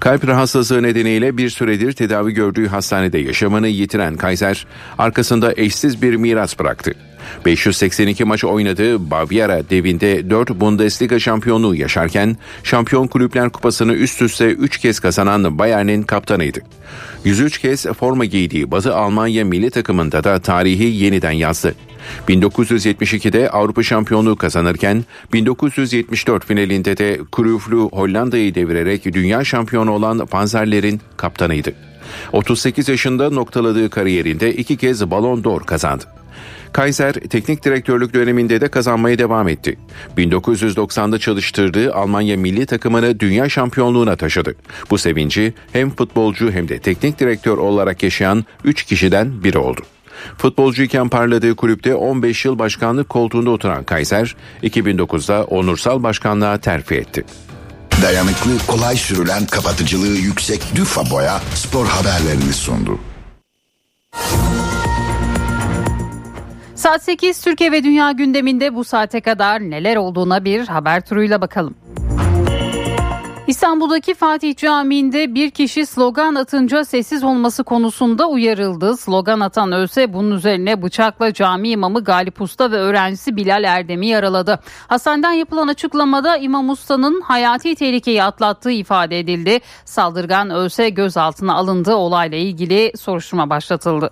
Kalp 0.00 0.26
rahatsızlığı 0.26 0.82
nedeniyle 0.82 1.36
bir 1.36 1.50
süredir 1.50 1.92
tedavi 1.92 2.32
gördüğü 2.32 2.68
hastanede 2.68 3.18
yaşamını 3.18 3.68
yitiren 3.68 4.16
Kaiser 4.16 4.66
arkasında 4.98 5.52
eşsiz 5.56 6.02
bir 6.02 6.16
miras 6.16 6.58
bıraktı. 6.58 6.92
582 7.46 8.24
maç 8.24 8.44
oynadığı 8.44 9.10
Baviera 9.10 9.70
devinde 9.70 10.30
4 10.30 10.50
Bundesliga 10.50 11.18
şampiyonluğu 11.18 11.74
yaşarken 11.74 12.36
Şampiyon 12.62 13.06
Kulüpler 13.06 13.50
Kupası'nı 13.50 13.92
üst 13.92 14.22
üste 14.22 14.46
3 14.46 14.78
kez 14.78 15.00
kazanan 15.00 15.58
Bayern'in 15.58 16.02
kaptanıydı. 16.02 16.60
103 17.24 17.58
kez 17.58 17.86
forma 17.86 18.24
giydiği 18.24 18.70
Batı 18.70 18.96
Almanya 18.96 19.44
milli 19.44 19.70
takımında 19.70 20.24
da 20.24 20.38
tarihi 20.38 21.04
yeniden 21.04 21.32
yazdı. 21.32 21.74
1972'de 22.28 23.50
Avrupa 23.50 23.82
şampiyonluğu 23.82 24.36
kazanırken 24.36 25.04
1974 25.32 26.46
finalinde 26.46 26.96
de 26.96 27.20
Cruyff'lu 27.36 27.90
Hollanda'yı 27.92 28.54
devirerek 28.54 29.04
dünya 29.04 29.44
şampiyonu 29.44 29.90
olan 29.90 30.26
Panzerler'in 30.26 31.00
kaptanıydı. 31.16 31.74
38 32.32 32.88
yaşında 32.88 33.30
noktaladığı 33.30 33.90
kariyerinde 33.90 34.54
iki 34.54 34.76
kez 34.76 35.10
Ballon 35.10 35.44
d'Or 35.44 35.60
kazandı. 35.60 36.04
Kaiser 36.72 37.12
teknik 37.12 37.64
direktörlük 37.64 38.14
döneminde 38.14 38.60
de 38.60 38.68
kazanmaya 38.68 39.18
devam 39.18 39.48
etti. 39.48 39.78
1990'da 40.16 41.18
çalıştırdığı 41.18 41.94
Almanya 41.94 42.36
milli 42.36 42.66
takımını 42.66 43.20
dünya 43.20 43.48
şampiyonluğuna 43.48 44.16
taşıdı. 44.16 44.54
Bu 44.90 44.98
sevinci 44.98 45.54
hem 45.72 45.90
futbolcu 45.90 46.50
hem 46.52 46.68
de 46.68 46.78
teknik 46.78 47.20
direktör 47.20 47.58
olarak 47.58 48.02
yaşayan 48.02 48.44
3 48.64 48.82
kişiden 48.84 49.44
biri 49.44 49.58
oldu. 49.58 49.80
Futbolcuyken 50.38 51.08
parladığı 51.08 51.56
kulüpte 51.56 51.94
15 51.94 52.44
yıl 52.44 52.58
başkanlık 52.58 53.08
koltuğunda 53.08 53.50
oturan 53.50 53.84
Kaiser, 53.84 54.36
2009'da 54.62 55.44
onursal 55.44 56.02
başkanlığa 56.02 56.58
terfi 56.58 56.94
etti. 56.94 57.24
Dayanıklı, 58.02 58.50
kolay 58.66 58.96
sürülen, 58.96 59.46
kapatıcılığı 59.46 60.16
yüksek 60.16 60.62
Düfa 60.74 61.10
Boya 61.10 61.40
spor 61.54 61.86
haberlerini 61.86 62.52
sundu. 62.52 62.98
Saat 66.74 67.02
8 67.02 67.40
Türkiye 67.40 67.72
ve 67.72 67.84
Dünya 67.84 68.12
gündeminde 68.12 68.74
bu 68.74 68.84
saate 68.84 69.20
kadar 69.20 69.60
neler 69.60 69.96
olduğuna 69.96 70.44
bir 70.44 70.68
haber 70.68 71.06
turuyla 71.06 71.40
bakalım. 71.40 71.74
İstanbul'daki 73.46 74.14
Fatih 74.14 74.56
Camii'nde 74.56 75.34
bir 75.34 75.50
kişi 75.50 75.86
slogan 75.86 76.34
atınca 76.34 76.84
sessiz 76.84 77.24
olması 77.24 77.64
konusunda 77.64 78.26
uyarıldı. 78.28 78.96
Slogan 78.96 79.40
atan 79.40 79.72
ölse 79.72 80.12
bunun 80.12 80.30
üzerine 80.30 80.82
bıçakla 80.82 81.32
cami 81.32 81.68
imamı 81.68 82.04
Galip 82.04 82.40
Usta 82.40 82.70
ve 82.70 82.76
öğrencisi 82.76 83.36
Bilal 83.36 83.64
Erdem'i 83.64 84.06
yaraladı. 84.06 84.58
Hastaneden 84.88 85.32
yapılan 85.32 85.68
açıklamada 85.68 86.36
İmam 86.36 86.70
Usta'nın 86.70 87.20
hayati 87.20 87.74
tehlikeyi 87.74 88.22
atlattığı 88.22 88.70
ifade 88.70 89.18
edildi. 89.18 89.60
Saldırgan 89.84 90.50
ölse 90.50 90.88
gözaltına 90.88 91.54
alındı. 91.54 91.94
Olayla 91.94 92.38
ilgili 92.38 92.92
soruşturma 92.96 93.50
başlatıldı. 93.50 94.10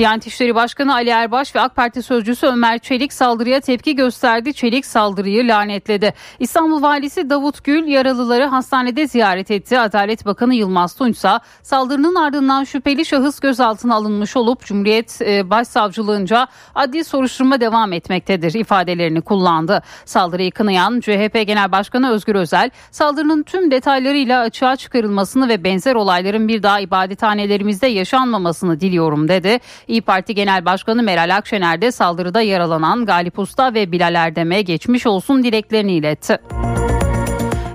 Diyanet 0.00 0.26
İşleri 0.26 0.54
Başkanı 0.54 0.94
Ali 0.94 1.10
Erbaş 1.10 1.56
ve 1.56 1.60
AK 1.60 1.76
Parti 1.76 2.02
sözcüsü 2.02 2.46
Ömer 2.46 2.78
Çelik 2.78 3.12
saldırıya 3.12 3.60
tepki 3.60 3.96
gösterdi. 3.96 4.54
Çelik 4.54 4.86
saldırıyı 4.86 5.48
lanetledi. 5.48 6.14
İstanbul 6.38 6.82
Valisi 6.82 7.30
Davut 7.30 7.64
Gül 7.64 7.86
yaralıları 7.86 8.44
hastanede 8.44 9.06
ziyaret 9.06 9.50
etti. 9.50 9.78
Adalet 9.78 10.26
Bakanı 10.26 10.54
Yılmaz 10.54 10.94
Tunç 10.94 11.16
ise 11.16 11.30
saldırının 11.62 12.14
ardından 12.14 12.64
şüpheli 12.64 13.04
şahıs 13.04 13.40
gözaltına 13.40 13.94
alınmış 13.94 14.36
olup 14.36 14.64
Cumhuriyet 14.64 15.22
e, 15.22 15.50
Başsavcılığınca 15.50 16.46
adli 16.74 17.04
soruşturma 17.04 17.60
devam 17.60 17.92
etmektedir 17.92 18.54
ifadelerini 18.54 19.20
kullandı. 19.20 19.82
Saldırıyı 20.04 20.50
kınayan 20.50 21.00
CHP 21.00 21.46
Genel 21.46 21.72
Başkanı 21.72 22.10
Özgür 22.10 22.34
Özel 22.34 22.70
saldırının 22.90 23.42
tüm 23.42 23.70
detaylarıyla 23.70 24.40
açığa 24.40 24.76
çıkarılmasını 24.76 25.48
ve 25.48 25.64
benzer 25.64 25.94
olayların 25.94 26.48
bir 26.48 26.62
daha 26.62 26.80
ibadethanelerimizde 26.80 27.86
yaşanmamasını 27.86 28.80
diliyorum 28.80 29.28
dedi. 29.28 29.60
İyi 29.90 30.02
Parti 30.02 30.34
Genel 30.34 30.64
Başkanı 30.64 31.02
Meral 31.02 31.36
Akşener 31.36 31.82
de 31.82 31.92
saldırıda 31.92 32.40
yaralanan 32.42 33.06
Galip 33.06 33.38
Usta 33.38 33.74
ve 33.74 33.92
Bilal 33.92 34.14
Erdem'e 34.14 34.62
geçmiş 34.62 35.06
olsun 35.06 35.42
dileklerini 35.42 35.92
iletti. 35.92 36.38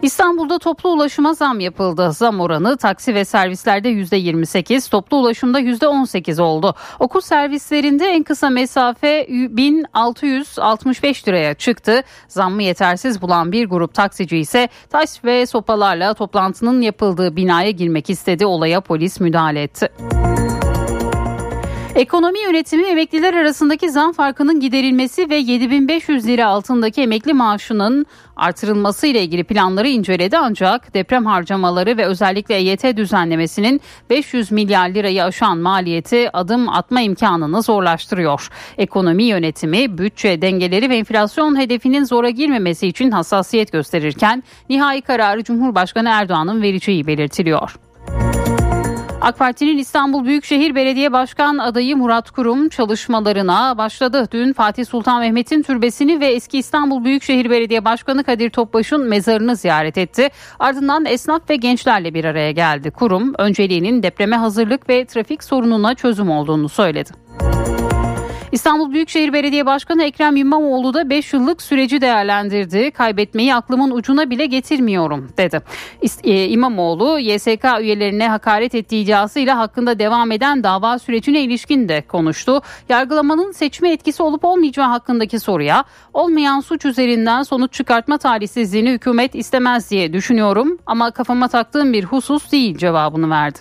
İstanbul'da 0.02 0.60
toplu 0.60 0.90
ulaşıma 0.90 1.34
zam 1.34 1.60
yapıldı. 1.60 2.12
Zam 2.12 2.40
oranı 2.40 2.78
taksi 2.78 3.16
ve 3.16 3.26
servislerde 3.26 3.90
%28, 3.90 4.92
toplu 4.92 5.18
ulaşımda 5.18 5.60
%18 5.60 6.42
oldu. 6.42 6.76
Okul 7.00 7.22
servislerinde 7.22 8.06
en 8.06 8.24
kısa 8.24 8.50
mesafe 8.50 9.28
1665 9.30 11.28
liraya 11.28 11.54
çıktı. 11.54 12.02
Zammı 12.28 12.64
yetersiz 12.64 13.22
bulan 13.22 13.52
bir 13.52 13.66
grup 13.66 13.94
taksici 13.94 14.38
ise 14.38 14.70
taş 14.90 15.24
ve 15.24 15.46
sopalarla 15.46 16.14
toplantının 16.14 16.82
yapıldığı 16.82 17.36
binaya 17.36 17.72
girmek 17.72 18.10
istedi. 18.10 18.46
Olaya 18.46 18.82
polis 18.82 19.20
müdahale 19.20 19.64
etti. 19.64 19.90
Ekonomi 21.96 22.40
yönetimi 22.40 22.84
emekliler 22.84 23.34
arasındaki 23.34 23.90
zam 23.90 24.14
farkının 24.14 24.60
giderilmesi 24.60 25.30
ve 25.30 25.36
7500 25.36 26.28
lira 26.28 26.48
altındaki 26.48 27.02
emekli 27.02 27.34
maaşının 27.34 28.06
artırılması 28.36 29.08
ile 29.08 29.24
ilgili 29.24 29.44
planları 29.44 29.88
inceledi 29.88 30.38
ancak 30.38 30.94
deprem 30.94 31.26
harcamaları 31.26 31.98
ve 31.98 32.06
özellikle 32.06 32.56
EYT 32.56 32.98
düzenlemesinin 32.98 33.82
500 34.10 34.52
milyar 34.52 34.90
lirayı 34.90 35.24
aşan 35.24 35.58
maliyeti 35.58 36.38
adım 36.38 36.70
atma 36.70 37.02
imkanını 37.02 37.62
zorlaştırıyor. 37.62 38.50
Ekonomi 38.78 39.24
yönetimi 39.24 39.98
bütçe 39.98 40.42
dengeleri 40.42 40.90
ve 40.90 40.98
enflasyon 40.98 41.60
hedefinin 41.60 42.04
zora 42.04 42.30
girmemesi 42.30 42.88
için 42.88 43.12
hassasiyet 43.12 43.72
gösterirken 43.72 44.44
nihai 44.70 45.02
kararı 45.02 45.44
Cumhurbaşkanı 45.44 46.10
Erdoğan'ın 46.10 46.62
vereceği 46.62 47.08
belirtiliyor. 47.08 47.85
AK 49.26 49.38
Parti'nin 49.40 49.78
İstanbul 49.78 50.26
Büyükşehir 50.26 50.76
Belediye 50.76 51.14
Başkan 51.14 51.58
adayı 51.58 51.98
Murat 51.98 52.32
Kurum 52.32 52.70
çalışmalarına 52.70 53.78
başladı. 53.78 54.28
Dün 54.32 54.54
Fatih 54.54 54.86
Sultan 54.86 55.20
Mehmet'in 55.20 55.62
türbesini 55.62 56.20
ve 56.20 56.28
eski 56.28 56.58
İstanbul 56.58 57.04
Büyükşehir 57.04 57.50
Belediye 57.50 57.86
Başkanı 57.86 58.24
Kadir 58.24 58.50
Topbaş'ın 58.50 59.10
mezarını 59.10 59.56
ziyaret 59.56 59.98
etti. 59.98 60.30
Ardından 60.60 61.06
esnaf 61.06 61.50
ve 61.50 61.56
gençlerle 61.56 62.14
bir 62.14 62.26
araya 62.26 62.52
geldi. 62.52 62.92
Kurum 62.92 63.34
önceliğinin 63.38 64.04
depreme 64.04 64.36
hazırlık 64.36 64.90
ve 64.90 65.06
trafik 65.06 65.44
sorununa 65.44 65.96
çözüm 65.96 66.30
olduğunu 66.30 66.70
söyledi. 66.70 67.12
İstanbul 68.56 68.92
Büyükşehir 68.92 69.34
Belediye 69.34 69.66
Başkanı 69.66 70.04
Ekrem 70.04 70.36
İmamoğlu 70.36 70.94
da 70.94 71.10
5 71.10 71.34
yıllık 71.34 71.62
süreci 71.62 72.02
değerlendirdi. 72.02 72.92
Kaybetmeyi 72.92 73.56
aklımın 73.56 73.92
ucuna 73.92 74.30
bile 74.30 74.46
getirmiyorum 74.46 75.30
dedi. 75.38 75.62
İs- 76.02 76.48
İmamoğlu 76.48 77.20
YSK 77.20 77.66
üyelerine 77.82 78.28
hakaret 78.30 78.76
ettiği 78.76 79.04
iddiasıyla 79.04 79.58
hakkında 79.58 80.00
devam 80.00 80.32
eden 80.32 80.64
dava 80.64 81.00
sürecine 81.00 81.42
ilişkin 81.42 81.90
de 81.90 82.02
konuştu. 82.02 82.62
Yargılamanın 82.90 83.52
seçme 83.52 83.92
etkisi 83.92 84.24
olup 84.24 84.46
olmayacağı 84.46 84.88
hakkındaki 84.88 85.40
soruya 85.40 85.84
olmayan 86.14 86.60
suç 86.60 86.86
üzerinden 86.86 87.44
sonuç 87.44 87.74
çıkartma 87.74 88.18
talihsizliğini 88.18 88.92
hükümet 88.92 89.36
istemez 89.36 89.92
diye 89.92 90.14
düşünüyorum 90.14 90.78
ama 90.86 91.12
kafama 91.12 91.48
taktığım 91.48 91.94
bir 91.94 92.04
husus 92.04 92.52
değil 92.52 92.78
cevabını 92.78 93.30
verdi. 93.30 93.60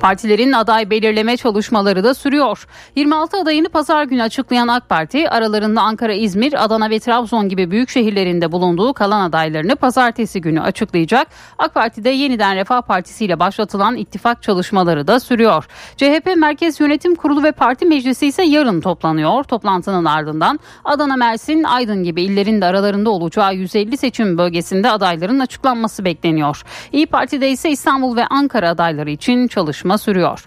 Partilerin 0.00 0.52
aday 0.52 0.90
belirleme 0.90 1.36
çalışmaları 1.36 2.04
da 2.04 2.14
sürüyor. 2.14 2.66
26 2.96 3.36
adayını 3.36 3.68
pazar 3.68 4.04
günü 4.04 4.22
açıklayan 4.22 4.68
AK 4.68 4.88
Parti 4.88 5.30
aralarında 5.30 5.82
Ankara, 5.82 6.12
İzmir, 6.12 6.64
Adana 6.64 6.90
ve 6.90 6.98
Trabzon 6.98 7.48
gibi 7.48 7.70
büyük 7.70 7.90
şehirlerinde 7.90 8.52
bulunduğu 8.52 8.92
kalan 8.92 9.28
adaylarını 9.28 9.76
pazartesi 9.76 10.40
günü 10.40 10.60
açıklayacak. 10.60 11.28
AK 11.58 11.74
Parti'de 11.74 12.10
yeniden 12.10 12.56
Refah 12.56 12.82
Partisi 12.82 13.24
ile 13.24 13.40
başlatılan 13.40 13.96
ittifak 13.96 14.42
çalışmaları 14.42 15.06
da 15.06 15.20
sürüyor. 15.20 15.64
CHP 15.96 16.36
Merkez 16.36 16.80
Yönetim 16.80 17.14
Kurulu 17.14 17.42
ve 17.42 17.52
Parti 17.52 17.86
Meclisi 17.86 18.26
ise 18.26 18.42
yarın 18.42 18.80
toplanıyor. 18.80 19.44
Toplantının 19.44 20.04
ardından 20.04 20.60
Adana, 20.84 21.16
Mersin, 21.16 21.62
Aydın 21.62 22.04
gibi 22.04 22.22
illerin 22.22 22.60
de 22.60 22.66
aralarında 22.66 23.10
olacağı 23.10 23.54
150 23.54 23.96
seçim 23.96 24.38
bölgesinde 24.38 24.90
adayların 24.90 25.40
açıklanması 25.40 26.04
bekleniyor. 26.04 26.62
İyi 26.92 27.06
Parti'de 27.06 27.50
ise 27.50 27.70
İstanbul 27.70 28.16
ve 28.16 28.26
Ankara 28.26 28.70
adayları 28.70 29.10
için 29.10 29.48
çalışma 29.48 29.85
sürüyor. 29.94 30.46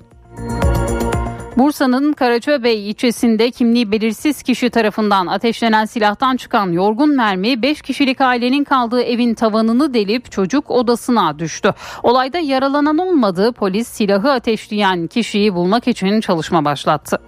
Bursa'nın 1.58 2.14
Karacabey 2.14 2.90
ilçesinde 2.90 3.52
kimliği 3.52 3.92
belirsiz 3.92 4.44
kişi 4.44 4.70
tarafından 4.70 5.28
ateşlenen 5.28 5.86
silahtan 5.86 6.38
çıkan 6.38 6.72
yorgun 6.72 7.16
mermi 7.16 7.62
5 7.62 7.82
kişilik 7.82 8.22
ailenin 8.22 8.64
kaldığı 8.64 9.02
evin 9.02 9.34
tavanını 9.34 9.94
delip 9.94 10.32
çocuk 10.32 10.72
odasına 10.72 11.40
düştü. 11.40 11.74
Olayda 12.04 12.40
yaralanan 12.40 12.98
olmadı. 12.98 13.52
Polis 13.52 13.88
silahı 13.88 14.32
ateşleyen 14.32 15.08
kişiyi 15.08 15.54
bulmak 15.54 15.88
için 15.88 16.22
çalışma 16.22 16.66
başlattı. 16.66 17.20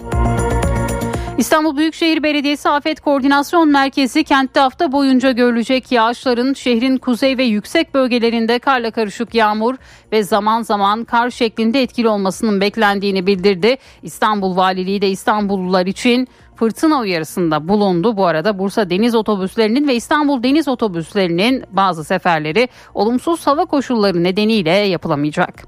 İstanbul 1.41 1.77
Büyükşehir 1.77 2.23
Belediyesi 2.23 2.69
Afet 2.69 2.99
Koordinasyon 2.99 3.69
Merkezi 3.69 4.23
kentte 4.23 4.59
hafta 4.59 4.91
boyunca 4.91 5.31
görülecek 5.31 5.91
yağışların 5.91 6.53
şehrin 6.53 6.97
kuzey 6.97 7.37
ve 7.37 7.43
yüksek 7.43 7.93
bölgelerinde 7.93 8.59
karla 8.59 8.91
karışık 8.91 9.35
yağmur 9.35 9.75
ve 10.11 10.23
zaman 10.23 10.61
zaman 10.61 11.03
kar 11.03 11.29
şeklinde 11.29 11.81
etkili 11.81 12.07
olmasının 12.07 12.61
beklendiğini 12.61 13.27
bildirdi. 13.27 13.77
İstanbul 14.03 14.55
Valiliği 14.55 15.01
de 15.01 15.09
İstanbullular 15.09 15.85
için 15.85 16.27
fırtına 16.55 16.99
uyarısında 16.99 17.67
bulundu. 17.67 18.17
Bu 18.17 18.25
arada 18.25 18.59
Bursa 18.59 18.89
deniz 18.89 19.15
otobüslerinin 19.15 19.87
ve 19.87 19.95
İstanbul 19.95 20.43
deniz 20.43 20.67
otobüslerinin 20.67 21.63
bazı 21.71 22.03
seferleri 22.03 22.69
olumsuz 22.93 23.47
hava 23.47 23.65
koşulları 23.65 24.23
nedeniyle 24.23 24.71
yapılamayacak. 24.71 25.67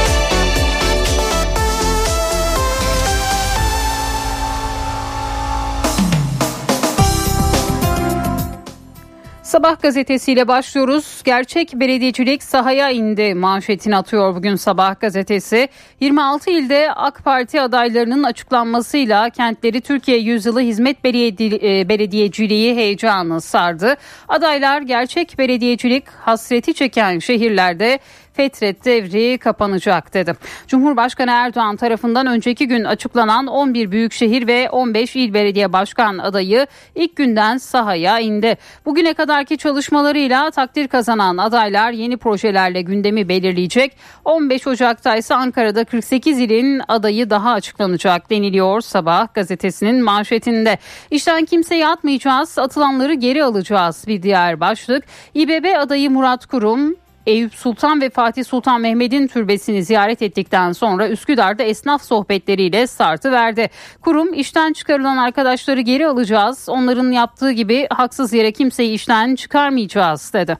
Sabah 9.51 9.81
gazetesiyle 9.81 10.47
başlıyoruz. 10.47 11.21
Gerçek 11.23 11.73
belediyecilik 11.73 12.43
sahaya 12.43 12.89
indi 12.89 13.33
manşetini 13.33 13.95
atıyor 13.95 14.35
bugün 14.35 14.55
Sabah 14.55 14.99
gazetesi. 14.99 15.69
26 15.99 16.51
ilde 16.51 16.91
AK 16.95 17.23
Parti 17.25 17.61
adaylarının 17.61 18.23
açıklanmasıyla 18.23 19.29
kentleri 19.29 19.81
Türkiye 19.81 20.17
Yüzyılı 20.17 20.59
Hizmet 20.59 21.03
Belediyeciliği 21.03 22.75
heyecanı 22.75 23.41
sardı. 23.41 23.95
Adaylar 24.27 24.81
gerçek 24.81 25.37
belediyecilik 25.37 26.07
hasreti 26.07 26.73
çeken 26.73 27.19
şehirlerde 27.19 27.99
Fetret 28.33 28.85
devri 28.85 29.37
kapanacak 29.37 30.13
dedi. 30.13 30.33
Cumhurbaşkanı 30.67 31.31
Erdoğan 31.31 31.75
tarafından 31.75 32.27
önceki 32.27 32.67
gün 32.67 32.83
açıklanan 32.83 33.47
11 33.47 33.91
büyükşehir 33.91 34.47
ve 34.47 34.69
15 34.69 35.15
il 35.15 35.33
belediye 35.33 35.73
başkan 35.73 36.17
adayı 36.17 36.67
ilk 36.95 37.15
günden 37.15 37.57
sahaya 37.57 38.19
indi. 38.19 38.57
Bugüne 38.85 39.13
kadarki 39.13 39.57
çalışmalarıyla 39.57 40.51
takdir 40.51 40.87
kazanan 40.87 41.37
adaylar 41.37 41.91
yeni 41.91 42.17
projelerle 42.17 42.81
gündemi 42.81 43.29
belirleyecek. 43.29 43.97
15 44.25 44.67
Ocak'ta 44.67 45.15
ise 45.15 45.35
Ankara'da 45.35 45.83
48 45.83 46.39
ilin 46.39 46.81
adayı 46.87 47.29
daha 47.29 47.51
açıklanacak 47.51 48.29
deniliyor 48.29 48.81
Sabah 48.81 49.33
gazetesinin 49.33 50.03
manşetinde. 50.03 50.77
İşten 51.11 51.45
kimseyi 51.45 51.87
atmayacağız, 51.87 52.59
atılanları 52.59 53.13
geri 53.13 53.43
alacağız 53.43 54.03
bir 54.07 54.23
diğer 54.23 54.59
başlık. 54.59 55.03
İBB 55.33 55.77
adayı 55.77 56.11
Murat 56.11 56.45
Kurum 56.45 56.95
Eyüp 57.25 57.55
Sultan 57.55 58.01
ve 58.01 58.09
Fatih 58.09 58.43
Sultan 58.43 58.81
Mehmet'in 58.81 59.27
türbesini 59.27 59.83
ziyaret 59.83 60.21
ettikten 60.21 60.71
sonra 60.71 61.09
Üsküdar'da 61.09 61.63
esnaf 61.63 62.03
sohbetleriyle 62.03 62.87
startı 62.87 63.31
verdi. 63.31 63.69
Kurum 64.01 64.33
işten 64.33 64.73
çıkarılan 64.73 65.17
arkadaşları 65.17 65.81
geri 65.81 66.07
alacağız. 66.07 66.69
Onların 66.69 67.11
yaptığı 67.11 67.51
gibi 67.51 67.87
haksız 67.89 68.33
yere 68.33 68.51
kimseyi 68.51 68.93
işten 68.93 69.35
çıkarmayacağız 69.35 70.33
dedi. 70.33 70.57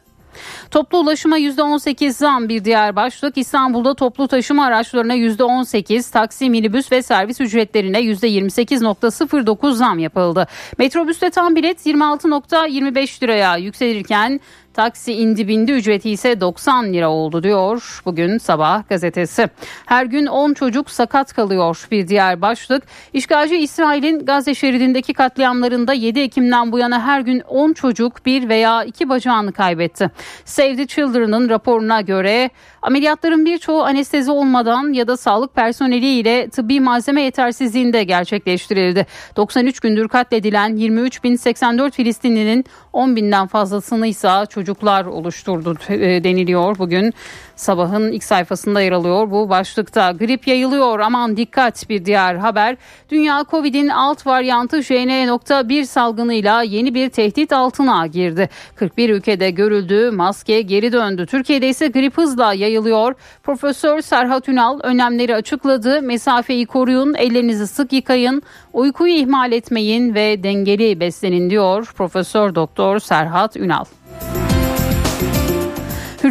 Toplu 0.71 0.97
ulaşıma 0.97 1.39
%18 1.39 2.11
zam 2.11 2.49
bir 2.49 2.65
diğer 2.65 2.95
başlık. 2.95 3.37
İstanbul'da 3.37 3.93
toplu 3.93 4.27
taşıma 4.27 4.65
araçlarına 4.65 5.15
%18, 5.15 6.11
taksi, 6.11 6.49
minibüs 6.49 6.91
ve 6.91 7.01
servis 7.01 7.41
ücretlerine 7.41 7.99
%28.09 7.99 9.73
zam 9.73 9.99
yapıldı. 9.99 10.47
Metrobüste 10.77 11.29
tam 11.29 11.55
bilet 11.55 11.85
26.25 11.85 13.23
liraya 13.23 13.57
yükselirken 13.57 14.39
Taksi 14.73 15.13
indi 15.13 15.47
bindi 15.47 15.71
ücreti 15.71 16.09
ise 16.09 16.41
90 16.41 16.93
lira 16.93 17.09
oldu 17.09 17.43
diyor 17.43 18.01
bugün 18.05 18.37
sabah 18.37 18.89
gazetesi. 18.89 19.49
Her 19.85 20.05
gün 20.05 20.25
10 20.25 20.53
çocuk 20.53 20.89
sakat 20.89 21.33
kalıyor 21.33 21.87
bir 21.91 22.07
diğer 22.07 22.41
başlık. 22.41 22.83
İşgalci 23.13 23.57
İsrail'in 23.57 24.25
Gazze 24.25 24.55
şeridindeki 24.55 25.13
katliamlarında 25.13 25.93
7 25.93 26.19
Ekim'den 26.19 26.71
bu 26.71 26.79
yana 26.79 27.05
her 27.05 27.21
gün 27.21 27.39
10 27.39 27.73
çocuk 27.73 28.25
bir 28.25 28.49
veya 28.49 28.83
iki 28.83 29.09
bacağını 29.09 29.51
kaybetti. 29.51 30.11
Save 30.45 30.75
the 30.75 30.87
Children'ın 30.87 31.49
raporuna 31.49 32.01
göre 32.01 32.49
ameliyatların 32.81 33.45
birçoğu 33.45 33.83
anestezi 33.83 34.31
olmadan 34.31 34.93
ya 34.93 35.07
da 35.07 35.17
sağlık 35.17 35.55
personeliyle 35.55 36.49
tıbbi 36.49 36.79
malzeme 36.79 37.21
yetersizliğinde 37.21 38.03
gerçekleştirildi. 38.03 39.05
93 39.35 39.79
gündür 39.79 40.07
katledilen 40.07 40.71
23.084 40.71 41.91
Filistinlinin 41.91 42.65
10 42.93 43.15
binden 43.15 43.47
fazlasını 43.47 44.07
ise 44.07 44.29
çocuklar 44.61 45.05
oluşturdu 45.05 45.77
e, 45.89 46.23
deniliyor 46.23 46.77
bugün. 46.77 47.13
Sabahın 47.55 48.11
ilk 48.11 48.23
sayfasında 48.23 48.81
yer 48.81 48.91
alıyor 48.91 49.31
bu 49.31 49.49
başlıkta. 49.49 50.11
Grip 50.11 50.47
yayılıyor 50.47 50.99
aman 50.99 51.37
dikkat 51.37 51.89
bir 51.89 52.05
diğer 52.05 52.35
haber. 52.35 52.77
Dünya 53.09 53.45
Covid'in 53.51 53.87
alt 53.87 54.27
varyantı 54.27 54.83
JN.1 54.83 55.85
salgınıyla 55.85 56.63
yeni 56.63 56.93
bir 56.93 57.09
tehdit 57.09 57.53
altına 57.53 58.07
girdi. 58.07 58.49
41 58.75 59.09
ülkede 59.09 59.51
görüldü 59.51 60.11
maske 60.11 60.61
geri 60.61 60.91
döndü. 60.91 61.25
Türkiye'de 61.25 61.69
ise 61.69 61.87
grip 61.87 62.17
hızla 62.17 62.53
yayılıyor. 62.53 63.15
Profesör 63.43 64.01
Serhat 64.01 64.49
Ünal 64.49 64.79
önlemleri 64.83 65.35
açıkladı. 65.35 66.01
Mesafeyi 66.01 66.65
koruyun, 66.65 67.13
ellerinizi 67.13 67.67
sık 67.67 67.93
yıkayın, 67.93 68.41
uykuyu 68.73 69.13
ihmal 69.13 69.51
etmeyin 69.51 70.15
ve 70.15 70.43
dengeli 70.43 70.99
beslenin 70.99 71.49
diyor 71.49 71.93
Profesör 71.97 72.55
Doktor 72.55 72.99
Serhat 72.99 73.57
Ünal. 73.57 73.85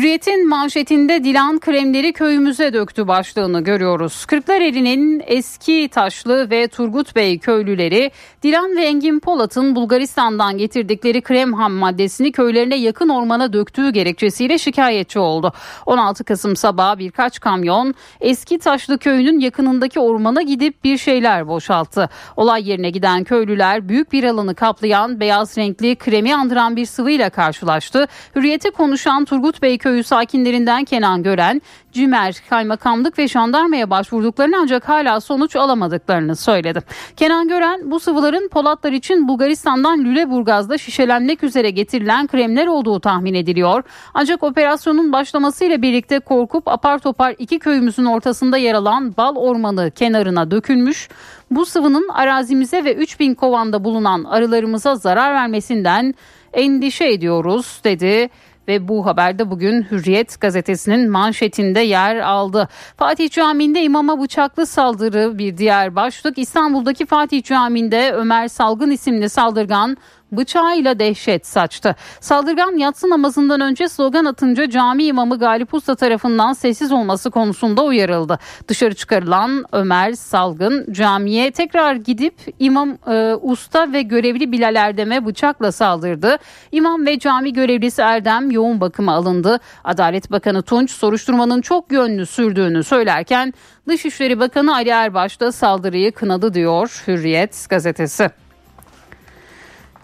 Hürriyet'in 0.01 0.49
manşetinde 0.49 1.25
Dilan 1.25 1.59
kremleri 1.59 2.13
köyümüze 2.13 2.73
döktü 2.73 3.09
başlığını 3.09 3.65
görüyoruz. 3.65 4.25
Kırklareli'nin 4.25 5.23
eski 5.27 5.89
taşlı 5.89 6.51
ve 6.51 6.69
Turgut 6.69 7.17
Bey 7.17 7.39
köylüleri 7.39 8.11
Dilan 8.43 8.77
ve 8.77 8.85
Engin 8.85 9.21
Polat'ın 9.21 9.75
Bulgaristan'dan 9.77 10.59
getirdikleri 10.59 11.21
krem 11.21 11.55
ham 11.55 11.73
maddesini 11.73 12.33
köylerine 12.33 12.77
yakın 12.77 13.09
ormana 13.09 13.53
döktüğü 13.53 13.91
gerekçesiyle 13.91 14.59
şikayetçi 14.59 15.19
oldu. 15.19 15.53
16 15.87 16.25
Kasım 16.25 16.57
sabahı 16.57 16.99
birkaç 16.99 17.41
kamyon 17.41 17.95
eski 18.21 18.59
taşlı 18.59 18.99
köyünün 18.99 19.41
yakınındaki 19.41 20.01
ormana 20.01 20.43
gidip 20.43 20.85
bir 20.85 20.99
şeyler 20.99 21.49
boşalttı. 21.49 22.09
Olay 22.37 22.69
yerine 22.69 22.91
giden 22.91 23.25
köylüler 23.25 23.89
büyük 23.89 24.13
bir 24.13 24.25
alanı 24.25 24.55
kaplayan 24.55 25.21
beyaz 25.21 25.59
renkli 25.59 25.97
kremi 25.97 26.35
andıran 26.35 26.77
bir 26.77 26.87
sıvıyla 26.87 27.31
karşılaştı. 27.31 28.09
Hürriyete 28.37 28.71
konuşan 28.71 29.25
Turgut 29.25 29.63
Bey 29.63 29.79
köyü 29.91 30.05
sakinlerinden 30.05 30.85
Kenan 30.85 31.23
Gören, 31.23 31.63
Cimer 31.93 32.37
kaymakamlık 32.51 33.19
ve 33.19 33.29
jandarmaya 33.29 33.91
başvurduklarını 33.91 34.57
ancak 34.61 34.89
hala 34.89 35.21
sonuç 35.21 35.57
alamadıklarını 35.57 36.37
söyledi. 36.37 36.81
Kenan 37.17 37.49
Gören 37.49 37.91
bu 37.91 38.01
sıvıların 38.01 38.49
Polatlar 38.49 38.93
için 38.93 39.29
Bulgaristan'dan 39.29 40.05
Lüleburgaz'da 40.05 40.79
şişelenmek 40.79 41.45
üzere 41.45 41.71
getirilen 41.71 42.27
kremler 42.27 42.67
olduğu 42.67 43.01
tahmin 43.01 43.35
ediliyor. 43.35 43.83
Ancak 44.15 44.43
operasyonun 44.43 45.13
başlamasıyla 45.13 45.83
birlikte 45.83 46.19
korkup 46.19 46.69
apar 46.69 46.99
topar 46.99 47.35
iki 47.39 47.59
köyümüzün 47.59 48.05
ortasında 48.05 48.57
yer 48.57 48.75
alan 48.75 49.17
bal 49.17 49.37
ormanı 49.37 49.91
kenarına 49.91 50.51
dökülmüş. 50.51 51.09
Bu 51.51 51.67
sıvının 51.67 52.09
arazimize 52.09 52.85
ve 52.85 52.95
3000 52.95 53.35
kovanda 53.35 53.85
bulunan 53.85 54.25
arılarımıza 54.25 54.97
zarar 54.97 55.35
vermesinden 55.35 56.15
endişe 56.53 57.05
ediyoruz 57.05 57.81
dedi 57.85 58.31
ve 58.69 58.89
bu 58.89 59.07
haberde 59.07 59.51
bugün 59.51 59.83
Hürriyet 59.91 60.41
gazetesinin 60.41 61.11
manşetinde 61.11 61.81
yer 61.81 62.17
aldı. 62.17 62.69
Fatih 62.97 63.31
Camii'nde 63.31 63.83
imama 63.83 64.21
bıçaklı 64.21 64.67
saldırı 64.67 65.39
bir 65.39 65.57
diğer 65.57 65.97
başlık. 65.97 66.39
İstanbul'daki 66.39 67.07
Fatih 67.07 67.43
Camii'nde 67.43 68.13
Ömer 68.13 68.49
Salgın 68.49 68.91
isimli 68.91 69.29
saldırgan 69.29 69.97
bıçağıyla 70.33 70.99
dehşet 70.99 71.47
saçtı. 71.47 71.97
Saldırgan 72.21 72.77
yatsı 72.77 73.11
namazından 73.11 73.61
önce 73.61 73.89
slogan 73.89 74.25
atınca 74.25 74.71
cami 74.71 75.05
imamı 75.05 75.39
Galip 75.39 75.75
Usta 75.75 75.95
tarafından 75.95 76.53
sessiz 76.53 76.93
olması 76.93 77.31
konusunda 77.31 77.85
uyarıldı. 77.85 78.39
Dışarı 78.69 78.95
çıkarılan 78.95 79.65
Ömer 79.73 80.13
Salgın 80.13 80.93
camiye 80.93 81.51
tekrar 81.51 81.95
gidip 81.95 82.35
imam 82.59 82.99
e, 83.07 83.35
usta 83.41 83.93
ve 83.93 84.03
görevli 84.03 84.53
Bilal 84.53 84.77
Erdem'e 84.77 85.27
bıçakla 85.27 85.73
saldırdı. 85.73 86.39
İmam 86.73 87.07
ve 87.07 87.19
cami 87.19 87.53
görevlisi 87.53 88.03
Erdem 88.03 88.51
yoğun 88.51 88.81
bakıma 88.81 89.13
alındı. 89.13 89.61
Adalet 89.85 90.31
Bakanı 90.31 90.63
Tunç 90.63 90.91
soruşturmanın 90.91 91.61
çok 91.61 91.93
yönlü 91.93 92.27
sürdüğünü 92.27 92.85
söylerken 92.85 93.55
Dışişleri 93.89 94.41
Bakanı 94.41 94.75
Ali 94.75 94.89
Erbaş 94.89 95.41
da 95.41 95.53
saldırıyı 95.53 96.13
kınadı 96.13 96.55
diyor 96.55 97.03
Hürriyet 97.07 97.67
gazetesi. 97.71 98.31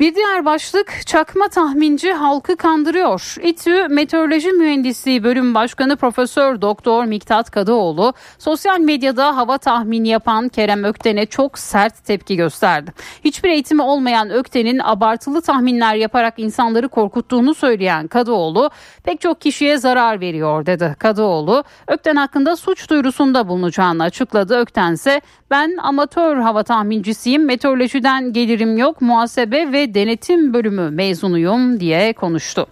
Bir 0.00 0.14
diğer 0.14 0.44
başlık 0.44 1.06
çakma 1.06 1.48
tahminci 1.48 2.12
halkı 2.12 2.56
kandırıyor. 2.56 3.36
İTÜ 3.42 3.88
Meteoroloji 3.88 4.52
Mühendisliği 4.52 5.24
Bölüm 5.24 5.54
Başkanı 5.54 5.96
Profesör 5.96 6.60
Doktor 6.60 7.04
Miktat 7.04 7.50
Kadıoğlu 7.50 8.14
sosyal 8.38 8.80
medyada 8.80 9.36
hava 9.36 9.58
tahmini 9.58 10.08
yapan 10.08 10.48
Kerem 10.48 10.84
Ökten'e 10.84 11.26
çok 11.26 11.58
sert 11.58 12.04
tepki 12.04 12.36
gösterdi. 12.36 12.92
Hiçbir 13.24 13.50
eğitimi 13.50 13.82
olmayan 13.82 14.30
Ökten'in 14.30 14.78
abartılı 14.78 15.42
tahminler 15.42 15.94
yaparak 15.94 16.38
insanları 16.38 16.88
korkuttuğunu 16.88 17.54
söyleyen 17.54 18.06
Kadıoğlu 18.06 18.70
pek 19.04 19.20
çok 19.20 19.40
kişiye 19.40 19.78
zarar 19.78 20.20
veriyor 20.20 20.66
dedi. 20.66 20.96
Kadıoğlu 20.98 21.64
Ökten 21.88 22.16
hakkında 22.16 22.56
suç 22.56 22.90
duyurusunda 22.90 23.48
bulunacağını 23.48 24.02
açıkladı. 24.02 24.56
Ökten 24.56 24.92
ise 24.92 25.20
ben 25.50 25.76
amatör 25.82 26.36
hava 26.36 26.62
tahmincisiyim 26.62 27.44
meteorolojiden 27.44 28.32
gelirim 28.32 28.78
yok 28.78 29.00
muhasebe 29.00 29.72
ve 29.72 29.85
denetim 29.94 30.54
bölümü 30.54 30.90
mezunuyum 30.90 31.80
diye 31.80 32.12
konuştu. 32.12 32.66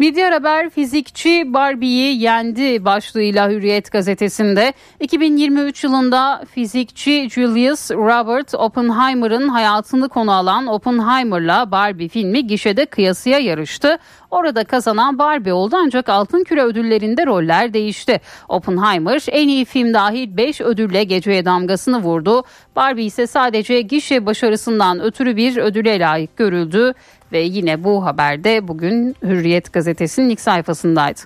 Diğer 0.00 0.32
haber 0.32 0.70
fizikçi 0.70 1.54
Barbie'yi 1.54 2.22
yendi 2.22 2.84
başlığıyla 2.84 3.50
Hürriyet 3.50 3.92
gazetesinde. 3.92 4.72
2023 5.00 5.84
yılında 5.84 6.44
fizikçi 6.54 7.30
Julius 7.30 7.90
Robert 7.90 8.54
Oppenheimer'ın 8.54 9.48
hayatını 9.48 10.08
konu 10.08 10.32
alan 10.32 10.66
Oppenheimer'la 10.66 11.70
Barbie 11.70 12.08
filmi 12.08 12.46
gişede 12.46 12.86
kıyasıya 12.86 13.38
yarıştı. 13.38 13.98
Orada 14.30 14.64
kazanan 14.64 15.18
Barbie 15.18 15.52
oldu 15.52 15.76
ancak 15.78 16.08
Altın 16.08 16.44
Küre 16.44 16.62
ödüllerinde 16.62 17.26
roller 17.26 17.72
değişti. 17.72 18.20
Oppenheimer 18.48 19.22
en 19.30 19.48
iyi 19.48 19.64
film 19.64 19.94
dahil 19.94 20.36
5 20.36 20.60
ödülle 20.60 21.04
geceye 21.04 21.44
damgasını 21.44 22.02
vurdu. 22.02 22.44
Barbie 22.76 23.04
ise 23.04 23.26
sadece 23.26 23.80
gişe 23.80 24.26
başarısından 24.26 25.00
ötürü 25.00 25.36
bir 25.36 25.56
ödüle 25.56 25.98
layık 25.98 26.36
görüldü 26.36 26.94
ve 27.32 27.38
yine 27.38 27.84
bu 27.84 28.04
haberde 28.04 28.68
bugün 28.68 29.16
Hürriyet 29.22 29.72
gazetesinin 29.72 30.28
ilk 30.28 30.40
sayfasındaydı. 30.40 31.20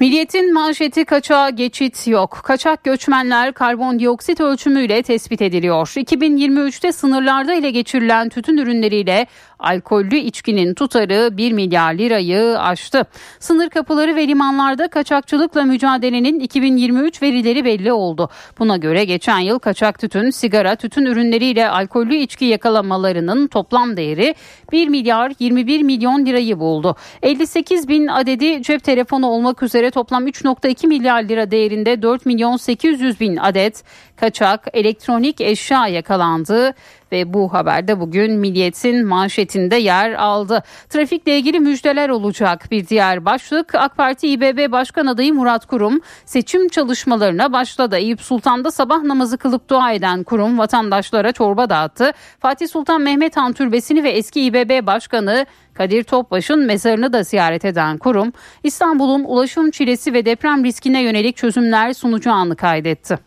Milliyetin 0.00 0.54
manşeti 0.54 1.04
kaçağa 1.04 1.50
geçit 1.50 2.06
yok. 2.06 2.40
Kaçak 2.44 2.84
göçmenler 2.84 3.52
karbondioksit 3.52 4.40
ölçümüyle 4.40 5.02
tespit 5.02 5.42
ediliyor. 5.42 5.86
2023'te 5.86 6.92
sınırlarda 6.92 7.54
ile 7.54 7.70
geçirilen 7.70 8.28
tütün 8.28 8.56
ürünleriyle 8.56 9.26
alkollü 9.58 10.16
içkinin 10.16 10.74
tutarı 10.74 11.36
1 11.36 11.52
milyar 11.52 11.94
lirayı 11.94 12.58
aştı. 12.60 13.04
Sınır 13.40 13.68
kapıları 13.68 14.16
ve 14.16 14.28
limanlarda 14.28 14.88
kaçakçılıkla 14.88 15.62
mücadelenin 15.62 16.40
2023 16.40 17.22
verileri 17.22 17.64
belli 17.64 17.92
oldu. 17.92 18.30
Buna 18.58 18.76
göre 18.76 19.04
geçen 19.04 19.38
yıl 19.38 19.58
kaçak 19.58 19.98
tütün, 19.98 20.30
sigara, 20.30 20.76
tütün 20.76 21.04
ürünleriyle 21.06 21.68
alkollü 21.68 22.14
içki 22.14 22.44
yakalamalarının 22.44 23.46
toplam 23.46 23.96
değeri 23.96 24.34
1 24.72 24.88
milyar 24.88 25.32
21 25.38 25.82
milyon 25.82 26.26
lirayı 26.26 26.58
buldu. 26.58 26.96
58 27.22 27.88
bin 27.88 28.06
adedi 28.06 28.62
cep 28.62 28.84
telefonu 28.84 29.26
olmak 29.26 29.62
üzere 29.62 29.90
toplam 29.90 30.28
3.2 30.28 30.86
milyar 30.86 31.22
lira 31.22 31.50
değerinde 31.50 32.02
4 32.02 32.26
milyon 32.26 32.56
800 32.56 33.20
bin 33.20 33.36
adet 33.36 33.84
kaçak 34.16 34.66
elektronik 34.72 35.40
eşya 35.40 35.86
yakalandı 35.86 36.74
ve 37.12 37.32
bu 37.32 37.52
haberde 37.52 38.00
bugün 38.00 38.32
Milliyet'in 38.32 39.06
manşetinde 39.06 39.76
yer 39.76 40.12
aldı. 40.12 40.62
Trafikle 40.88 41.38
ilgili 41.38 41.60
müjdeler 41.60 42.08
olacak 42.08 42.70
bir 42.70 42.86
diğer 42.86 43.24
başlık 43.24 43.74
AK 43.74 43.96
Parti 43.96 44.28
İBB 44.28 44.72
Başkan 44.72 45.06
Adayı 45.06 45.34
Murat 45.34 45.66
Kurum 45.66 46.00
seçim 46.24 46.68
çalışmalarına 46.68 47.52
başladı. 47.52 47.96
Eyüp 47.96 48.20
Sultan'da 48.20 48.70
sabah 48.70 49.02
namazı 49.02 49.38
kılıp 49.38 49.68
dua 49.68 49.92
eden 49.92 50.22
Kurum 50.22 50.58
vatandaşlara 50.58 51.32
çorba 51.32 51.70
dağıttı. 51.70 52.12
Fatih 52.40 52.68
Sultan 52.68 53.00
Mehmet 53.00 53.36
Han 53.36 53.52
Türbesi'ni 53.52 54.04
ve 54.04 54.10
eski 54.10 54.42
İBB 54.42 54.86
Başkanı 54.86 55.46
Kadir 55.74 56.04
Topbaş'ın 56.04 56.66
mezarını 56.66 57.12
da 57.12 57.22
ziyaret 57.22 57.64
eden 57.64 57.98
kurum 57.98 58.32
İstanbul'un 58.62 59.24
ulaşım 59.24 59.70
çilesi 59.70 60.12
ve 60.12 60.24
deprem 60.24 60.64
riskine 60.64 61.02
yönelik 61.02 61.36
çözümler 61.36 61.92
sunacağını 61.92 62.56
kaydetti. 62.56 63.25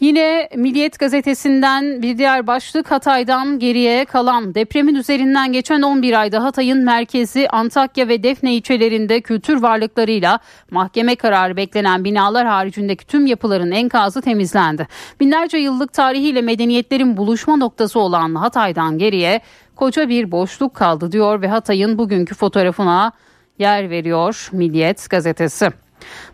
Yine 0.00 0.48
Milliyet 0.56 0.98
gazetesinden 0.98 2.02
bir 2.02 2.18
diğer 2.18 2.46
başlık 2.46 2.90
Hatay'dan 2.90 3.58
geriye 3.58 4.04
kalan 4.04 4.54
depremin 4.54 4.94
üzerinden 4.94 5.52
geçen 5.52 5.82
11 5.82 6.20
ayda 6.20 6.44
Hatay'ın 6.44 6.84
merkezi 6.84 7.48
Antakya 7.48 8.08
ve 8.08 8.22
Defne 8.22 8.54
ilçelerinde 8.54 9.20
kültür 9.20 9.62
varlıklarıyla 9.62 10.38
mahkeme 10.70 11.16
kararı 11.16 11.56
beklenen 11.56 12.04
binalar 12.04 12.46
haricindeki 12.46 13.06
tüm 13.06 13.26
yapıların 13.26 13.70
enkazı 13.70 14.20
temizlendi. 14.20 14.88
Binlerce 15.20 15.58
yıllık 15.58 15.92
tarihiyle 15.92 16.42
medeniyetlerin 16.42 17.16
buluşma 17.16 17.56
noktası 17.56 18.00
olan 18.00 18.34
Hatay'dan 18.34 18.98
geriye 18.98 19.40
koca 19.76 20.08
bir 20.08 20.30
boşluk 20.30 20.74
kaldı 20.74 21.12
diyor 21.12 21.42
ve 21.42 21.48
Hatay'ın 21.48 21.98
bugünkü 21.98 22.34
fotoğrafına 22.34 23.12
yer 23.58 23.90
veriyor 23.90 24.48
Milliyet 24.52 25.10
gazetesi. 25.10 25.85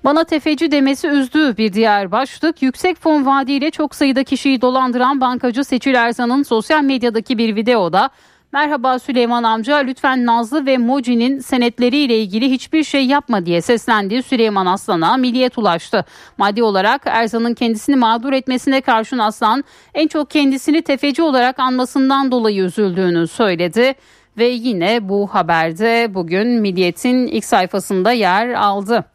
Bana 0.04 0.24
tefeci 0.24 0.70
demesi 0.70 1.08
üzdü 1.08 1.56
bir 1.56 1.72
diğer 1.72 2.12
başlık. 2.12 2.62
Yüksek 2.62 3.00
fon 3.00 3.26
vaadiyle 3.26 3.70
çok 3.70 3.94
sayıda 3.94 4.24
kişiyi 4.24 4.60
dolandıran 4.60 5.20
bankacı 5.20 5.64
Seçil 5.64 5.94
Erzan'ın 5.94 6.42
sosyal 6.42 6.82
medyadaki 6.82 7.38
bir 7.38 7.56
videoda 7.56 8.10
Merhaba 8.52 8.98
Süleyman 8.98 9.42
amca 9.42 9.76
lütfen 9.76 10.26
Nazlı 10.26 10.66
ve 10.66 10.78
Moji'nin 10.78 11.38
senetleriyle 11.38 12.18
ilgili 12.18 12.50
hiçbir 12.50 12.84
şey 12.84 13.06
yapma 13.06 13.46
diye 13.46 13.60
seslendiği 13.60 14.22
Süleyman 14.22 14.66
Aslan'a 14.66 15.16
milliyet 15.16 15.58
ulaştı. 15.58 16.04
Maddi 16.38 16.62
olarak 16.62 17.02
Erzan'ın 17.04 17.54
kendisini 17.54 17.96
mağdur 17.96 18.32
etmesine 18.32 18.80
karşın 18.80 19.18
Aslan 19.18 19.64
en 19.94 20.08
çok 20.08 20.30
kendisini 20.30 20.82
tefeci 20.82 21.22
olarak 21.22 21.58
anmasından 21.58 22.30
dolayı 22.30 22.62
üzüldüğünü 22.62 23.28
söyledi. 23.28 23.94
Ve 24.38 24.48
yine 24.48 25.08
bu 25.08 25.26
haberde 25.26 26.14
bugün 26.14 26.48
Milliyet'in 26.48 27.26
ilk 27.26 27.44
sayfasında 27.44 28.12
yer 28.12 28.48
aldı. 28.48 29.11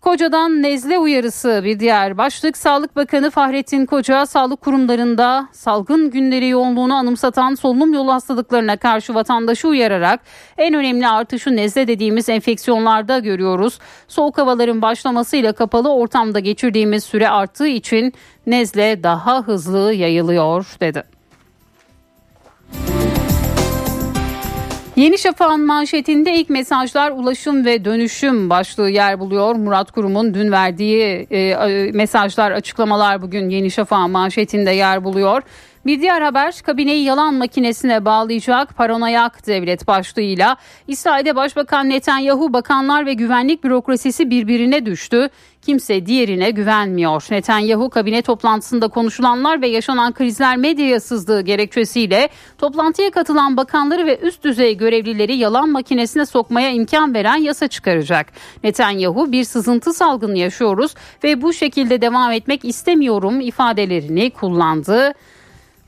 Koca'dan 0.00 0.62
nezle 0.62 0.98
uyarısı 0.98 1.60
bir 1.64 1.80
diğer 1.80 2.18
başlık. 2.18 2.56
Sağlık 2.56 2.96
Bakanı 2.96 3.30
Fahrettin 3.30 3.86
Koca 3.86 4.26
sağlık 4.26 4.60
kurumlarında 4.60 5.48
salgın 5.52 6.10
günleri 6.10 6.48
yoğunluğunu 6.48 6.94
anımsatan 6.94 7.54
solunum 7.54 7.94
yolu 7.94 8.12
hastalıklarına 8.12 8.76
karşı 8.76 9.14
vatandaşı 9.14 9.68
uyararak 9.68 10.20
en 10.58 10.74
önemli 10.74 11.08
artışı 11.08 11.56
nezle 11.56 11.88
dediğimiz 11.88 12.28
enfeksiyonlarda 12.28 13.18
görüyoruz. 13.18 13.78
Soğuk 14.08 14.38
havaların 14.38 14.82
başlamasıyla 14.82 15.52
kapalı 15.52 15.94
ortamda 15.94 16.38
geçirdiğimiz 16.38 17.04
süre 17.04 17.28
arttığı 17.28 17.66
için 17.68 18.12
nezle 18.46 19.02
daha 19.02 19.42
hızlı 19.42 19.92
yayılıyor 19.92 20.76
dedi. 20.80 21.15
Yeni 24.96 25.18
Şafak'ın 25.18 25.66
manşetinde 25.66 26.34
ilk 26.34 26.50
mesajlar 26.50 27.10
ulaşım 27.10 27.64
ve 27.64 27.84
dönüşüm 27.84 28.50
başlığı 28.50 28.90
yer 28.90 29.20
buluyor. 29.20 29.54
Murat 29.54 29.90
Kurum'un 29.90 30.34
dün 30.34 30.52
verdiği 30.52 31.26
e, 31.30 31.90
mesajlar, 31.92 32.50
açıklamalar 32.50 33.22
bugün 33.22 33.48
Yeni 33.48 33.70
Şafak'ın 33.70 34.10
manşetinde 34.10 34.70
yer 34.70 35.04
buluyor. 35.04 35.42
Bir 35.86 36.00
diğer 36.00 36.22
haber 36.22 36.54
kabineyi 36.66 37.04
yalan 37.04 37.34
makinesine 37.34 38.04
bağlayacak 38.04 38.76
paranoyak 38.76 39.46
devlet 39.46 39.86
başlığıyla 39.86 40.56
İsrail'de 40.88 41.36
Başbakan 41.36 41.88
Netanyahu 41.88 42.52
bakanlar 42.52 43.06
ve 43.06 43.14
güvenlik 43.14 43.64
bürokrasisi 43.64 44.30
birbirine 44.30 44.86
düştü. 44.86 45.28
Kimse 45.62 46.06
diğerine 46.06 46.50
güvenmiyor. 46.50 47.26
Netanyahu 47.30 47.90
kabine 47.90 48.22
toplantısında 48.22 48.88
konuşulanlar 48.88 49.62
ve 49.62 49.68
yaşanan 49.68 50.12
krizler 50.12 50.56
medyaya 50.56 51.00
sızdığı 51.00 51.40
gerekçesiyle 51.40 52.28
toplantıya 52.58 53.10
katılan 53.10 53.56
bakanları 53.56 54.06
ve 54.06 54.18
üst 54.18 54.44
düzey 54.44 54.76
görevlileri 54.76 55.36
yalan 55.36 55.68
makinesine 55.68 56.26
sokmaya 56.26 56.70
imkan 56.70 57.14
veren 57.14 57.36
yasa 57.36 57.68
çıkaracak. 57.68 58.26
Netanyahu 58.64 59.32
bir 59.32 59.44
sızıntı 59.44 59.92
salgını 59.92 60.38
yaşıyoruz 60.38 60.94
ve 61.24 61.42
bu 61.42 61.52
şekilde 61.52 62.00
devam 62.00 62.32
etmek 62.32 62.64
istemiyorum 62.64 63.40
ifadelerini 63.40 64.30
kullandı. 64.30 65.14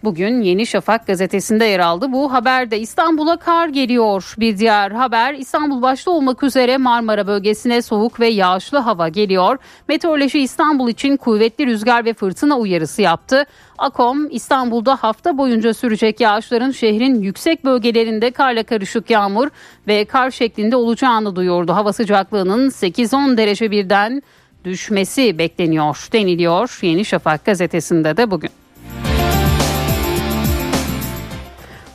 Bugün 0.04 0.42
Yeni 0.42 0.66
Şafak 0.66 1.06
gazetesinde 1.06 1.64
yer 1.64 1.80
aldı. 1.80 2.12
Bu 2.12 2.32
haberde 2.32 2.80
İstanbul'a 2.80 3.36
kar 3.36 3.68
geliyor. 3.68 4.34
Bir 4.38 4.58
diğer 4.58 4.90
haber 4.90 5.34
İstanbul 5.34 5.82
başta 5.82 6.10
olmak 6.10 6.42
üzere 6.42 6.76
Marmara 6.76 7.26
bölgesine 7.26 7.82
soğuk 7.82 8.20
ve 8.20 8.28
yağışlı 8.28 8.78
hava 8.78 9.08
geliyor. 9.08 9.58
Meteoroloji 9.88 10.38
İstanbul 10.38 10.88
için 10.88 11.16
kuvvetli 11.16 11.66
rüzgar 11.66 12.04
ve 12.04 12.14
fırtına 12.14 12.58
uyarısı 12.58 13.02
yaptı. 13.02 13.44
Akom 13.78 14.30
İstanbul'da 14.30 14.96
hafta 14.96 15.38
boyunca 15.38 15.74
sürecek 15.74 16.20
yağışların 16.20 16.70
şehrin 16.70 17.22
yüksek 17.22 17.64
bölgelerinde 17.64 18.30
karla 18.30 18.62
karışık 18.62 19.10
yağmur 19.10 19.48
ve 19.86 20.04
kar 20.04 20.30
şeklinde 20.30 20.76
olacağını 20.76 21.36
duyurdu. 21.36 21.72
Hava 21.72 21.92
sıcaklığının 21.92 22.70
8-10 22.70 23.36
derece 23.36 23.70
birden 23.70 24.22
düşmesi 24.64 25.38
bekleniyor 25.38 26.08
deniliyor 26.12 26.78
Yeni 26.82 27.04
Şafak 27.04 27.44
gazetesinde 27.44 28.16
de 28.16 28.30
bugün. 28.30 28.50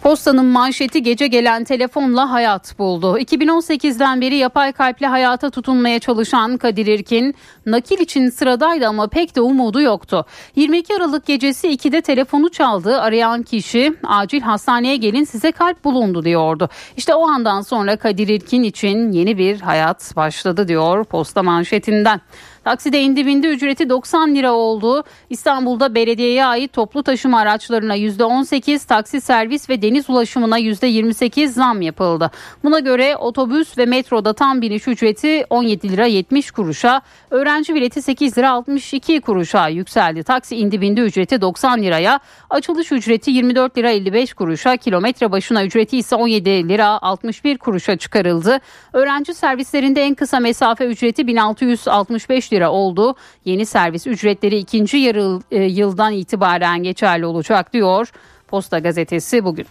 Postanın 0.03 0.45
manşeti 0.45 1.03
gece 1.03 1.27
gelen 1.27 1.63
telefonla 1.63 2.31
hayat 2.31 2.79
buldu. 2.79 3.17
2018'den 3.19 4.21
beri 4.21 4.35
yapay 4.35 4.71
kalple 4.71 5.07
hayata 5.07 5.49
tutunmaya 5.49 5.99
çalışan 5.99 6.57
Kadir 6.57 6.87
İrkin 6.87 7.35
nakil 7.65 7.99
için 7.99 8.29
sıradaydı 8.29 8.87
ama 8.87 9.07
pek 9.07 9.35
de 9.35 9.41
umudu 9.41 9.81
yoktu. 9.81 10.25
22 10.55 10.95
Aralık 10.95 11.25
gecesi 11.25 11.67
2'de 11.67 12.01
telefonu 12.01 12.49
çaldı. 12.49 13.01
Arayan 13.01 13.43
kişi 13.43 13.93
acil 14.03 14.41
hastaneye 14.41 14.95
gelin 14.95 15.23
size 15.23 15.51
kalp 15.51 15.83
bulundu 15.83 16.25
diyordu. 16.25 16.69
İşte 16.97 17.15
o 17.15 17.27
andan 17.27 17.61
sonra 17.61 17.95
Kadir 17.95 18.27
İrkin 18.27 18.63
için 18.63 19.11
yeni 19.11 19.37
bir 19.37 19.61
hayat 19.61 20.15
başladı 20.15 20.67
diyor 20.67 21.03
posta 21.03 21.43
manşetinden. 21.43 22.21
Takside 22.63 23.01
indi 23.01 23.25
bindi 23.25 23.47
ücreti 23.47 23.89
90 23.89 24.35
lira 24.35 24.51
oldu. 24.51 25.03
İstanbul'da 25.29 25.95
belediyeye 25.95 26.45
ait 26.45 26.73
toplu 26.73 27.03
taşıma 27.03 27.39
araçlarına 27.39 27.97
%18, 27.97 28.87
taksi 28.87 29.21
servis 29.21 29.69
ve 29.69 29.81
deniz 29.81 30.09
ulaşımına 30.09 30.59
%28 30.59 31.47
zam 31.47 31.81
yapıldı. 31.81 32.31
Buna 32.63 32.79
göre 32.79 33.17
otobüs 33.17 33.77
ve 33.77 33.85
metroda 33.85 34.33
tam 34.33 34.61
biniş 34.61 34.87
ücreti 34.87 35.45
17 35.49 35.89
lira 35.91 36.05
70 36.05 36.51
kuruşa, 36.51 37.01
öğrenci 37.29 37.52
bileti 37.61 38.01
8 38.01 38.37
lira 38.37 38.51
62 38.51 39.21
kuruşa 39.21 39.67
yükseldi. 39.67 40.23
Taksi 40.23 40.55
indi 40.55 40.81
bindi 40.81 41.01
ücreti 41.01 41.41
90 41.41 41.83
liraya, 41.83 42.19
açılış 42.49 42.91
ücreti 42.91 43.31
24 43.31 43.77
lira 43.77 43.91
55 43.91 44.33
kuruşa, 44.33 44.77
kilometre 44.77 45.31
başına 45.31 45.65
ücreti 45.65 45.97
ise 45.97 46.15
17 46.15 46.69
lira 46.69 46.87
61 47.01 47.57
kuruşa 47.57 47.97
çıkarıldı. 47.97 48.59
Öğrenci 48.93 49.33
servislerinde 49.33 50.03
en 50.03 50.15
kısa 50.15 50.39
mesafe 50.39 50.85
ücreti 50.85 51.27
1665 51.27 52.53
lira 52.53 52.71
oldu. 52.71 53.15
Yeni 53.45 53.65
servis 53.65 54.07
ücretleri 54.07 54.57
ikinci 54.57 54.97
yarı 54.97 55.39
e, 55.51 55.63
yıldan 55.63 56.13
itibaren 56.13 56.83
geçerli 56.83 57.25
olacak 57.25 57.73
diyor 57.73 58.11
Posta 58.47 58.79
gazetesi 58.79 59.45
bugün. 59.45 59.65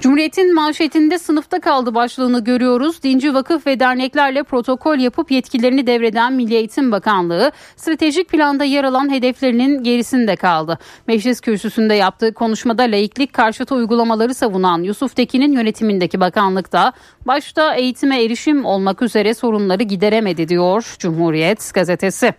Cumhuriyet'in 0.00 0.54
manşetinde 0.54 1.18
sınıfta 1.18 1.60
kaldı 1.60 1.94
başlığını 1.94 2.44
görüyoruz. 2.44 3.02
Dinci 3.02 3.34
vakıf 3.34 3.66
ve 3.66 3.80
derneklerle 3.80 4.42
protokol 4.42 4.98
yapıp 4.98 5.30
yetkilerini 5.30 5.86
devreden 5.86 6.32
Milli 6.32 6.54
Eğitim 6.54 6.92
Bakanlığı 6.92 7.52
stratejik 7.76 8.28
planda 8.28 8.64
yer 8.64 8.84
alan 8.84 9.12
hedeflerinin 9.12 9.82
gerisinde 9.82 10.36
kaldı. 10.36 10.78
Meclis 11.06 11.40
kürsüsünde 11.40 11.94
yaptığı 11.94 12.34
konuşmada 12.34 12.82
laiklik 12.82 13.32
karşıtı 13.32 13.74
uygulamaları 13.74 14.34
savunan 14.34 14.82
Yusuf 14.82 15.16
Tekin'in 15.16 15.52
yönetimindeki 15.52 16.20
bakanlıkta 16.20 16.92
başta 17.26 17.74
eğitime 17.74 18.22
erişim 18.22 18.64
olmak 18.64 19.02
üzere 19.02 19.34
sorunları 19.34 19.82
gideremedi 19.82 20.48
diyor 20.48 20.96
Cumhuriyet 20.98 21.74
gazetesi. 21.74 22.34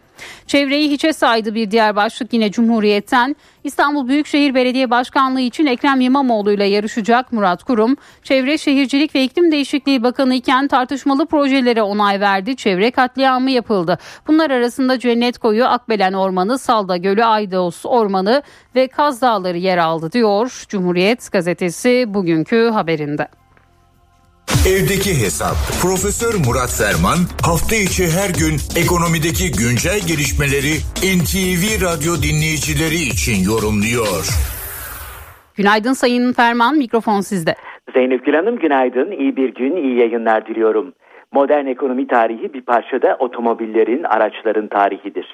Çevreyi 0.47 0.91
hiçe 0.91 1.13
saydı 1.13 1.55
bir 1.55 1.71
diğer 1.71 1.95
başlık 1.95 2.33
yine 2.33 2.51
Cumhuriyet'ten. 2.51 3.35
İstanbul 3.63 4.07
Büyükşehir 4.07 4.55
Belediye 4.55 4.89
Başkanlığı 4.89 5.41
için 5.41 5.65
Ekrem 5.65 6.01
İmamoğlu 6.01 6.51
ile 6.51 6.65
yarışacak 6.65 7.31
Murat 7.31 7.63
Kurum. 7.63 7.95
Çevre 8.23 8.57
Şehircilik 8.57 9.15
ve 9.15 9.23
İklim 9.23 9.51
Değişikliği 9.51 10.03
Bakanı 10.03 10.35
iken 10.35 10.67
tartışmalı 10.67 11.25
projelere 11.25 11.81
onay 11.81 12.19
verdi. 12.19 12.55
Çevre 12.55 12.91
katliamı 12.91 13.51
yapıldı. 13.51 13.99
Bunlar 14.27 14.51
arasında 14.51 14.99
Cennet 14.99 15.37
Koyu, 15.37 15.65
Akbelen 15.65 16.13
Ormanı, 16.13 16.59
Salda 16.59 16.97
Gölü, 16.97 17.25
Aydos 17.25 17.85
Ormanı 17.85 18.43
ve 18.75 18.87
Kaz 18.87 19.21
Dağları 19.21 19.57
yer 19.57 19.77
aldı 19.77 20.11
diyor 20.11 20.65
Cumhuriyet 20.69 21.31
gazetesi 21.31 22.05
bugünkü 22.07 22.69
haberinde. 22.73 23.27
Evdeki 24.49 25.13
Hesap. 25.23 25.57
Profesör 25.83 26.33
Murat 26.45 26.71
Ferman 26.79 27.19
hafta 27.49 27.75
içi 27.75 28.05
her 28.17 28.31
gün 28.41 28.55
ekonomideki 28.81 29.45
güncel 29.61 29.99
gelişmeleri 30.11 30.73
NTV 31.17 31.63
Radyo 31.87 32.13
dinleyicileri 32.27 32.99
için 33.13 33.37
yorumluyor. 33.51 34.23
Günaydın 35.57 35.93
Sayın 35.93 36.33
Ferman, 36.33 36.77
mikrofon 36.77 37.21
sizde. 37.21 37.53
Zeynep 37.93 38.25
Gül 38.25 38.33
Hanım 38.33 38.59
günaydın, 38.59 39.11
iyi 39.11 39.35
bir 39.35 39.53
gün, 39.53 39.75
iyi 39.75 39.99
yayınlar 39.99 40.45
diliyorum. 40.47 40.93
Modern 41.33 41.65
ekonomi 41.65 42.07
tarihi 42.07 42.53
bir 42.53 42.61
parçada 42.61 43.15
otomobillerin, 43.19 44.03
araçların 44.03 44.67
tarihidir. 44.67 45.27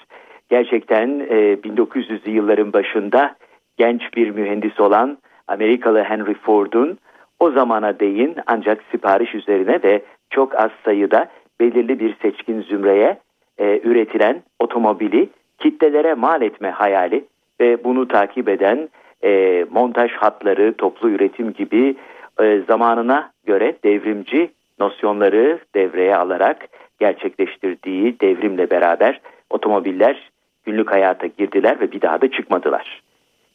Gerçekten 0.50 1.08
e, 1.20 1.36
1900'lü 1.54 2.30
yılların 2.30 2.74
başında 2.74 3.36
genç 3.78 4.02
bir 4.16 4.30
mühendis 4.30 4.80
olan 4.80 5.18
Amerikalı 5.48 6.04
Henry 6.04 6.34
Ford'un 6.34 6.98
o 7.40 7.52
zamana 7.52 8.00
değin 8.00 8.36
ancak 8.48 8.84
sipariş 8.92 9.36
üzerine 9.36 9.84
ve 9.84 10.02
çok 10.30 10.60
az 10.60 10.72
sayıda 10.86 11.30
belirli 11.60 12.00
bir 12.00 12.16
seçkin 12.22 12.62
zümreye 12.62 13.18
e, 13.58 13.80
üretilen 13.84 14.44
otomobili 14.60 15.30
kitlelere 15.60 16.14
mal 16.14 16.42
etme 16.42 16.70
hayali 16.70 17.26
ve 17.62 17.84
bunu 17.84 18.08
takip 18.08 18.50
eden 18.50 18.90
e, 19.24 19.66
montaj 19.72 20.12
hatları, 20.12 20.74
toplu 20.78 21.10
üretim 21.10 21.54
gibi 21.54 21.96
e, 22.42 22.62
zamanına 22.68 23.32
göre 23.46 23.76
devrimci 23.84 24.50
nosyonları 24.80 25.60
devreye 25.76 26.16
alarak 26.16 26.68
gerçekleştirdiği 27.00 28.20
devrimle 28.20 28.70
beraber 28.70 29.22
otomobiller 29.50 30.32
günlük 30.66 30.92
hayata 30.92 31.28
girdiler 31.28 31.80
ve 31.80 31.92
bir 31.92 32.02
daha 32.02 32.22
da 32.22 32.32
çıkmadılar. 32.32 33.02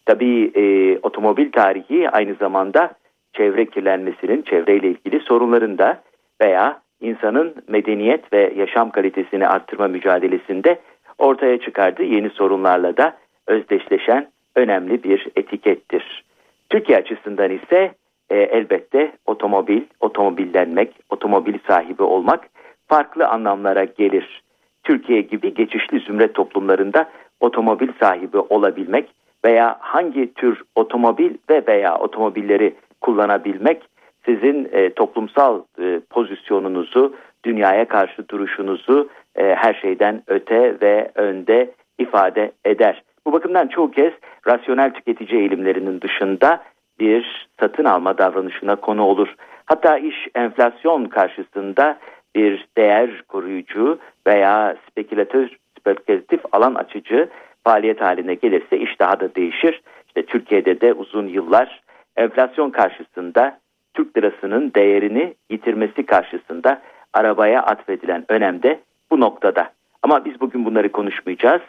Tabii 0.06 0.52
e, 0.54 0.98
otomobil 0.98 1.52
tarihi 1.52 2.10
aynı 2.10 2.34
zamanda 2.34 2.90
çevre 3.32 3.66
kirlenmesinin 3.66 4.42
çevreyle 4.42 4.88
ilgili 4.88 5.20
sorunların 5.20 5.78
da 5.78 6.02
veya 6.42 6.80
insanın 7.00 7.54
medeniyet 7.68 8.32
ve 8.32 8.52
yaşam 8.56 8.90
kalitesini 8.90 9.48
arttırma 9.48 9.88
mücadelesinde 9.88 10.78
ortaya 11.18 11.60
çıkardığı 11.60 12.02
yeni 12.02 12.30
sorunlarla 12.30 12.96
da 12.96 13.16
özdeşleşen 13.46 14.28
önemli 14.56 15.02
bir 15.02 15.28
etikettir. 15.36 16.24
Türkiye 16.70 16.98
açısından 16.98 17.50
ise 17.50 17.94
e, 18.30 18.36
elbette 18.36 19.12
otomobil, 19.26 19.82
otomobillenmek, 20.00 20.92
otomobil 21.10 21.58
sahibi 21.66 22.02
olmak 22.02 22.48
farklı 22.88 23.28
anlamlara 23.28 23.84
gelir. 23.84 24.42
Türkiye 24.84 25.20
gibi 25.20 25.54
geçişli 25.54 26.00
zümre 26.00 26.32
toplumlarında 26.32 27.10
otomobil 27.40 27.88
sahibi 28.00 28.38
olabilmek 28.38 29.08
veya 29.44 29.76
hangi 29.80 30.34
tür 30.34 30.62
otomobil 30.74 31.34
ve 31.50 31.62
veya 31.68 31.98
otomobilleri 31.98 32.74
kullanabilmek 33.00 33.82
sizin 34.24 34.68
e, 34.72 34.90
toplumsal 34.90 35.62
e, 35.78 36.00
pozisyonunuzu, 36.10 37.14
dünyaya 37.44 37.88
karşı 37.88 38.28
duruşunuzu 38.28 39.08
e, 39.36 39.54
her 39.54 39.74
şeyden 39.74 40.22
öte 40.26 40.80
ve 40.80 41.10
önde 41.14 41.70
ifade 41.98 42.52
eder. 42.64 43.02
Bu 43.26 43.32
bakımdan 43.32 43.68
çoğu 43.68 43.90
kez 43.90 44.12
rasyonel 44.46 44.94
tüketici 44.94 45.40
eğilimlerinin 45.40 46.00
dışında 46.00 46.62
bir 47.00 47.48
satın 47.60 47.84
alma 47.84 48.18
davranışına 48.18 48.76
konu 48.76 49.02
olur. 49.02 49.34
Hatta 49.66 49.98
iş 49.98 50.28
enflasyon 50.34 51.04
karşısında 51.04 51.98
bir 52.36 52.68
değer 52.76 53.22
koruyucu 53.28 53.98
veya 54.26 54.76
spekülatör, 54.90 55.48
spekülatif 55.80 56.40
alan 56.52 56.74
açıcı 56.74 57.28
faaliyet 57.64 58.00
haline 58.00 58.34
gelirse 58.34 58.78
iş 58.78 59.00
daha 59.00 59.20
da 59.20 59.34
değişir. 59.34 59.82
İşte 60.06 60.26
Türkiye'de 60.26 60.80
de 60.80 60.92
uzun 60.92 61.26
yıllar 61.26 61.80
enflasyon 62.20 62.70
karşısında 62.70 63.58
Türk 63.94 64.16
lirasının 64.16 64.72
değerini 64.74 65.34
yitirmesi 65.50 66.06
karşısında 66.06 66.82
arabaya 67.12 67.62
atfedilen 67.62 68.24
önem 68.28 68.62
de 68.62 68.80
bu 69.10 69.20
noktada. 69.20 69.70
Ama 70.02 70.24
biz 70.24 70.40
bugün 70.40 70.64
bunları 70.64 70.92
konuşmayacağız. 70.92 71.62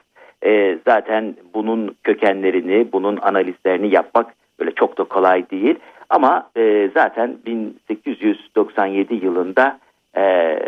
E, 0.45 0.77
zaten 0.87 1.35
bunun 1.53 1.95
kökenlerini, 2.03 2.87
bunun 2.93 3.17
analizlerini 3.17 3.93
yapmak 3.93 4.33
böyle 4.59 4.71
çok 4.71 4.97
da 4.97 5.03
kolay 5.03 5.49
değil. 5.49 5.75
Ama 6.09 6.49
e, 6.57 6.89
zaten 6.93 7.37
1897 7.45 9.13
yılında 9.25 9.79
e, 10.13 10.23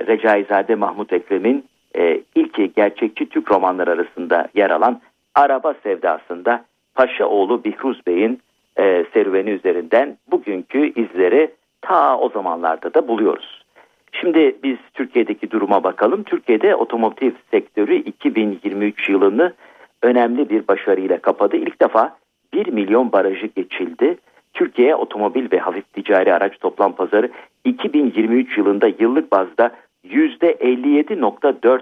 Recaizade 0.08 0.76
Mahmut 0.76 1.14
Ekrem'in 1.14 1.66
e, 1.98 2.22
ilk 2.36 2.76
gerçekçi 2.76 3.30
Türk 3.30 3.52
romanları 3.52 3.92
arasında 3.92 4.48
yer 4.56 4.70
alan 4.70 5.02
Araba 5.36 5.74
Sevdası'nda 5.84 6.66
Paşaoğlu 6.96 7.64
Bihruz 7.64 8.08
Bey'in 8.08 8.40
e, 8.78 9.06
serüveni 9.14 9.50
üzerinden 9.50 10.18
bugünkü 10.32 10.94
izleri 11.02 11.52
ta 11.82 12.18
o 12.18 12.30
zamanlarda 12.30 12.94
da 12.94 13.08
buluyoruz. 13.08 13.64
Şimdi 14.12 14.56
biz 14.64 14.78
Türkiye'deki 14.94 15.52
duruma 15.52 15.84
bakalım. 15.84 16.24
Türkiye'de 16.24 16.76
otomotiv 16.76 17.32
sektörü 17.52 17.96
2023 17.96 19.10
yılını 19.10 19.54
önemli 20.02 20.50
bir 20.50 20.68
başarıyla 20.68 21.18
kapadı. 21.18 21.58
İlk 21.58 21.82
defa 21.82 22.18
1 22.54 22.68
milyon 22.68 23.12
barajı 23.12 23.46
geçildi. 23.46 24.18
Türkiye 24.54 24.96
otomobil 24.96 25.52
ve 25.52 25.60
hafif 25.60 25.94
ticari 25.94 26.34
araç 26.34 26.60
toplam 26.60 26.96
pazarı 26.96 27.30
2023 27.66 28.58
yılında 28.58 28.88
yıllık 29.00 29.32
bazda 29.32 29.72
%57.4 30.06 31.82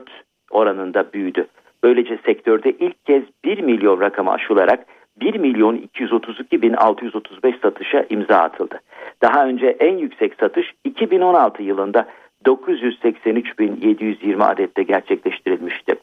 oranında 0.52 1.14
büyüdü. 1.14 1.48
Böylece 1.84 2.20
sektörde 2.26 2.72
ilk 2.72 3.06
kez 3.06 3.24
1 3.46 3.60
milyon 3.60 4.02
rakamı 4.02 4.32
aşılarak 4.32 4.86
1 5.22 5.36
milyon 5.36 5.76
232 5.76 6.62
bin 6.62 6.74
635 6.74 7.56
satışa 7.62 8.06
imza 8.10 8.38
atıldı. 8.38 8.80
Daha 9.22 9.46
önce 9.46 9.68
en 9.68 9.98
yüksek 9.98 10.34
satış 10.40 10.74
2016 10.84 11.64
yılında 11.64 12.08
983 12.46 13.60
bin 13.60 13.80
720 13.82 14.44
adette 14.44 14.84
gerçekleştirilmişti. 14.84 15.96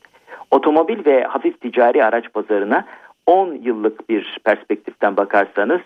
Otomobil 0.51 1.05
ve 1.07 1.23
hafif 1.23 1.61
ticari 1.61 2.05
araç 2.05 2.33
pazarına 2.33 2.85
10 3.27 3.55
yıllık 3.55 4.09
bir 4.09 4.39
perspektiften 4.45 5.16
bakarsanız 5.16 5.81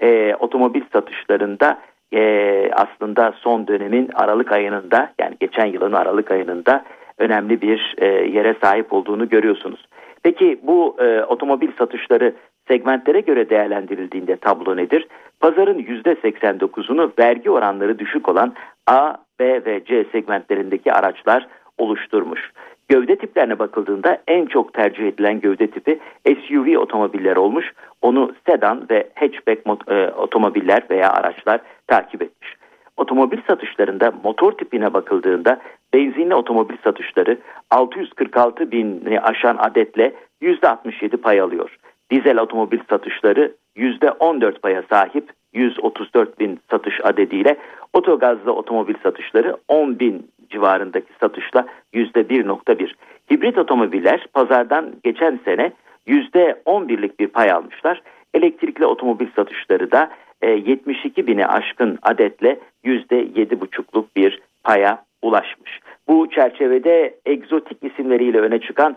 e, 0.00 0.34
otomobil 0.34 0.82
satışlarında 0.92 1.78
e, 2.12 2.70
aslında 2.72 3.34
son 3.36 3.66
dönemin 3.66 4.10
Aralık 4.14 4.52
ayında 4.52 5.12
yani 5.20 5.36
geçen 5.40 5.66
yılın 5.66 5.92
Aralık 5.92 6.30
ayında 6.30 6.84
önemli 7.18 7.62
bir 7.62 7.94
e, 7.98 8.06
yere 8.06 8.54
sahip 8.62 8.92
olduğunu 8.92 9.28
görüyorsunuz. 9.28 9.86
Peki 10.22 10.60
bu 10.62 10.96
e, 10.98 11.24
otomobil 11.24 11.68
satışları 11.78 12.34
segmentlere 12.68 13.20
göre 13.20 13.50
değerlendirildiğinde 13.50 14.36
tablo 14.36 14.76
nedir? 14.76 15.06
Pazarın 15.40 15.78
%89'unu 15.78 17.10
vergi 17.18 17.50
oranları 17.50 17.98
düşük 17.98 18.28
olan 18.28 18.54
A, 18.86 19.14
B 19.40 19.64
ve 19.64 19.84
C 19.84 20.04
segmentlerindeki 20.12 20.92
araçlar 20.92 21.46
oluşturmuş. 21.78 22.52
Gövde 22.88 23.16
tiplerine 23.16 23.58
bakıldığında 23.58 24.22
en 24.28 24.46
çok 24.46 24.74
tercih 24.74 25.08
edilen 25.08 25.40
gövde 25.40 25.66
tipi 25.66 25.98
SUV 26.26 26.78
otomobiller 26.78 27.36
olmuş. 27.36 27.72
Onu 28.02 28.32
sedan 28.46 28.86
ve 28.90 29.08
hatchback 29.14 29.62
e, 29.88 30.10
otomobiller 30.10 30.82
veya 30.90 31.12
araçlar 31.12 31.60
takip 31.86 32.22
etmiş. 32.22 32.56
Otomobil 32.96 33.38
satışlarında 33.46 34.12
motor 34.24 34.52
tipine 34.52 34.94
bakıldığında 34.94 35.60
benzinli 35.94 36.34
otomobil 36.34 36.76
satışları 36.84 37.38
646 37.70 38.70
bini 38.70 39.20
aşan 39.20 39.56
adetle 39.56 40.12
%67 40.42 41.16
pay 41.16 41.40
alıyor. 41.40 41.78
Dizel 42.10 42.38
otomobil 42.38 42.78
satışları 42.90 43.52
%14 43.76 44.58
paya 44.58 44.82
sahip 44.90 45.30
134 45.52 46.40
bin 46.40 46.60
satış 46.70 47.00
adediyle 47.04 47.56
otogazlı 47.92 48.52
otomobil 48.52 48.94
satışları 49.02 49.56
10 49.68 49.98
bin 49.98 50.30
civarındaki 50.50 51.12
satışla 51.20 51.66
%1.1. 51.94 52.94
Hibrit 53.30 53.58
otomobiller 53.58 54.26
pazardan 54.32 54.92
geçen 55.04 55.40
sene 55.44 55.72
%11'lik 56.06 57.20
bir 57.20 57.28
pay 57.28 57.50
almışlar. 57.50 58.02
Elektrikli 58.34 58.86
otomobil 58.86 59.26
satışları 59.36 59.92
da 59.92 60.10
72 60.42 61.20
e, 61.20 61.26
bini 61.26 61.46
aşkın 61.46 61.98
adetle 62.02 62.60
%7,5'luk 62.84 64.04
bir 64.16 64.40
paya 64.64 65.04
ulaşmış. 65.22 65.80
Bu 66.08 66.30
çerçevede 66.30 67.14
egzotik 67.26 67.78
isimleriyle 67.82 68.40
öne 68.40 68.60
çıkan 68.60 68.96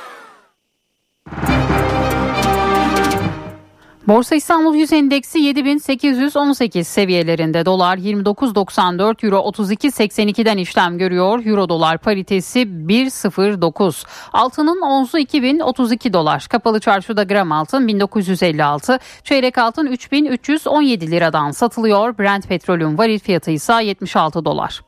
Borsa 4.09 4.35
İstanbul 4.35 4.75
Yüz 4.75 4.93
Endeksi 4.93 5.39
7818 5.39 6.87
seviyelerinde 6.87 7.65
dolar 7.65 7.97
29.94 7.97 9.25
euro 9.25 9.37
32.82'den 9.37 10.57
işlem 10.57 10.97
görüyor. 10.97 11.45
Euro 11.45 11.69
dolar 11.69 11.97
paritesi 11.97 12.59
1.09. 12.59 14.05
Altının 14.33 14.81
onzu 14.81 15.17
2032 15.17 16.13
dolar. 16.13 16.47
Kapalı 16.49 16.79
çarşıda 16.79 17.23
gram 17.23 17.51
altın 17.51 17.87
1956, 17.87 18.99
çeyrek 19.23 19.57
altın 19.57 19.85
3317 19.85 21.11
liradan 21.11 21.51
satılıyor. 21.51 22.17
Brent 22.17 22.47
petrolün 22.47 22.97
varil 22.97 23.19
fiyatı 23.19 23.51
ise 23.51 23.73
76 23.83 24.45
dolar. 24.45 24.81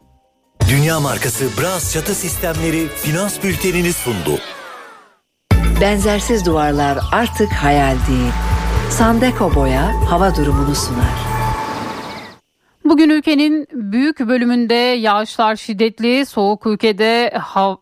Dünya 0.69 0.99
markası 0.99 1.45
Bras 1.61 1.93
çatı 1.93 2.15
sistemleri 2.15 2.87
finans 2.87 3.43
bültenini 3.43 3.93
sundu. 3.93 4.39
Benzersiz 5.81 6.45
duvarlar 6.45 6.97
artık 7.11 7.51
hayal 7.51 7.95
değil. 8.09 8.60
Sandeko 8.91 9.49
Boya 9.55 9.83
hava 10.09 10.31
durumunu 10.35 10.75
sunar. 10.75 11.40
Bugün 12.85 13.09
ülkenin 13.09 13.67
büyük 13.71 14.19
bölümünde 14.19 14.73
yağışlar 14.73 15.55
şiddetli, 15.55 16.25
soğuk 16.25 16.65
ülkede 16.65 17.33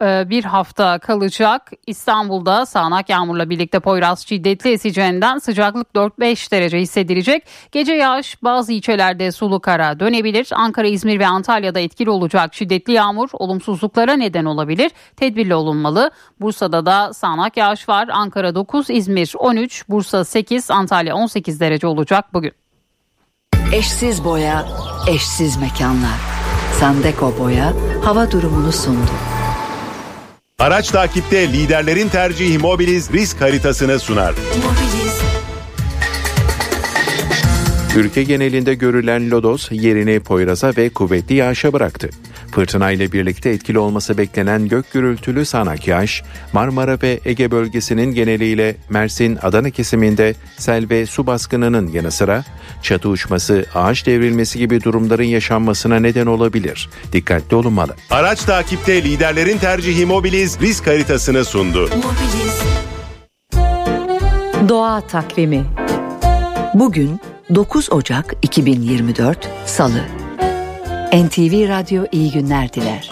e, 0.02 0.30
bir 0.30 0.44
hafta 0.44 1.00
kalacak. 1.00 1.72
İstanbul'da 1.88 2.66
sağanak 2.66 3.10
yağmurla 3.10 3.50
birlikte 3.50 3.80
Poyraz 3.80 4.28
şiddetli 4.28 4.72
eseceğinden 4.72 5.38
sıcaklık 5.38 5.88
4-5 5.96 6.52
derece 6.52 6.80
hissedilecek. 6.80 7.44
Gece 7.72 7.94
yağış 7.94 8.44
bazı 8.44 8.74
ilçelerde 8.74 9.32
sulu 9.32 9.60
kara 9.60 10.00
dönebilir. 10.00 10.48
Ankara, 10.52 10.88
İzmir 10.88 11.20
ve 11.20 11.28
Antalya'da 11.28 11.80
etkili 11.80 12.10
olacak 12.10 12.54
şiddetli 12.54 12.94
yağmur 12.94 13.30
olumsuzluklara 13.34 14.14
neden 14.14 14.46
olabilir. 14.46 14.92
Tedbirli 15.16 15.56
olunmalı. 15.56 16.12
Bursa'da 16.42 16.86
da 16.86 17.14
sağanak 17.14 17.58
yağış 17.58 17.90
var. 17.90 18.10
Ankara 18.12 18.56
9, 18.56 18.90
İzmir 18.90 19.34
13, 19.38 19.90
Bursa 19.90 20.26
8, 20.26 20.72
Antalya 20.72 21.16
18 21.16 21.60
derece 21.60 21.88
olacak 21.88 22.34
bugün. 22.34 22.52
Eşsiz 23.74 24.24
boya, 24.24 24.68
eşsiz 25.08 25.58
mekanlar. 25.58 26.18
Sandeko 26.80 27.34
Boya 27.40 27.74
hava 28.04 28.32
durumunu 28.32 28.72
sundu. 28.72 29.12
Araç 30.60 30.90
takipte 30.90 31.54
liderlerin 31.54 32.10
tercihi 32.10 32.58
Mobiliz 32.58 33.14
risk 33.14 33.42
haritasını 33.42 34.00
sunar. 34.00 34.36
Ülke 37.98 38.24
genelinde 38.24 38.74
görülen 38.74 39.32
lodos 39.32 39.68
yerini 39.72 40.20
Poyraz'a 40.20 40.74
ve 40.78 40.90
kuvvetli 40.90 41.36
yağışa 41.36 41.74
bıraktı. 41.74 42.10
Fırtına 42.52 42.92
ile 42.92 43.12
birlikte 43.12 43.50
etkili 43.50 43.80
olması 43.80 44.18
beklenen 44.18 44.68
gök 44.68 44.94
gürültülü 44.94 45.46
sağanak 45.46 45.88
yağış, 45.88 46.24
Marmara 46.54 46.98
ve 47.02 47.20
Ege 47.26 47.52
bölgesinin 47.52 48.14
geneliyle 48.14 48.76
Mersin, 48.90 49.38
Adana 49.42 49.70
kesiminde 49.70 50.36
sel 50.58 50.90
ve 50.90 51.06
su 51.06 51.28
baskınının 51.28 51.88
yanı 51.88 52.12
sıra 52.12 52.44
çatı 52.82 53.10
uçması, 53.10 53.66
ağaç 53.76 54.06
devrilmesi 54.06 54.60
gibi 54.60 54.84
durumların 54.84 55.24
yaşanmasına 55.24 56.00
neden 56.00 56.26
olabilir. 56.26 56.90
Dikkatli 57.14 57.56
olunmalı. 57.56 57.96
Araç 58.10 58.44
takipte 58.44 59.04
liderlerin 59.04 59.58
tercihi 59.58 60.06
Mobiliz 60.06 60.60
risk 60.62 60.88
haritasını 60.88 61.46
sundu. 61.46 61.90
Doğa 64.70 65.02
takvimi 65.02 65.66
Bugün 66.74 67.20
9 67.56 67.92
Ocak 67.92 68.36
2024 68.42 69.50
Salı 69.66 70.02
NTV 71.14 71.70
Radyo 71.70 72.06
iyi 72.12 72.32
günler 72.32 72.74
diler. 72.74 73.10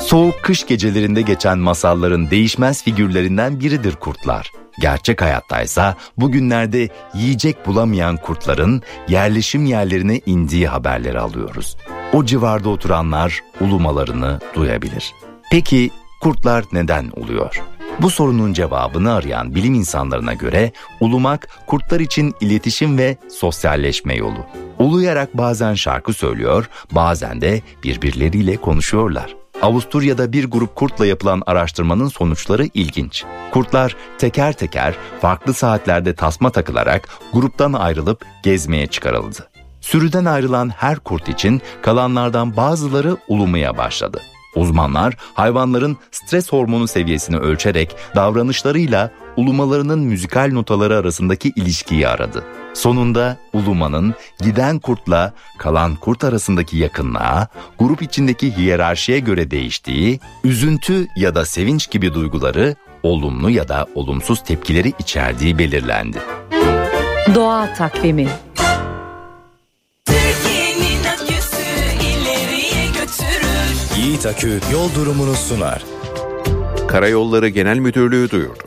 Soğuk 0.00 0.42
kış 0.42 0.66
gecelerinde 0.66 1.22
geçen 1.22 1.58
masalların 1.58 2.30
değişmez 2.30 2.84
figürlerinden 2.84 3.60
biridir 3.60 3.94
kurtlar. 3.94 4.52
Gerçek 4.80 5.22
hayattaysa 5.22 5.96
bugünlerde 6.16 6.88
yiyecek 7.14 7.66
bulamayan 7.66 8.16
kurtların 8.16 8.82
yerleşim 9.08 9.66
yerlerine 9.66 10.20
indiği 10.26 10.68
haberleri 10.68 11.20
alıyoruz. 11.20 11.76
O 12.12 12.24
civarda 12.24 12.68
oturanlar 12.68 13.40
ulumalarını 13.60 14.40
duyabilir. 14.54 15.14
Peki 15.50 15.90
kurtlar 16.20 16.64
neden 16.72 17.10
oluyor? 17.16 17.62
Bu 18.00 18.10
sorunun 18.10 18.52
cevabını 18.52 19.14
arayan 19.14 19.54
bilim 19.54 19.74
insanlarına 19.74 20.34
göre 20.34 20.72
ulumak 21.00 21.48
kurtlar 21.66 22.00
için 22.00 22.34
iletişim 22.40 22.98
ve 22.98 23.16
sosyalleşme 23.30 24.14
yolu. 24.14 24.46
Uluyarak 24.78 25.36
bazen 25.36 25.74
şarkı 25.74 26.12
söylüyor, 26.12 26.68
bazen 26.92 27.40
de 27.40 27.62
birbirleriyle 27.84 28.56
konuşuyorlar. 28.56 29.36
Avusturya'da 29.62 30.32
bir 30.32 30.44
grup 30.44 30.76
kurtla 30.76 31.06
yapılan 31.06 31.42
araştırmanın 31.46 32.08
sonuçları 32.08 32.68
ilginç. 32.74 33.24
Kurtlar 33.50 33.96
teker 34.18 34.52
teker 34.52 34.94
farklı 35.20 35.54
saatlerde 35.54 36.14
tasma 36.14 36.50
takılarak 36.50 37.08
gruptan 37.32 37.72
ayrılıp 37.72 38.24
gezmeye 38.42 38.86
çıkarıldı. 38.86 39.48
Sürüden 39.80 40.24
ayrılan 40.24 40.68
her 40.68 40.98
kurt 40.98 41.28
için 41.28 41.62
kalanlardan 41.82 42.56
bazıları 42.56 43.16
ulumaya 43.28 43.78
başladı. 43.78 44.20
Uzmanlar 44.56 45.16
hayvanların 45.34 45.96
stres 46.10 46.52
hormonu 46.52 46.88
seviyesini 46.88 47.36
ölçerek 47.36 47.96
davranışlarıyla 48.14 49.10
ulumalarının 49.36 49.98
müzikal 49.98 50.52
notaları 50.52 50.96
arasındaki 50.96 51.52
ilişkiyi 51.56 52.08
aradı. 52.08 52.44
Sonunda 52.74 53.36
ulumanın 53.52 54.14
giden 54.40 54.78
kurtla 54.78 55.32
kalan 55.58 55.96
kurt 55.96 56.24
arasındaki 56.24 56.76
yakınlığa, 56.76 57.48
grup 57.78 58.02
içindeki 58.02 58.56
hiyerarşiye 58.56 59.18
göre 59.18 59.50
değiştiği, 59.50 60.20
üzüntü 60.44 61.06
ya 61.16 61.34
da 61.34 61.44
sevinç 61.44 61.90
gibi 61.90 62.14
duyguları 62.14 62.74
olumlu 63.02 63.50
ya 63.50 63.68
da 63.68 63.86
olumsuz 63.94 64.44
tepkileri 64.44 64.92
içerdiği 64.98 65.58
belirlendi. 65.58 66.18
Doğa 67.34 67.74
takvimi 67.74 68.28
Yiğit 73.98 74.26
Akü 74.26 74.60
yol 74.72 74.94
durumunu 74.94 75.34
sunar. 75.34 75.82
Karayolları 76.88 77.48
Genel 77.48 77.78
Müdürlüğü 77.78 78.30
duyurdu. 78.30 78.62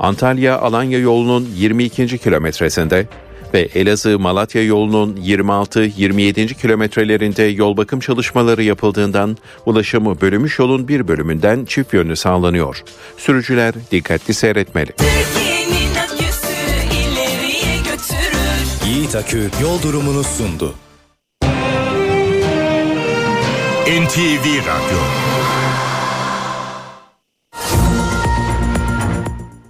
Antalya 0.00 0.58
Alanya 0.58 0.98
yolunun 0.98 1.48
22. 1.54 2.18
kilometresinde 2.18 3.06
ve 3.54 3.60
Elazığ 3.60 4.18
Malatya 4.18 4.64
yolunun 4.64 5.16
26-27. 5.16 6.54
kilometrelerinde 6.54 7.42
yol 7.42 7.76
bakım 7.76 8.00
çalışmaları 8.00 8.62
yapıldığından 8.62 9.36
ulaşımı 9.66 10.20
bölünmüş 10.20 10.58
yolun 10.58 10.88
bir 10.88 11.08
bölümünden 11.08 11.64
çift 11.64 11.94
yönlü 11.94 12.16
sağlanıyor. 12.16 12.84
Sürücüler 13.16 13.74
dikkatli 13.90 14.34
seyretmeli. 14.34 14.92
Yiğit 18.86 19.16
Akü 19.16 19.50
yol 19.62 19.82
durumunu 19.82 20.24
sundu. 20.24 20.74
NTV 23.88 24.46
Radyo 24.66 24.98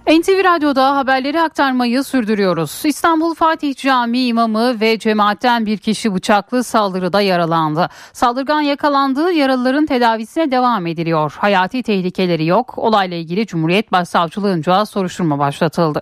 NTV 0.09 0.43
Radyo'da 0.43 0.95
haberleri 0.95 1.41
aktarmayı 1.41 2.03
sürdürüyoruz. 2.03 2.81
İstanbul 2.85 3.33
Fatih 3.33 3.75
Camii 3.75 4.27
imamı 4.27 4.81
ve 4.81 4.99
cemaatten 4.99 5.65
bir 5.65 5.77
kişi 5.77 6.15
bıçaklı 6.15 6.63
saldırıda 6.63 7.21
yaralandı. 7.21 7.89
Saldırgan 8.13 8.61
yakalandığı 8.61 9.31
yaralıların 9.31 9.85
tedavisine 9.85 10.51
devam 10.51 10.87
ediliyor. 10.87 11.35
Hayati 11.39 11.83
tehlikeleri 11.83 12.45
yok. 12.45 12.77
Olayla 12.77 13.17
ilgili 13.17 13.45
Cumhuriyet 13.45 13.91
Başsavcılığınca 13.91 14.85
soruşturma 14.85 15.39
başlatıldı. 15.39 16.01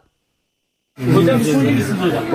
Hocam 1.16 1.40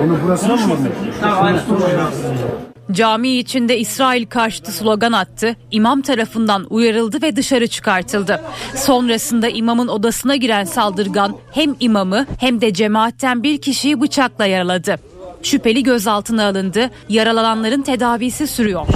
Onu 0.03 0.23
burasına 0.23 0.55
mı? 0.55 0.75
Tamam 1.21 1.45
aynen. 1.45 2.72
Cami 2.91 3.29
içinde 3.29 3.79
İsrail 3.79 4.25
karşıtı 4.25 4.71
slogan 4.71 5.11
attı, 5.11 5.55
imam 5.71 6.01
tarafından 6.01 6.67
uyarıldı 6.69 7.21
ve 7.21 7.35
dışarı 7.35 7.67
çıkartıldı. 7.67 8.41
Sonrasında 8.75 9.49
imamın 9.49 9.87
odasına 9.87 10.35
giren 10.35 10.63
saldırgan 10.63 11.35
hem 11.51 11.75
imamı 11.79 12.25
hem 12.39 12.61
de 12.61 12.73
cemaatten 12.73 13.43
bir 13.43 13.61
kişiyi 13.61 14.01
bıçakla 14.01 14.45
yaraladı. 14.45 14.95
Şüpheli 15.43 15.83
gözaltına 15.83 16.47
alındı, 16.47 16.89
yaralananların 17.09 17.81
tedavisi 17.81 18.47
sürüyor. 18.47 18.87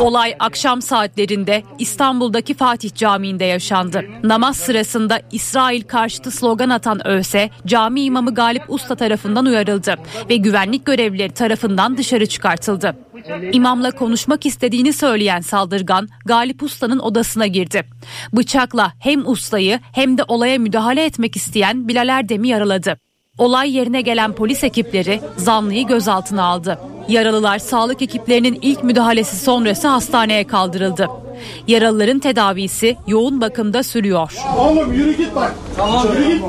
Olay 0.00 0.36
akşam 0.38 0.82
saatlerinde 0.82 1.62
İstanbul'daki 1.78 2.54
Fatih 2.54 2.94
Camii'nde 2.94 3.44
yaşandı. 3.44 4.04
Namaz 4.22 4.56
sırasında 4.56 5.22
İsrail 5.32 5.82
karşıtı 5.82 6.30
slogan 6.30 6.70
atan 6.70 7.08
ÖSE, 7.08 7.50
cami 7.66 8.00
imamı 8.00 8.34
Galip 8.34 8.62
Usta 8.68 8.94
tarafından 8.94 9.46
uyarıldı 9.46 9.94
ve 10.30 10.36
güvenlik 10.36 10.86
görevlileri 10.86 11.32
tarafından 11.32 11.96
dışarı 11.96 12.26
çıkartıldı. 12.26 12.96
İmamla 13.52 13.90
konuşmak 13.90 14.46
istediğini 14.46 14.92
söyleyen 14.92 15.40
saldırgan 15.40 16.08
Galip 16.24 16.62
Usta'nın 16.62 16.98
odasına 16.98 17.46
girdi. 17.46 17.82
Bıçakla 18.32 18.92
hem 18.98 19.26
ustayı 19.28 19.80
hem 19.92 20.18
de 20.18 20.24
olaya 20.28 20.58
müdahale 20.58 21.04
etmek 21.04 21.36
isteyen 21.36 21.88
Bilal 21.88 22.08
Erdem'i 22.08 22.48
yaraladı. 22.48 22.96
Olay 23.40 23.76
yerine 23.76 24.00
gelen 24.00 24.32
polis 24.32 24.64
ekipleri 24.64 25.20
zanlıyı 25.36 25.86
gözaltına 25.86 26.44
aldı. 26.44 26.78
Yaralılar 27.08 27.58
sağlık 27.58 28.02
ekiplerinin 28.02 28.58
ilk 28.62 28.84
müdahalesi 28.84 29.36
sonrası 29.36 29.88
hastaneye 29.88 30.46
kaldırıldı. 30.46 31.08
Yaralıların 31.66 32.18
tedavisi 32.18 32.96
yoğun 33.06 33.40
bakımda 33.40 33.82
sürüyor. 33.82 34.32
Oğlum 34.58 34.92
yürü 34.92 35.16
git 35.16 35.34
bak. 35.34 35.54
Tamam 35.76 36.06
yürü 36.12 36.34
git. 36.34 36.44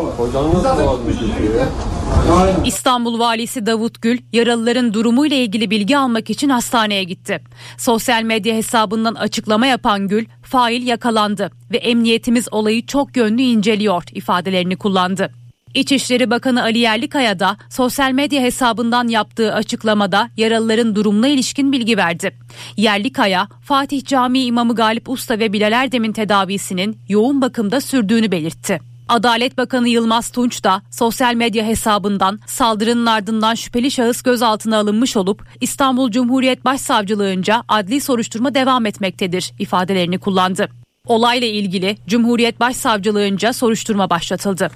İstanbul 2.66 3.20
Valisi 3.20 3.66
Davut 3.66 4.02
Gül 4.02 4.20
yaralıların 4.34 4.94
durumuyla 4.94 5.38
ilgili 5.38 5.70
bilgi 5.70 5.98
almak 5.98 6.30
için 6.30 6.50
hastaneye 6.50 7.04
gitti. 7.04 7.42
Sosyal 7.78 8.24
medya 8.24 8.56
hesabından 8.56 9.16
açıklama 9.16 9.68
yapan 9.68 10.08
Gül, 10.08 10.26
fail 10.44 10.88
yakalandı 10.88 11.52
ve 11.72 11.78
emniyetimiz 11.78 12.48
olayı 12.52 12.86
çok 12.86 13.18
yönlü 13.18 13.42
inceliyor 13.42 14.04
ifadelerini 14.14 14.76
kullandı. 14.78 15.41
İçişleri 15.74 16.30
Bakanı 16.30 16.64
Ali 16.64 16.78
Yerlikaya 16.78 17.40
da 17.40 17.58
sosyal 17.70 18.12
medya 18.12 18.42
hesabından 18.42 19.08
yaptığı 19.08 19.54
açıklamada 19.54 20.30
yaralıların 20.38 20.96
durumuna 20.96 21.28
ilişkin 21.28 21.72
bilgi 21.72 21.98
verdi. 21.98 22.38
Yerlikaya, 22.78 23.48
Fatih 23.64 24.06
Camii 24.06 24.46
İmamı 24.46 24.76
Galip 24.76 25.10
Usta 25.10 25.40
ve 25.40 25.54
Bilal 25.54 25.72
Erdem'in 25.72 26.14
tedavisinin 26.14 26.98
yoğun 27.10 27.42
bakımda 27.42 27.82
sürdüğünü 27.82 28.32
belirtti. 28.32 28.80
Adalet 29.10 29.58
Bakanı 29.58 29.88
Yılmaz 29.88 30.30
Tunç 30.30 30.64
da 30.64 30.82
sosyal 30.92 31.34
medya 31.34 31.66
hesabından 31.66 32.40
saldırının 32.48 33.06
ardından 33.06 33.56
şüpheli 33.56 33.92
şahıs 33.92 34.22
gözaltına 34.22 34.78
alınmış 34.78 35.18
olup 35.18 35.44
İstanbul 35.62 36.12
Cumhuriyet 36.12 36.66
Başsavcılığınca 36.66 37.64
adli 37.68 38.02
soruşturma 38.02 38.56
devam 38.56 38.86
etmektedir 38.86 39.52
ifadelerini 39.60 40.18
kullandı. 40.18 40.70
Olayla 41.08 41.48
ilgili 41.48 41.98
Cumhuriyet 42.08 42.60
Başsavcılığınca 42.60 43.54
soruşturma 43.54 44.10
başlatıldı. 44.10 44.72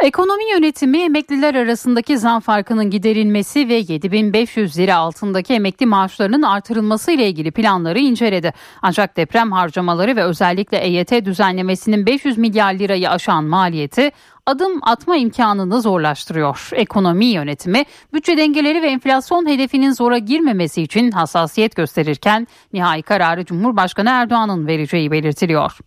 Ekonomi 0.00 0.50
yönetimi 0.50 0.98
emekliler 0.98 1.54
arasındaki 1.54 2.18
zam 2.18 2.40
farkının 2.40 2.90
giderilmesi 2.90 3.68
ve 3.68 3.74
7500 3.74 4.78
lira 4.78 4.96
altındaki 4.96 5.54
emekli 5.54 5.86
maaşlarının 5.86 6.42
artırılması 6.42 7.12
ile 7.12 7.28
ilgili 7.28 7.50
planları 7.50 7.98
inceledi. 7.98 8.52
Ancak 8.82 9.16
deprem 9.16 9.52
harcamaları 9.52 10.16
ve 10.16 10.24
özellikle 10.24 10.78
EYT 10.78 11.24
düzenlemesinin 11.24 12.06
500 12.06 12.38
milyar 12.38 12.74
lirayı 12.74 13.10
aşan 13.10 13.44
maliyeti 13.44 14.10
adım 14.46 14.80
atma 14.82 15.16
imkanını 15.16 15.80
zorlaştırıyor. 15.80 16.68
Ekonomi 16.72 17.26
yönetimi 17.26 17.84
bütçe 18.12 18.36
dengeleri 18.36 18.82
ve 18.82 18.86
enflasyon 18.86 19.48
hedefinin 19.48 19.92
zora 19.92 20.18
girmemesi 20.18 20.82
için 20.82 21.10
hassasiyet 21.10 21.76
gösterirken 21.76 22.46
nihai 22.72 23.02
kararı 23.02 23.44
Cumhurbaşkanı 23.44 24.10
Erdoğan'ın 24.10 24.66
vereceği 24.66 25.10
belirtiliyor. 25.10 25.78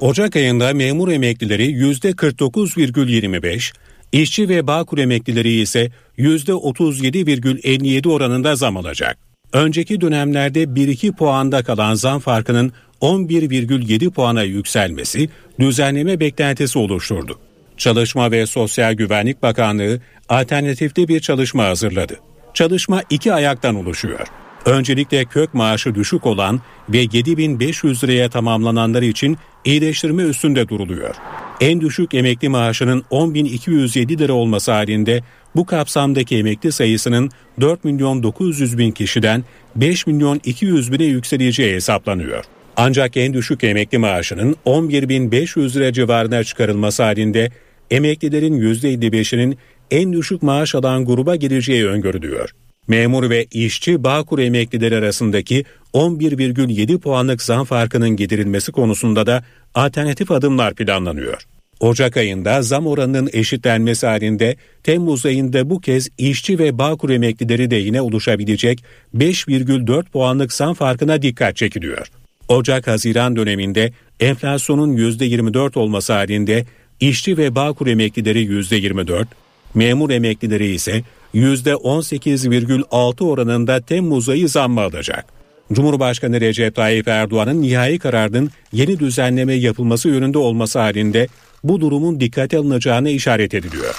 Ocak 0.00 0.36
ayında 0.36 0.74
memur 0.74 1.12
emeklileri 1.12 1.72
%49,25, 1.72 3.72
işçi 4.12 4.48
ve 4.48 4.66
bağkur 4.66 4.98
emeklileri 4.98 5.60
ise 5.60 5.90
%37,57 6.18 8.08
oranında 8.08 8.56
zam 8.56 8.76
alacak. 8.76 9.18
Önceki 9.52 10.00
dönemlerde 10.00 10.62
1-2 10.62 11.12
puanda 11.12 11.62
kalan 11.62 11.94
zam 11.94 12.20
farkının 12.20 12.72
11,7 13.00 14.10
puana 14.10 14.42
yükselmesi 14.42 15.28
düzenleme 15.60 16.20
beklentisi 16.20 16.78
oluşturdu. 16.78 17.38
Çalışma 17.76 18.30
ve 18.30 18.46
Sosyal 18.46 18.92
Güvenlik 18.92 19.42
Bakanlığı 19.42 20.00
alternatifli 20.28 21.08
bir 21.08 21.20
çalışma 21.20 21.64
hazırladı. 21.64 22.16
Çalışma 22.54 23.02
iki 23.10 23.32
ayaktan 23.32 23.74
oluşuyor. 23.74 24.26
Öncelikle 24.66 25.24
kök 25.24 25.54
maaşı 25.54 25.94
düşük 25.94 26.26
olan 26.26 26.60
ve 26.88 26.98
7500 27.12 28.04
liraya 28.04 28.30
tamamlananlar 28.30 29.02
için 29.02 29.38
iyileştirme 29.64 30.22
üstünde 30.22 30.68
duruluyor. 30.68 31.14
En 31.60 31.80
düşük 31.80 32.14
emekli 32.14 32.48
maaşının 32.48 33.04
10.207 33.10 34.18
lira 34.18 34.32
olması 34.32 34.72
halinde 34.72 35.22
bu 35.56 35.66
kapsamdaki 35.66 36.36
emekli 36.36 36.72
sayısının 36.72 37.30
4 37.60 37.84
milyon 37.84 38.22
900 38.22 38.78
bin 38.78 38.90
kişiden 38.90 39.44
5 39.76 40.06
milyon 40.06 40.40
200 40.44 40.92
bine 40.92 41.04
yükseleceği 41.04 41.74
hesaplanıyor. 41.74 42.44
Ancak 42.76 43.16
en 43.16 43.34
düşük 43.34 43.64
emekli 43.64 43.98
maaşının 43.98 44.56
11.500 44.66 45.76
lira 45.76 45.92
civarına 45.92 46.44
çıkarılması 46.44 47.02
halinde 47.02 47.50
emeklilerin 47.90 48.60
%55'inin 48.60 49.58
en 49.90 50.12
düşük 50.12 50.42
maaş 50.42 50.74
alan 50.74 51.04
gruba 51.04 51.36
gireceği 51.36 51.86
öngörülüyor. 51.86 52.50
Memur 52.88 53.30
ve 53.30 53.46
işçi 53.50 54.04
Bağkur 54.04 54.38
emeklileri 54.38 54.96
arasındaki 54.96 55.64
11,7 55.94 56.98
puanlık 56.98 57.42
zam 57.42 57.64
farkının 57.64 58.16
giderilmesi 58.16 58.72
konusunda 58.72 59.26
da 59.26 59.44
alternatif 59.74 60.30
adımlar 60.30 60.74
planlanıyor. 60.74 61.42
Ocak 61.80 62.16
ayında 62.16 62.62
zam 62.62 62.86
oranının 62.86 63.30
eşitlenmesi 63.32 64.06
halinde 64.06 64.56
Temmuz 64.82 65.26
ayında 65.26 65.70
bu 65.70 65.80
kez 65.80 66.08
işçi 66.18 66.58
ve 66.58 66.78
Bağkur 66.78 67.10
emeklileri 67.10 67.70
de 67.70 67.76
yine 67.76 68.00
oluşabilecek 68.00 68.84
5,4 69.16 70.04
puanlık 70.04 70.52
zam 70.52 70.74
farkına 70.74 71.22
dikkat 71.22 71.56
çekiliyor. 71.56 72.06
Ocak-Haziran 72.48 73.36
döneminde 73.36 73.92
enflasyonun 74.20 74.96
%24 74.96 75.78
olması 75.78 76.12
halinde 76.12 76.64
işçi 77.00 77.36
ve 77.38 77.54
Bağkur 77.54 77.86
emeklileri 77.86 78.44
%24, 78.44 79.26
memur 79.74 80.10
emeklileri 80.10 80.66
ise 80.66 81.02
%18,6 81.34 83.24
oranında 83.24 83.80
Temmuz 83.80 84.28
ayı 84.28 84.48
zammı 84.48 84.80
alacak. 84.80 85.24
Cumhurbaşkanı 85.72 86.40
Recep 86.40 86.74
Tayyip 86.74 87.08
Erdoğan'ın 87.08 87.62
nihai 87.62 87.98
kararının 87.98 88.50
yeni 88.72 88.98
düzenleme 88.98 89.54
yapılması 89.54 90.08
yönünde 90.08 90.38
olması 90.38 90.78
halinde 90.78 91.28
bu 91.64 91.80
durumun 91.80 92.20
dikkate 92.20 92.58
alınacağına 92.58 93.08
işaret 93.08 93.54
ediliyor. 93.54 93.94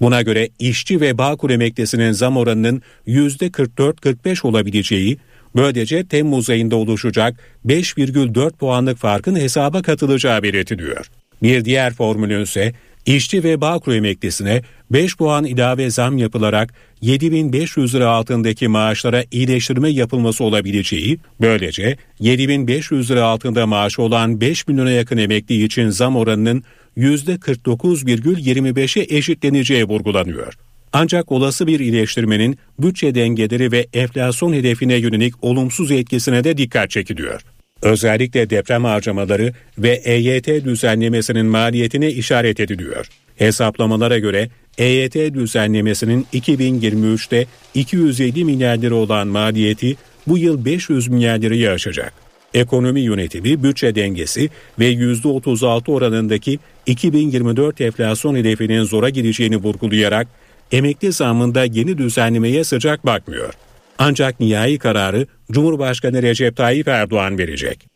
Buna 0.00 0.22
göre 0.22 0.48
işçi 0.58 1.00
ve 1.00 1.18
Bağkur 1.18 1.50
emeklisinin 1.50 2.12
zam 2.12 2.36
oranının 2.36 2.82
%44-45 3.06 4.46
olabileceği, 4.46 5.18
böylece 5.56 6.06
Temmuz 6.06 6.50
ayında 6.50 6.76
oluşacak 6.76 7.36
5,4 7.66 8.50
puanlık 8.50 8.98
farkın 8.98 9.36
hesaba 9.36 9.82
katılacağı 9.82 10.42
belirtiliyor. 10.42 11.10
Bir 11.42 11.64
diğer 11.64 11.94
formülün 11.94 12.42
ise 12.42 12.72
İşçi 13.06 13.44
ve 13.44 13.60
Bağkur 13.60 13.92
emeklisine 13.92 14.62
5 14.90 15.16
puan 15.16 15.44
ilave 15.44 15.90
zam 15.90 16.18
yapılarak 16.18 16.74
7500 17.00 17.94
lira 17.94 18.08
altındaki 18.08 18.68
maaşlara 18.68 19.24
iyileştirme 19.30 19.90
yapılması 19.90 20.44
olabileceği, 20.44 21.18
böylece 21.40 21.96
7500 22.20 23.10
lira 23.10 23.24
altında 23.24 23.66
maaşı 23.66 24.02
olan 24.02 24.40
5 24.40 24.68
milyona 24.68 24.90
yakın 24.90 25.18
emekli 25.18 25.64
için 25.64 25.90
zam 25.90 26.16
oranının 26.16 26.64
%49,25'e 26.96 29.16
eşitleneceği 29.16 29.84
vurgulanıyor. 29.84 30.54
Ancak 30.92 31.32
olası 31.32 31.66
bir 31.66 31.80
iyileştirmenin 31.80 32.58
bütçe 32.78 33.14
dengeleri 33.14 33.72
ve 33.72 33.86
enflasyon 33.94 34.52
hedefine 34.52 34.94
yönelik 34.94 35.44
olumsuz 35.44 35.90
etkisine 35.90 36.44
de 36.44 36.56
dikkat 36.56 36.90
çekiliyor. 36.90 37.40
Özellikle 37.82 38.50
deprem 38.50 38.84
harcamaları 38.84 39.52
ve 39.78 39.90
EYT 39.90 40.46
düzenlemesinin 40.46 41.46
maliyetine 41.46 42.10
işaret 42.10 42.60
ediliyor. 42.60 43.08
Hesaplamalara 43.36 44.18
göre 44.18 44.48
EYT 44.78 45.14
düzenlemesinin 45.14 46.26
2023'te 46.32 47.46
250 47.74 48.44
milyar 48.44 48.76
lira 48.76 48.94
olan 48.94 49.28
maliyeti 49.28 49.96
bu 50.26 50.38
yıl 50.38 50.64
500 50.64 51.08
milyar 51.08 51.38
lirayı 51.38 51.70
aşacak. 51.70 52.12
Ekonomi 52.54 53.00
yönetimi, 53.00 53.62
bütçe 53.62 53.94
dengesi 53.94 54.50
ve 54.78 54.92
%36 54.92 55.90
oranındaki 55.90 56.58
2024 56.86 57.80
enflasyon 57.80 58.34
hedefinin 58.34 58.82
zora 58.82 59.10
gireceğini 59.10 59.56
vurgulayarak 59.56 60.28
emekli 60.72 61.12
zamında 61.12 61.64
yeni 61.64 61.98
düzenlemeye 61.98 62.64
sıcak 62.64 63.06
bakmıyor. 63.06 63.54
Ancak 64.02 64.40
nihai 64.40 64.78
kararı 64.78 65.26
Cumhurbaşkanı 65.50 66.22
Recep 66.22 66.56
Tayyip 66.56 66.88
Erdoğan 66.88 67.38
verecek. 67.38 67.86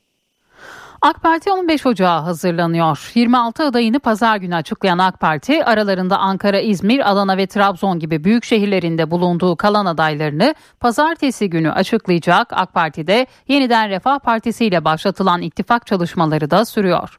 AK 1.03 1.23
Parti 1.23 1.53
15 1.53 1.87
Ocağı 1.87 2.21
hazırlanıyor. 2.21 3.11
26 3.15 3.65
adayını 3.65 4.01
pazar 4.01 4.37
günü 4.37 4.55
açıklayan 4.55 4.99
AK 4.99 5.21
Parti 5.21 5.65
aralarında 5.65 6.19
Ankara, 6.19 6.61
İzmir, 6.61 7.11
Adana 7.13 7.37
ve 7.37 7.47
Trabzon 7.47 7.99
gibi 7.99 8.25
büyük 8.25 8.45
şehirlerinde 8.45 9.11
bulunduğu 9.11 9.57
kalan 9.57 9.87
adaylarını 9.87 10.55
pazartesi 10.81 11.51
günü 11.51 11.71
açıklayacak. 11.71 12.49
AK 12.51 12.75
Parti'de 12.75 13.27
yeniden 13.49 13.91
Refah 13.91 14.19
Partisi 14.19 14.65
ile 14.65 14.85
başlatılan 14.85 15.43
ittifak 15.43 15.87
çalışmaları 15.87 16.51
da 16.51 16.65
sürüyor. 16.65 17.19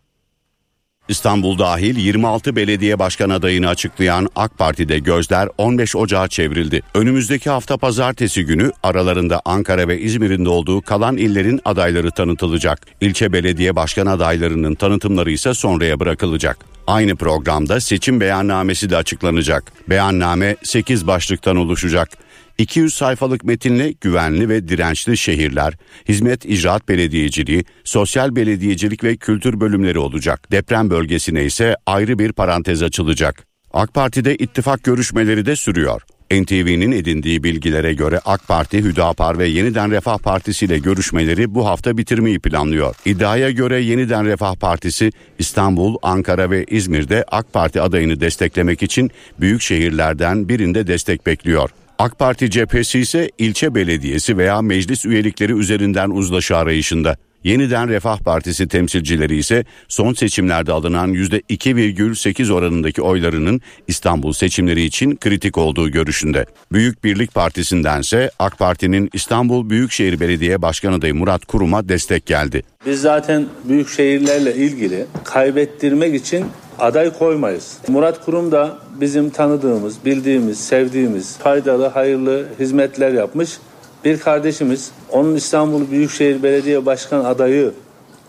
İstanbul 1.10 1.60
dahil 1.60 1.98
26 1.98 2.56
belediye 2.56 3.00
başkan 3.00 3.30
adayını 3.30 3.68
açıklayan 3.68 4.28
AK 4.36 4.58
Parti'de 4.58 5.00
gözler 5.00 5.50
15 5.58 5.96
Ocağı 5.96 6.28
çevrildi. 6.28 6.82
Önümüzdeki 6.94 7.50
hafta 7.50 7.78
pazartesi 7.78 8.46
günü 8.46 8.72
aralarında 8.84 9.42
Ankara 9.46 9.88
ve 9.88 10.00
İzmir'in 10.00 10.46
de 10.46 10.50
olduğu 10.50 10.82
kalan 10.82 11.18
illerin 11.18 11.62
adayları 11.66 12.12
tanıtılacak. 12.12 12.88
İlçe 13.02 13.34
belediye 13.34 13.76
başkan 13.76 14.06
adaylarının 14.06 14.76
tanıtımları 14.76 15.32
ise 15.32 15.54
sonraya 15.54 16.00
bırakılacak. 16.00 16.58
Aynı 16.88 17.16
programda 17.16 17.80
seçim 17.80 18.20
beyannamesi 18.20 18.90
de 18.90 18.98
açıklanacak. 18.98 19.74
Beyanname 19.90 20.56
8 20.64 21.08
başlıktan 21.08 21.56
oluşacak. 21.56 22.10
200 22.58 22.94
sayfalık 22.94 23.44
metinle 23.44 23.92
güvenli 24.02 24.50
ve 24.50 24.68
dirençli 24.68 25.18
şehirler, 25.18 25.74
hizmet 26.10 26.46
icraat 26.46 26.90
belediyeciliği, 26.90 27.66
sosyal 27.84 28.36
belediyecilik 28.36 29.04
ve 29.04 29.18
kültür 29.18 29.60
bölümleri 29.60 30.00
olacak. 30.00 30.52
Deprem 30.52 30.90
bölgesine 30.90 31.46
ise 31.46 31.76
ayrı 31.86 32.20
bir 32.20 32.32
parantez 32.32 32.84
açılacak. 32.84 33.46
AK 33.74 33.94
Parti'de 33.94 34.36
ittifak 34.36 34.84
görüşmeleri 34.84 35.46
de 35.46 35.56
sürüyor. 35.56 36.02
NTV'nin 36.32 36.92
edindiği 36.92 37.44
bilgilere 37.44 37.94
göre 37.94 38.20
AK 38.26 38.48
Parti, 38.48 38.84
Hüdapar 38.84 39.40
ve 39.40 39.48
Yeniden 39.48 39.92
Refah 39.92 40.18
Partisi 40.18 40.66
ile 40.66 40.80
görüşmeleri 40.80 41.56
bu 41.56 41.66
hafta 41.66 41.98
bitirmeyi 41.98 42.40
planlıyor. 42.40 42.96
İddiaya 43.06 43.52
göre 43.52 43.82
Yeniden 43.82 44.26
Refah 44.26 44.56
Partisi 44.56 45.12
İstanbul, 45.40 45.98
Ankara 46.02 46.50
ve 46.50 46.64
İzmir'de 46.64 47.26
AK 47.32 47.54
Parti 47.54 47.82
adayını 47.82 48.20
desteklemek 48.20 48.84
için 48.84 49.12
büyük 49.40 49.62
şehirlerden 49.62 50.50
birinde 50.50 50.88
destek 50.88 51.26
bekliyor. 51.26 51.70
AK 52.00 52.20
Parti 52.20 52.50
cephesi 52.50 53.00
ise 53.00 53.30
ilçe 53.38 53.76
belediyesi 53.76 54.38
veya 54.38 54.62
meclis 54.62 55.06
üyelikleri 55.06 55.54
üzerinden 55.54 56.10
uzlaşı 56.10 56.58
arayışında. 56.58 57.18
Yeniden 57.44 57.90
Refah 57.90 58.18
Partisi 58.18 58.68
temsilcileri 58.68 59.38
ise 59.38 59.66
son 59.88 60.14
seçimlerde 60.14 60.72
alınan 60.72 61.14
%2,8 61.14 62.54
oranındaki 62.54 63.02
oylarının 63.02 63.62
İstanbul 63.88 64.34
seçimleri 64.34 64.84
için 64.84 65.16
kritik 65.16 65.58
olduğu 65.58 65.92
görüşünde. 65.92 66.46
Büyük 66.72 67.04
Birlik 67.04 67.34
Partisi'ndense 67.34 68.32
AK 68.40 68.58
Parti'nin 68.60 69.10
İstanbul 69.14 69.70
Büyükşehir 69.70 70.20
Belediye 70.20 70.62
Başkan 70.62 70.94
adayı 70.94 71.16
Murat 71.16 71.46
Kurum'a 71.46 71.90
destek 71.90 72.26
geldi. 72.26 72.64
Biz 72.86 73.02
zaten 73.02 73.46
büyük 73.70 73.90
şehirlerle 73.90 74.56
ilgili 74.56 75.06
kaybettirmek 75.24 76.16
için 76.16 76.46
aday 76.80 77.18
koymayız. 77.20 77.78
Murat 77.88 78.26
Kurum 78.26 78.52
da 78.52 78.78
bizim 79.02 79.30
tanıdığımız, 79.30 80.06
bildiğimiz, 80.06 80.60
sevdiğimiz, 80.60 81.38
faydalı, 81.38 81.88
hayırlı 81.88 82.46
hizmetler 82.60 83.12
yapmış 83.12 83.58
bir 84.06 84.20
kardeşimiz. 84.20 84.92
Onun 85.12 85.36
İstanbul 85.36 85.92
Büyükşehir 85.92 86.44
Belediye 86.44 86.86
Başkan 86.86 87.26
adayı 87.26 87.72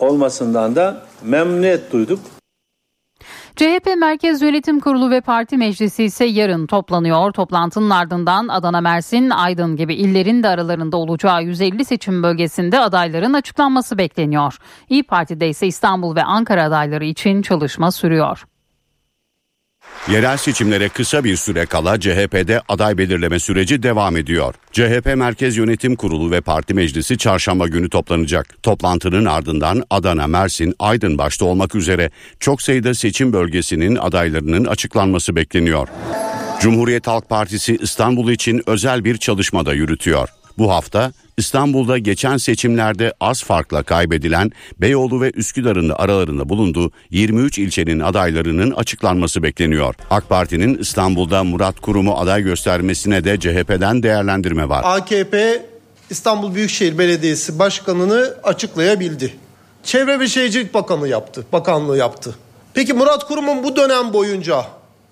olmasından 0.00 0.76
da 0.76 1.02
memnuniyet 1.24 1.92
duyduk. 1.92 2.20
CHP 3.56 3.96
Merkez 3.96 4.42
Yönetim 4.42 4.80
Kurulu 4.80 5.10
ve 5.10 5.20
Parti 5.20 5.56
Meclisi 5.56 6.04
ise 6.04 6.24
yarın 6.24 6.66
toplanıyor. 6.66 7.32
Toplantının 7.32 7.90
ardından 7.90 8.48
Adana, 8.48 8.80
Mersin, 8.80 9.30
Aydın 9.30 9.76
gibi 9.76 9.94
illerin 9.94 10.42
de 10.42 10.48
aralarında 10.48 10.96
olacağı 10.96 11.42
150 11.42 11.84
seçim 11.84 12.22
bölgesinde 12.22 12.80
adayların 12.80 13.32
açıklanması 13.32 13.98
bekleniyor. 13.98 14.58
İyi 14.88 15.02
Parti'de 15.02 15.48
ise 15.48 15.66
İstanbul 15.66 16.16
ve 16.16 16.22
Ankara 16.22 16.64
adayları 16.64 17.04
için 17.04 17.42
çalışma 17.42 17.90
sürüyor. 17.90 18.44
Yerel 20.10 20.36
seçimlere 20.36 20.88
kısa 20.88 21.24
bir 21.24 21.36
süre 21.36 21.66
kala 21.66 22.00
CHP'de 22.00 22.60
aday 22.68 22.98
belirleme 22.98 23.38
süreci 23.38 23.82
devam 23.82 24.16
ediyor. 24.16 24.54
CHP 24.72 25.16
Merkez 25.16 25.56
Yönetim 25.56 25.96
Kurulu 25.96 26.30
ve 26.30 26.40
Parti 26.40 26.74
Meclisi 26.74 27.18
çarşamba 27.18 27.68
günü 27.68 27.90
toplanacak. 27.90 28.62
Toplantının 28.62 29.24
ardından 29.24 29.82
Adana, 29.90 30.26
Mersin, 30.26 30.74
Aydın 30.78 31.18
başta 31.18 31.44
olmak 31.44 31.74
üzere 31.74 32.10
çok 32.40 32.62
sayıda 32.62 32.94
seçim 32.94 33.32
bölgesinin 33.32 33.96
adaylarının 33.96 34.64
açıklanması 34.64 35.36
bekleniyor. 35.36 35.88
Cumhuriyet 36.60 37.06
Halk 37.06 37.28
Partisi 37.28 37.76
İstanbul 37.82 38.30
için 38.30 38.62
özel 38.66 39.04
bir 39.04 39.16
çalışma 39.16 39.66
da 39.66 39.74
yürütüyor. 39.74 40.28
Bu 40.58 40.72
hafta 40.72 41.12
İstanbul'da 41.38 41.98
geçen 41.98 42.36
seçimlerde 42.36 43.12
az 43.20 43.44
farkla 43.44 43.82
kaybedilen 43.82 44.52
Beyoğlu 44.78 45.20
ve 45.20 45.30
Üsküdar'ın 45.34 45.88
aralarında 45.88 46.48
bulunduğu 46.48 46.90
23 47.10 47.58
ilçenin 47.58 48.00
adaylarının 48.00 48.70
açıklanması 48.70 49.42
bekleniyor. 49.42 49.94
AK 50.10 50.28
Parti'nin 50.28 50.78
İstanbul'da 50.78 51.44
Murat 51.44 51.80
Kurum'u 51.80 52.18
aday 52.18 52.42
göstermesine 52.42 53.24
de 53.24 53.40
CHP'den 53.40 54.02
değerlendirme 54.02 54.68
var. 54.68 54.82
AKP 54.84 55.66
İstanbul 56.10 56.54
Büyükşehir 56.54 56.98
Belediyesi 56.98 57.58
Başkanı'nı 57.58 58.34
açıklayabildi. 58.42 59.34
Çevre 59.84 60.20
ve 60.20 60.28
Şehircilik 60.28 60.74
Bakanı 60.74 61.08
yaptı, 61.08 61.46
bakanlığı 61.52 61.98
yaptı. 61.98 62.34
Peki 62.74 62.92
Murat 62.92 63.26
Kurum'un 63.26 63.62
bu 63.64 63.76
dönem 63.76 64.12
boyunca 64.12 64.64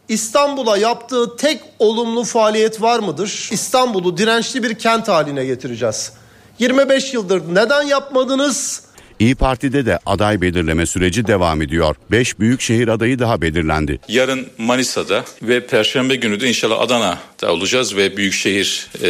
İstanbul'a 0.08 0.76
yaptığı 0.76 1.36
tek 1.36 1.60
olumlu 1.78 2.24
faaliyet 2.24 2.82
var 2.82 2.98
mıdır? 2.98 3.48
İstanbul'u 3.52 4.16
dirençli 4.16 4.62
bir 4.62 4.74
kent 4.74 5.08
haline 5.08 5.44
getireceğiz. 5.46 6.12
25 6.58 7.14
yıldır 7.14 7.42
neden 7.54 7.82
yapmadınız? 7.82 8.82
İyi 9.18 9.34
Parti'de 9.34 9.86
de 9.86 9.98
aday 10.06 10.40
belirleme 10.40 10.86
süreci 10.86 11.26
devam 11.26 11.62
ediyor. 11.62 11.96
5 12.10 12.38
büyükşehir 12.38 12.88
adayı 12.88 13.18
daha 13.18 13.40
belirlendi. 13.40 14.00
Yarın 14.08 14.46
Manisa'da 14.58 15.24
ve 15.42 15.66
Perşembe 15.66 16.16
günü 16.16 16.40
de 16.40 16.48
inşallah 16.48 16.80
Adana'da 16.80 17.52
olacağız 17.52 17.96
ve 17.96 18.16
büyükşehir 18.16 18.88
e, 19.02 19.08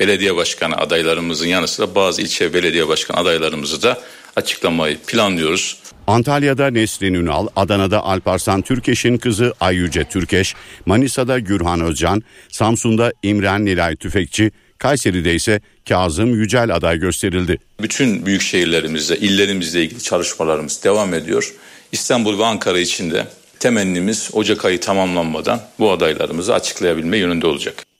belediye 0.00 0.36
başkanı 0.36 0.76
adaylarımızın 0.76 1.46
yanı 1.46 1.68
sıra 1.68 1.94
bazı 1.94 2.22
ilçe 2.22 2.54
belediye 2.54 2.88
başkan 2.88 3.14
adaylarımızı 3.14 3.82
da 3.82 4.00
açıklamayı 4.36 4.98
planlıyoruz. 4.98 5.76
Antalya'da 6.06 6.70
Nesrin 6.70 7.14
Ünal, 7.14 7.46
Adana'da 7.56 8.04
Alparslan 8.04 8.62
Türkeş'in 8.62 9.16
kızı 9.16 9.54
Ayyüce 9.60 10.04
Türkeş, 10.04 10.54
Manisa'da 10.86 11.38
Gürhan 11.38 11.80
Özcan, 11.80 12.22
Samsun'da 12.48 13.12
İmren 13.22 13.64
Nilay 13.64 13.96
Tüfekçi, 13.96 14.50
Kayseri'de 14.78 15.34
ise 15.34 15.60
Kazım 15.88 16.34
Yücel 16.34 16.74
aday 16.74 16.98
gösterildi. 16.98 17.58
Bütün 17.82 18.26
büyük 18.26 18.42
şehirlerimizde, 18.42 19.16
illerimizle 19.16 19.82
ilgili 19.82 20.02
çalışmalarımız 20.02 20.84
devam 20.84 21.14
ediyor. 21.14 21.54
İstanbul 21.92 22.38
ve 22.38 22.44
Ankara 22.44 22.78
için 22.78 23.10
de 23.10 23.26
temennimiz 23.58 24.30
Ocak 24.32 24.64
ayı 24.64 24.80
tamamlanmadan 24.80 25.60
bu 25.78 25.90
adaylarımızı 25.90 26.54
açıklayabilme 26.54 27.16
yönünde 27.16 27.46
olacak. 27.46 27.93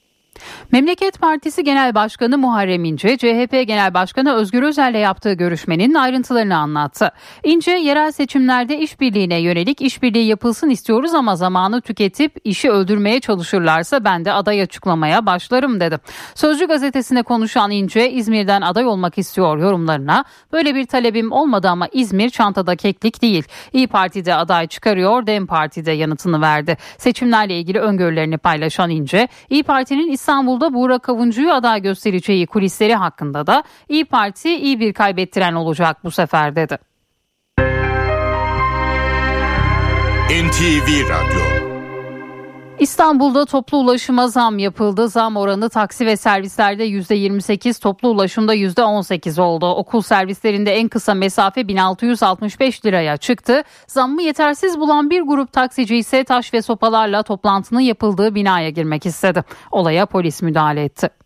Memleket 0.75 1.21
Partisi 1.21 1.65
Genel 1.65 1.95
Başkanı 1.95 2.39
Muharrem 2.39 2.85
İnce, 2.85 3.17
CHP 3.17 3.67
Genel 3.67 3.95
Başkanı 3.95 4.35
Özgür 4.35 4.63
Özel'le 4.63 4.99
yaptığı 4.99 5.33
görüşmenin 5.33 5.95
ayrıntılarını 5.95 6.57
anlattı. 6.57 7.13
İnce, 7.45 7.71
yerel 7.71 8.13
seçimlerde 8.13 8.79
işbirliğine 8.79 9.41
yönelik 9.41 9.81
işbirliği 9.81 10.27
yapılsın 10.27 10.71
istiyoruz 10.71 11.15
ama 11.15 11.37
zamanı 11.37 11.81
tüketip 11.81 12.37
işi 12.45 12.71
öldürmeye 12.71 13.21
çalışırlarsa 13.21 14.05
ben 14.05 14.25
de 14.25 14.33
aday 14.33 14.63
açıklamaya 14.63 15.27
başlarım 15.27 15.81
dedi. 15.81 15.99
Sözcü 16.35 16.67
gazetesine 16.67 17.23
konuşan 17.23 17.71
İnce, 17.71 18.11
İzmir'den 18.11 18.61
aday 18.61 18.87
olmak 18.87 19.19
istiyor 19.19 19.59
yorumlarına. 19.59 20.25
Böyle 20.53 20.75
bir 20.75 20.87
talebim 20.87 21.33
olmadı 21.33 21.69
ama 21.69 21.89
İzmir 21.93 22.31
çantada 22.31 22.77
keklik 22.77 23.23
değil. 23.23 23.45
İyi 23.73 23.87
Parti'de 23.87 24.35
aday 24.35 24.67
çıkarıyor, 24.67 25.27
Dem 25.27 25.47
Parti'de 25.47 25.93
yanıtını 25.93 26.41
verdi. 26.41 26.77
Seçimlerle 26.99 27.59
ilgili 27.59 27.79
öngörülerini 27.79 28.39
paylaşan 28.39 28.91
İnce, 28.91 29.29
İyi 29.51 29.63
Parti'nin 29.63 30.13
İstanbul'da 30.13 30.64
Buğra 30.73 30.99
Kavuncu'yu 30.99 31.53
aday 31.53 31.83
göstereceği 31.83 32.47
kulisleri 32.47 32.95
hakkında 32.95 33.47
da 33.47 33.63
İyi 33.89 34.05
Parti 34.05 34.57
iyi 34.57 34.81
bir 34.81 34.93
kaybettiren 34.93 35.55
olacak 35.55 36.05
bu 36.05 36.11
sefer 36.11 36.57
dedi. 36.57 36.79
NTV 40.31 41.09
Radyo 41.09 41.74
İstanbul'da 42.79 43.45
toplu 43.45 43.79
ulaşıma 43.79 44.29
zam 44.29 44.59
yapıldı. 44.59 45.09
Zam 45.09 45.37
oranı 45.37 45.69
taksi 45.69 46.07
ve 46.07 46.17
servislerde 46.17 46.87
%28, 46.87 47.83
toplu 47.83 48.09
ulaşımda 48.09 48.55
%18 48.55 49.41
oldu. 49.41 49.67
Okul 49.67 50.03
servislerinde 50.03 50.75
en 50.75 50.89
kısa 50.89 51.15
mesafe 51.15 51.69
1665 51.69 52.87
liraya 52.87 53.17
çıktı. 53.17 53.63
Zammı 53.87 54.23
yetersiz 54.23 54.79
bulan 54.79 55.11
bir 55.11 55.23
grup 55.23 55.53
taksici 55.53 55.97
ise 55.97 56.25
taş 56.25 56.55
ve 56.55 56.63
sopalarla 56.63 57.23
toplantının 57.23 57.81
yapıldığı 57.81 58.35
binaya 58.35 58.71
girmek 58.71 59.07
istedi. 59.07 59.45
Olaya 59.71 60.07
polis 60.07 60.43
müdahale 60.43 60.85
etti. 60.85 61.24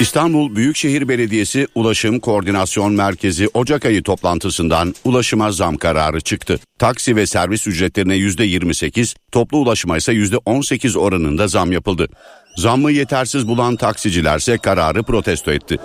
İstanbul 0.00 0.56
Büyükşehir 0.56 1.08
Belediyesi 1.08 1.66
Ulaşım 1.74 2.20
Koordinasyon 2.20 2.92
Merkezi 2.92 3.48
Ocak 3.54 3.84
ayı 3.84 4.02
toplantısından 4.02 4.94
ulaşıma 5.04 5.52
zam 5.52 5.76
kararı 5.76 6.20
çıktı. 6.20 6.60
Taksi 6.78 7.16
ve 7.16 7.26
servis 7.26 7.66
ücretlerine 7.66 8.16
%28, 8.16 9.16
toplu 9.32 9.58
ulaşıma 9.58 9.96
ise 9.96 10.12
%18 10.12 10.98
oranında 10.98 11.48
zam 11.48 11.72
yapıldı. 11.72 12.08
Zammı 12.56 12.92
yetersiz 12.92 13.48
bulan 13.48 13.76
taksicilerse 13.76 14.58
kararı 14.58 15.02
protesto 15.02 15.52
etti. 15.52 15.78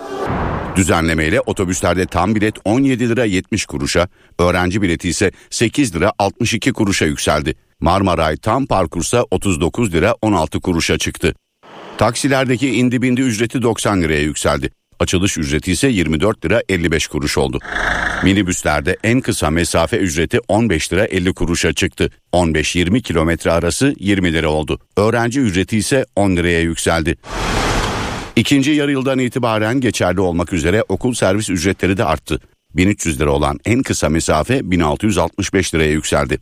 Düzenlemeyle 0.76 1.40
otobüslerde 1.40 2.06
tam 2.06 2.34
bilet 2.34 2.54
17 2.64 3.08
lira 3.08 3.24
70 3.24 3.66
kuruşa, 3.66 4.08
öğrenci 4.38 4.82
bileti 4.82 5.08
ise 5.08 5.30
8 5.50 5.94
lira 5.96 6.12
62 6.18 6.72
kuruşa 6.72 7.06
yükseldi. 7.06 7.54
Marmaray 7.80 8.36
tam 8.36 8.66
parkursa 8.66 9.24
39 9.30 9.92
lira 9.92 10.14
16 10.22 10.60
kuruşa 10.60 10.98
çıktı. 10.98 11.34
Taksilerdeki 11.98 12.70
indi 12.70 13.02
bindi 13.02 13.20
ücreti 13.20 13.62
90 13.62 14.02
liraya 14.02 14.22
yükseldi. 14.22 14.70
Açılış 15.00 15.38
ücreti 15.38 15.72
ise 15.72 15.88
24 15.88 16.44
lira 16.44 16.62
55 16.68 17.06
kuruş 17.06 17.38
oldu. 17.38 17.58
Minibüslerde 18.24 18.96
en 19.04 19.20
kısa 19.20 19.50
mesafe 19.50 19.96
ücreti 19.96 20.40
15 20.48 20.92
lira 20.92 21.04
50 21.04 21.34
kuruşa 21.34 21.72
çıktı. 21.72 22.10
15-20 22.32 23.02
kilometre 23.02 23.50
arası 23.50 23.94
20 23.98 24.32
lira 24.32 24.48
oldu. 24.48 24.78
Öğrenci 24.96 25.40
ücreti 25.40 25.76
ise 25.76 26.06
10 26.16 26.36
liraya 26.36 26.60
yükseldi. 26.60 27.16
İkinci 28.36 28.70
yarı 28.70 28.92
yıldan 28.92 29.18
itibaren 29.18 29.80
geçerli 29.80 30.20
olmak 30.20 30.52
üzere 30.52 30.84
okul 30.88 31.14
servis 31.14 31.50
ücretleri 31.50 31.96
de 31.96 32.04
arttı. 32.04 32.40
1300 32.74 33.20
lira 33.20 33.30
olan 33.30 33.58
en 33.64 33.82
kısa 33.82 34.08
mesafe 34.08 34.70
1665 34.70 35.74
liraya 35.74 35.90
yükseldi. 35.90 36.38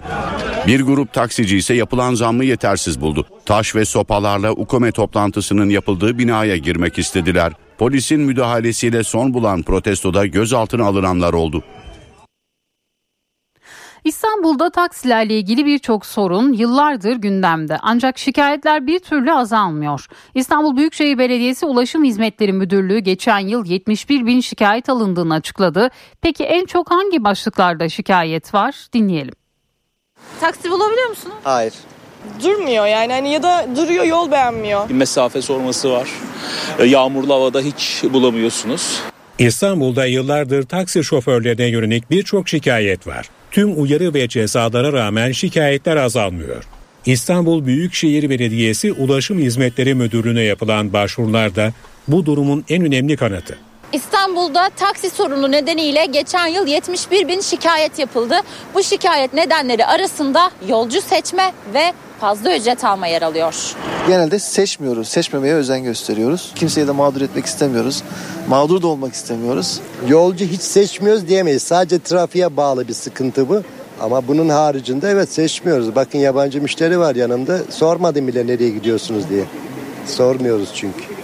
Bir 0.66 0.80
grup 0.80 1.12
taksici 1.12 1.56
ise 1.56 1.74
yapılan 1.74 2.14
zammı 2.14 2.44
yetersiz 2.44 3.00
buldu. 3.00 3.26
Taş 3.44 3.74
ve 3.74 3.84
sopalarla 3.84 4.52
UKOME 4.52 4.92
toplantısının 4.92 5.70
yapıldığı 5.70 6.18
binaya 6.18 6.56
girmek 6.56 6.98
istediler. 6.98 7.52
Polisin 7.78 8.20
müdahalesiyle 8.20 9.04
son 9.04 9.34
bulan 9.34 9.62
protestoda 9.62 10.26
gözaltına 10.26 10.84
alınanlar 10.84 11.32
oldu. 11.32 11.64
İstanbul'da 14.06 14.70
taksilerle 14.70 15.38
ilgili 15.38 15.66
birçok 15.66 16.06
sorun 16.06 16.52
yıllardır 16.52 17.16
gündemde 17.16 17.78
ancak 17.82 18.18
şikayetler 18.18 18.86
bir 18.86 18.98
türlü 18.98 19.32
azalmıyor. 19.32 20.06
İstanbul 20.34 20.76
Büyükşehir 20.76 21.18
Belediyesi 21.18 21.66
Ulaşım 21.66 22.04
Hizmetleri 22.04 22.52
Müdürlüğü 22.52 22.98
geçen 22.98 23.38
yıl 23.38 23.66
71 23.66 24.26
bin 24.26 24.40
şikayet 24.40 24.88
alındığını 24.88 25.34
açıkladı. 25.34 25.90
Peki 26.20 26.44
en 26.44 26.66
çok 26.66 26.90
hangi 26.90 27.24
başlıklarda 27.24 27.88
şikayet 27.88 28.54
var 28.54 28.86
dinleyelim. 28.92 29.34
Taksi 30.40 30.70
bulabiliyor 30.70 31.08
musunuz? 31.08 31.36
Hayır. 31.44 31.74
Durmuyor 32.42 32.86
yani 32.86 33.12
hani 33.12 33.32
ya 33.32 33.42
da 33.42 33.66
duruyor 33.76 34.04
yol 34.04 34.30
beğenmiyor. 34.30 34.90
Mesafe 34.90 35.42
sorması 35.42 35.90
var. 35.90 36.08
E, 36.78 36.84
yağmurlu 36.84 37.34
havada 37.34 37.60
hiç 37.60 38.04
bulamıyorsunuz. 38.12 39.00
İstanbul'da 39.38 40.06
yıllardır 40.06 40.62
taksi 40.62 41.04
şoförlerine 41.04 41.66
yönelik 41.66 42.10
birçok 42.10 42.48
şikayet 42.48 43.06
var. 43.06 43.30
Tüm 43.50 43.82
uyarı 43.82 44.14
ve 44.14 44.28
cezalara 44.28 44.92
rağmen 44.92 45.32
şikayetler 45.32 45.96
azalmıyor. 45.96 46.64
İstanbul 47.06 47.66
Büyükşehir 47.66 48.30
Belediyesi 48.30 48.92
Ulaşım 48.92 49.38
Hizmetleri 49.38 49.94
Müdürlüğü'ne 49.94 50.42
yapılan 50.42 50.92
başvurularda 50.92 51.72
bu 52.08 52.26
durumun 52.26 52.64
en 52.68 52.84
önemli 52.84 53.16
kanıtı. 53.16 53.58
İstanbul'da 53.92 54.70
taksi 54.76 55.10
sorunu 55.10 55.50
nedeniyle 55.50 56.06
geçen 56.06 56.46
yıl 56.46 56.66
71 56.66 57.28
bin 57.28 57.40
şikayet 57.40 57.98
yapıldı. 57.98 58.34
Bu 58.74 58.82
şikayet 58.82 59.34
nedenleri 59.34 59.86
arasında 59.86 60.50
yolcu 60.68 61.00
seçme 61.00 61.52
ve 61.74 61.92
fazla 62.20 62.56
ücret 62.56 62.84
alma 62.84 63.06
yer 63.06 63.22
alıyor. 63.22 63.74
Genelde 64.08 64.38
seçmiyoruz, 64.38 65.08
seçmemeye 65.08 65.54
özen 65.54 65.84
gösteriyoruz. 65.84 66.52
Kimseyi 66.54 66.86
de 66.86 66.92
mağdur 66.92 67.20
etmek 67.20 67.46
istemiyoruz. 67.46 68.02
Mağdur 68.48 68.82
da 68.82 68.86
olmak 68.86 69.14
istemiyoruz. 69.14 69.80
Yolcu 70.08 70.44
hiç 70.44 70.60
seçmiyoruz 70.62 71.28
diyemeyiz. 71.28 71.62
Sadece 71.62 71.98
trafiğe 71.98 72.56
bağlı 72.56 72.88
bir 72.88 72.94
sıkıntı 72.94 73.48
bu. 73.48 73.62
Ama 74.00 74.28
bunun 74.28 74.48
haricinde 74.48 75.10
evet 75.10 75.32
seçmiyoruz. 75.32 75.94
Bakın 75.94 76.18
yabancı 76.18 76.62
müşteri 76.62 76.98
var 76.98 77.14
yanımda. 77.14 77.58
Sormadım 77.70 78.28
bile 78.28 78.46
nereye 78.46 78.70
gidiyorsunuz 78.70 79.30
diye. 79.30 79.44
Sormuyoruz 80.06 80.68
çünkü. 80.74 81.15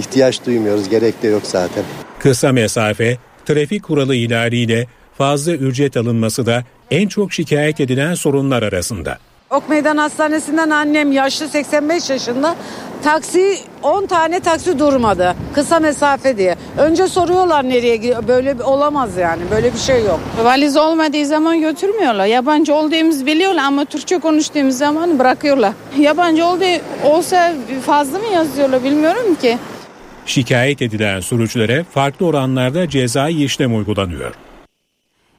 İhtiyaç 0.00 0.46
duymuyoruz. 0.46 0.88
Gerek 0.88 1.22
de 1.22 1.28
yok 1.28 1.42
zaten. 1.44 1.84
Kısa 2.18 2.52
mesafe, 2.52 3.18
trafik 3.46 3.82
kuralı 3.82 4.14
ihlaliyle 4.14 4.86
fazla 5.18 5.52
ücret 5.52 5.96
alınması 5.96 6.46
da 6.46 6.64
en 6.90 7.08
çok 7.08 7.32
şikayet 7.32 7.80
edilen 7.80 8.14
sorunlar 8.14 8.62
arasında. 8.62 9.18
Ok 9.50 9.68
Meydan 9.68 9.96
Hastanesi'nden 9.96 10.70
annem 10.70 11.12
yaşlı 11.12 11.48
85 11.48 12.10
yaşında 12.10 12.54
taksi 13.04 13.58
10 13.82 14.06
tane 14.06 14.40
taksi 14.40 14.78
durmadı. 14.78 15.34
Kısa 15.54 15.80
mesafe 15.80 16.36
diye. 16.38 16.56
Önce 16.78 17.08
soruyorlar 17.08 17.68
nereye 17.68 17.96
gidiyor. 17.96 18.28
Böyle 18.28 18.56
olamaz 18.64 19.16
yani. 19.16 19.42
Böyle 19.50 19.72
bir 19.74 19.78
şey 19.78 20.04
yok. 20.04 20.20
Valiz 20.44 20.76
olmadığı 20.76 21.26
zaman 21.26 21.60
götürmüyorlar. 21.60 22.26
Yabancı 22.26 22.74
olduğumuzu 22.74 23.26
biliyorlar 23.26 23.62
ama 23.64 23.84
Türkçe 23.84 24.18
konuştuğumuz 24.18 24.78
zaman 24.78 25.18
bırakıyorlar. 25.18 25.72
Yabancı 25.98 26.46
oldu 26.46 26.64
olsa 27.04 27.52
fazla 27.86 28.18
mı 28.18 28.26
yazıyorlar 28.34 28.84
bilmiyorum 28.84 29.34
ki. 29.42 29.58
Şikayet 30.26 30.82
edilen 30.82 31.20
sürücülere 31.20 31.84
farklı 31.84 32.26
oranlarda 32.26 32.88
cezai 32.88 33.44
işlem 33.44 33.76
uygulanıyor. 33.76 34.34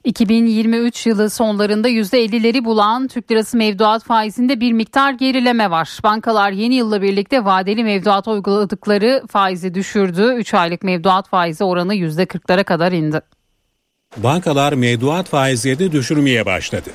2023 0.04 1.06
yılı 1.08 1.30
sonlarında 1.30 1.90
%50'leri 1.90 2.66
bulan 2.66 3.08
Türk 3.08 3.32
lirası 3.32 3.58
mevduat 3.58 4.04
faizinde 4.04 4.60
bir 4.60 4.72
miktar 4.72 5.14
gerileme 5.14 5.72
var. 5.72 5.98
Bankalar 6.04 6.52
yeni 6.52 6.76
yılla 6.76 7.02
birlikte 7.02 7.46
vadeli 7.46 7.84
mevduata 7.84 8.32
uyguladıkları 8.32 9.24
faizi 9.30 9.74
düşürdü. 9.74 10.34
3 10.38 10.54
aylık 10.54 10.84
mevduat 10.84 11.30
faizi 11.30 11.64
oranı 11.64 11.96
%40'lara 11.96 12.64
kadar 12.64 12.92
indi. 12.92 13.22
Bankalar 14.18 14.74
mevduat 14.74 15.30
faizlerini 15.30 15.92
düşürmeye 15.92 16.46
başladı. 16.46 16.90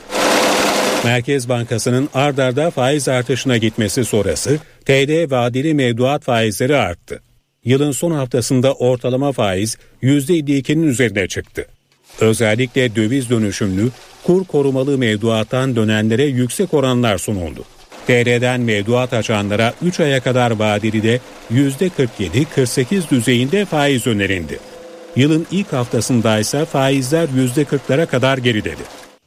Merkez 1.05 1.49
Bankası'nın 1.49 2.09
ard 2.15 2.39
arda 2.39 2.71
faiz 2.71 3.09
artışına 3.09 3.57
gitmesi 3.57 4.05
sonrası 4.05 4.59
TD 4.85 5.31
vadeli 5.31 5.75
mevduat 5.75 6.25
faizleri 6.25 6.77
arttı. 6.77 7.23
Yılın 7.65 7.93
son 7.93 8.11
haftasında 8.11 8.75
ortalama 8.75 9.33
faiz 9.33 9.77
%52'nin 10.03 10.83
üzerine 10.83 11.29
çıktı. 11.29 11.67
Özellikle 12.21 12.97
döviz 12.97 13.31
dönüşümlü, 13.31 13.91
kur 14.25 14.45
korumalı 14.45 14.99
mevduattan 14.99 15.77
dönenlere 15.77 16.25
yüksek 16.25 16.75
oranlar 16.75 17.19
sunuldu. 17.19 17.65
TL'den 18.07 18.61
mevduat 18.61 19.13
açanlara 19.13 19.75
3 19.83 20.01
aya 20.01 20.23
kadar 20.23 20.51
vadeli 20.51 21.03
de 21.03 21.21
%47-48 21.53 23.11
düzeyinde 23.11 23.65
faiz 23.65 24.07
önerildi. 24.07 24.59
Yılın 25.17 25.47
ilk 25.51 25.73
haftasında 25.73 26.39
ise 26.39 26.65
faizler 26.65 27.29
%40'lara 27.29 28.07
kadar 28.07 28.39
geriledi. 28.39 28.83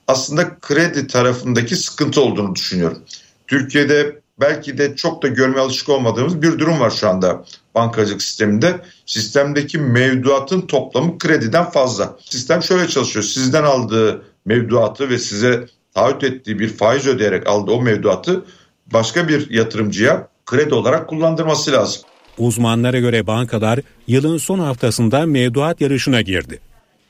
Aslında 0.07 0.59
kredi 0.59 1.07
tarafındaki 1.07 1.75
sıkıntı 1.75 2.21
olduğunu 2.21 2.55
düşünüyorum. 2.55 2.99
Türkiye'de 3.47 4.19
belki 4.39 4.77
de 4.77 4.95
çok 4.95 5.23
da 5.23 5.27
görme 5.27 5.59
alışık 5.59 5.89
olmadığımız 5.89 6.41
bir 6.41 6.59
durum 6.59 6.79
var 6.79 6.89
şu 6.89 7.09
anda 7.09 7.45
bankacılık 7.76 8.22
sisteminde. 8.22 8.81
Sistemdeki 9.06 9.77
mevduatın 9.77 10.61
toplamı 10.61 11.18
krediden 11.18 11.69
fazla. 11.69 12.18
Sistem 12.19 12.64
şöyle 12.64 12.88
çalışıyor. 12.88 13.23
Sizden 13.23 13.64
aldığı 13.64 14.22
mevduatı 14.45 15.10
ve 15.10 15.18
size 15.18 15.65
taahhüt 15.93 16.23
ettiği 16.23 16.60
bir 16.60 16.69
faiz 16.69 17.07
ödeyerek 17.07 17.48
aldığı 17.48 17.72
o 17.72 17.81
mevduatı 17.81 18.45
başka 18.93 19.27
bir 19.27 19.49
yatırımcıya 19.49 20.27
kredi 20.45 20.73
olarak 20.73 21.10
kullandırması 21.10 21.72
lazım. 21.72 22.02
Uzmanlara 22.38 22.99
göre 22.99 23.27
bankalar 23.27 23.80
yılın 24.07 24.38
son 24.38 24.60
haftasında 24.60 25.26
mevduat 25.26 25.81
yarışına 25.81 26.22
girdi. 26.22 26.60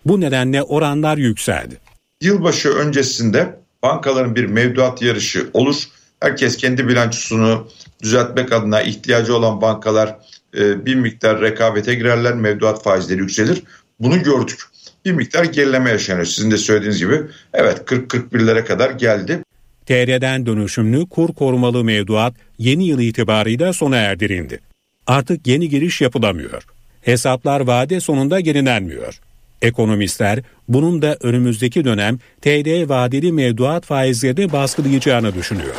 Bu 0.06 0.22
nedenle 0.22 0.64
oranlar 0.64 1.18
yükseldi. 1.18 1.78
Yılbaşı 2.22 2.70
öncesinde 2.70 3.60
bankaların 3.84 4.36
bir 4.36 4.46
mevduat 4.46 5.02
yarışı 5.02 5.50
olur 5.54 5.88
Herkes 6.22 6.58
kendi 6.58 6.88
bilançosunu 6.88 7.68
düzeltmek 8.04 8.54
adına 8.54 8.82
ihtiyacı 8.82 9.36
olan 9.36 9.62
bankalar 9.62 10.16
e, 10.58 10.86
bir 10.86 10.96
miktar 10.96 11.42
rekabete 11.42 11.96
girerler, 11.96 12.34
mevduat 12.34 12.84
faizleri 12.84 13.20
yükselir. 13.20 13.64
Bunu 14.00 14.24
gördük. 14.24 14.60
Bir 15.06 15.12
miktar 15.12 15.44
gerileme 15.44 15.90
yaşanıyor. 15.90 16.26
Sizin 16.26 16.52
de 16.52 16.58
söylediğiniz 16.58 17.00
gibi 17.00 17.22
evet 17.54 17.78
40-41'lere 17.86 18.66
kadar 18.66 18.90
geldi. 18.92 19.44
TL'den 19.86 20.46
dönüşümlü 20.46 21.10
kur 21.10 21.34
korumalı 21.34 21.84
mevduat 21.84 22.34
yeni 22.58 22.88
yıl 22.88 23.00
itibarıyla 23.00 23.74
sona 23.74 23.96
erdirildi. 23.96 24.60
Artık 25.08 25.48
yeni 25.48 25.70
giriş 25.70 26.02
yapılamıyor. 26.02 26.64
Hesaplar 27.02 27.62
vade 27.62 28.00
sonunda 28.00 28.40
yenilenmiyor. 28.40 29.20
Ekonomistler 29.62 30.40
bunun 30.68 31.02
da 31.02 31.18
önümüzdeki 31.22 31.86
dönem 31.86 32.20
TL 32.42 32.90
vadeli 32.90 33.32
mevduat 33.32 33.86
faizlerini 33.86 34.52
baskılayacağını 34.52 35.36
düşünüyor. 35.36 35.76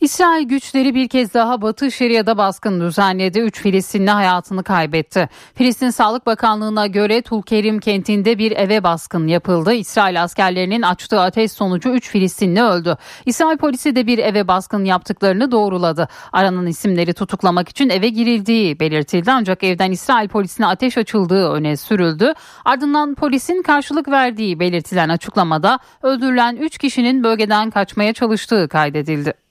İsrail 0.00 0.48
güçleri 0.48 0.94
bir 0.94 1.08
kez 1.08 1.34
daha 1.34 1.62
Batı 1.62 1.90
Şeria'da 1.90 2.38
baskın 2.38 2.80
düzenledi. 2.80 3.38
Üç 3.38 3.60
Filistinli 3.60 4.10
hayatını 4.10 4.62
kaybetti. 4.64 5.28
Filistin 5.54 5.90
Sağlık 5.90 6.26
Bakanlığı'na 6.26 6.86
göre 6.86 7.22
Tulkerim 7.22 7.80
kentinde 7.80 8.38
bir 8.38 8.52
eve 8.52 8.84
baskın 8.84 9.26
yapıldı. 9.26 9.72
İsrail 9.72 10.22
askerlerinin 10.22 10.82
açtığı 10.82 11.20
ateş 11.20 11.52
sonucu 11.52 11.88
üç 11.88 12.10
Filistinli 12.10 12.62
öldü. 12.62 12.96
İsrail 13.26 13.56
polisi 13.56 13.96
de 13.96 14.06
bir 14.06 14.18
eve 14.18 14.48
baskın 14.48 14.84
yaptıklarını 14.84 15.50
doğruladı. 15.50 16.08
Aranan 16.32 16.66
isimleri 16.66 17.14
tutuklamak 17.14 17.68
için 17.68 17.88
eve 17.88 18.08
girildiği 18.08 18.80
belirtildi 18.80 19.32
ancak 19.32 19.64
evden 19.64 19.90
İsrail 19.90 20.28
polisine 20.28 20.66
ateş 20.66 20.98
açıldığı 20.98 21.50
öne 21.52 21.76
sürüldü. 21.76 22.32
Ardından 22.64 23.14
polisin 23.14 23.62
karşılık 23.62 24.08
verdiği 24.08 24.60
belirtilen 24.60 25.08
açıklamada 25.08 25.78
öldürülen 26.02 26.56
üç 26.56 26.78
kişinin 26.78 27.24
bölgeden 27.24 27.70
kaçmaya 27.70 28.12
çalıştığı 28.12 28.68
kaydedildi. 28.68 29.49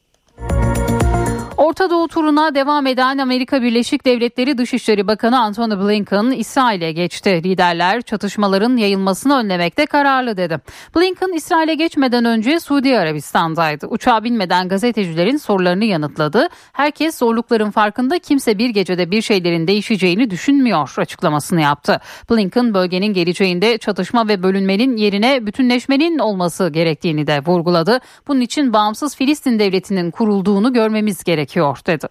Orta 1.60 1.90
Doğu 1.90 2.08
turuna 2.08 2.56
devam 2.56 2.88
eden 2.88 3.18
Amerika 3.18 3.62
Birleşik 3.62 4.06
Devletleri 4.06 4.58
Dışişleri 4.58 5.08
Bakanı 5.08 5.40
Antony 5.40 5.72
Blinken 5.72 6.32
İsrail'e 6.32 6.92
geçti. 6.92 7.42
Liderler 7.44 8.02
çatışmaların 8.02 8.78
yayılmasını 8.78 9.38
önlemekte 9.38 9.86
kararlı 9.86 10.38
dedi. 10.38 10.60
Blinken 10.96 11.36
İsrail'e 11.36 11.74
geçmeden 11.74 12.26
önce 12.26 12.60
Suudi 12.60 12.98
Arabistan'daydı. 12.98 13.88
Uçağa 13.88 14.24
binmeden 14.24 14.70
gazetecilerin 14.70 15.38
sorularını 15.38 15.86
yanıtladı. 15.86 16.48
Herkes 16.74 17.18
zorlukların 17.18 17.72
farkında 17.72 18.20
kimse 18.20 18.58
bir 18.58 18.70
gecede 18.70 19.12
bir 19.12 19.22
şeylerin 19.22 19.68
değişeceğini 19.68 20.30
düşünmüyor 20.30 20.94
açıklamasını 20.98 21.62
yaptı. 21.62 22.00
Blinken 22.32 22.74
bölgenin 22.74 23.14
geleceğinde 23.14 23.78
çatışma 23.78 24.28
ve 24.28 24.44
bölünmenin 24.44 24.98
yerine 24.98 25.46
bütünleşmenin 25.46 26.20
olması 26.20 26.70
gerektiğini 26.70 27.28
de 27.28 27.40
vurguladı. 27.46 28.00
Bunun 28.28 28.42
için 28.42 28.74
bağımsız 28.74 29.16
Filistin 29.16 29.60
devletinin 29.60 30.12
kurulduğunu 30.12 30.74
görmemiz 30.74 31.24
gerekiyor 31.24 31.49
dedi. 31.58 32.08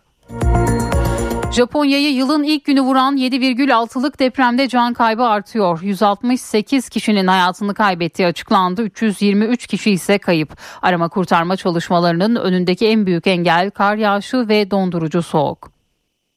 Japonya'yı 1.53 2.13
yılın 2.13 2.43
ilk 2.43 2.65
günü 2.65 2.81
vuran 2.81 3.17
7,6'lık 3.17 4.19
depremde 4.19 4.69
can 4.69 4.95
kaybı 4.95 5.23
artıyor. 5.23 5.83
168 5.83 6.89
kişinin 6.89 7.27
hayatını 7.27 7.75
kaybettiği 7.75 8.29
açıklandı. 8.29 8.83
323 8.83 9.67
kişi 9.67 9.91
ise 9.91 10.19
kayıp. 10.19 10.57
Arama 10.83 11.09
kurtarma 11.09 11.57
çalışmalarının 11.57 12.37
önündeki 12.37 12.87
en 12.87 13.07
büyük 13.07 13.27
engel 13.27 13.71
kar 13.71 13.97
yağışı 13.97 14.49
ve 14.49 14.71
dondurucu 14.71 15.23
soğuk. 15.23 15.73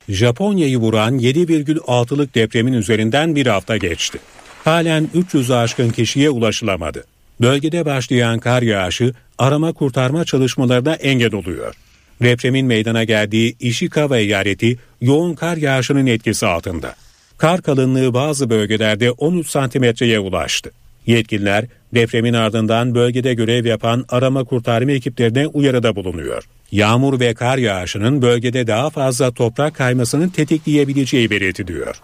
Japonya'yı 0.09 0.77
vuran 0.77 1.19
7,6'lık 1.19 2.35
depremin 2.35 2.73
üzerinden 2.73 3.35
bir 3.35 3.47
hafta 3.47 3.77
geçti. 3.77 4.19
Halen 4.63 5.09
300'ü 5.15 5.55
aşkın 5.55 5.89
kişiye 5.89 6.29
ulaşılamadı. 6.29 7.03
Bölgede 7.41 7.85
başlayan 7.85 8.39
kar 8.39 8.61
yağışı 8.61 9.13
arama 9.37 9.73
kurtarma 9.73 10.25
çalışmalarına 10.25 10.93
engel 10.93 11.33
oluyor. 11.33 11.75
Depremin 12.21 12.65
meydana 12.65 13.03
geldiği 13.03 13.55
Ishikawa 13.59 14.17
eyaleti 14.17 14.77
yoğun 15.01 15.33
kar 15.33 15.57
yağışının 15.57 16.05
etkisi 16.05 16.45
altında. 16.45 16.95
Kar 17.37 17.61
kalınlığı 17.61 18.13
bazı 18.13 18.49
bölgelerde 18.49 19.11
13 19.11 19.47
santimetreye 19.47 20.19
ulaştı. 20.19 20.71
Yetkililer 21.07 21.65
depremin 21.93 22.33
ardından 22.33 22.95
bölgede 22.95 23.33
görev 23.33 23.65
yapan 23.65 24.05
arama 24.09 24.43
kurtarma 24.43 24.91
ekiplerine 24.91 25.47
uyarıda 25.47 25.95
bulunuyor. 25.95 26.43
Yağmur 26.71 27.19
ve 27.19 27.33
kar 27.33 27.57
yağışının 27.57 28.21
bölgede 28.21 28.67
daha 28.67 28.89
fazla 28.89 29.31
toprak 29.31 29.75
kaymasını 29.75 30.31
tetikleyebileceği 30.31 31.29
belirtiliyor. 31.29 31.95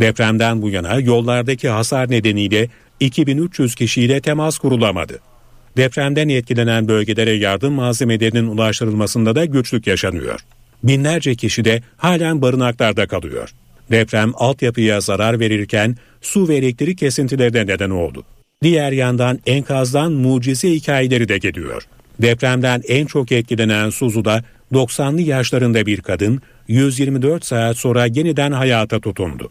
Depremden 0.00 0.62
bu 0.62 0.70
yana 0.70 1.00
yollardaki 1.00 1.68
hasar 1.68 2.10
nedeniyle 2.10 2.68
2300 3.00 3.74
kişiyle 3.74 4.20
temas 4.20 4.58
kurulamadı. 4.58 5.31
Depremden 5.76 6.28
etkilenen 6.28 6.88
bölgelere 6.88 7.32
yardım 7.32 7.72
malzemelerinin 7.72 8.46
ulaştırılmasında 8.46 9.34
da 9.34 9.44
güçlük 9.44 9.86
yaşanıyor. 9.86 10.40
Binlerce 10.84 11.34
kişi 11.34 11.64
de 11.64 11.82
halen 11.96 12.42
barınaklarda 12.42 13.06
kalıyor. 13.06 13.50
Deprem 13.90 14.32
altyapıya 14.34 15.00
zarar 15.00 15.40
verirken 15.40 15.96
su 16.20 16.48
ve 16.48 16.56
elektrik 16.56 16.98
kesintileri 16.98 17.52
de 17.52 17.66
neden 17.66 17.90
oldu. 17.90 18.24
Diğer 18.62 18.92
yandan 18.92 19.38
enkazdan 19.46 20.12
mucize 20.12 20.70
hikayeleri 20.70 21.28
de 21.28 21.38
geliyor. 21.38 21.82
Depremden 22.22 22.82
en 22.88 23.06
çok 23.06 23.32
etkilenen 23.32 23.90
Suzu'da 23.90 24.44
90'lı 24.72 25.20
yaşlarında 25.20 25.86
bir 25.86 26.00
kadın 26.00 26.42
124 26.68 27.44
saat 27.44 27.76
sonra 27.76 28.06
yeniden 28.06 28.52
hayata 28.52 29.00
tutundu. 29.00 29.50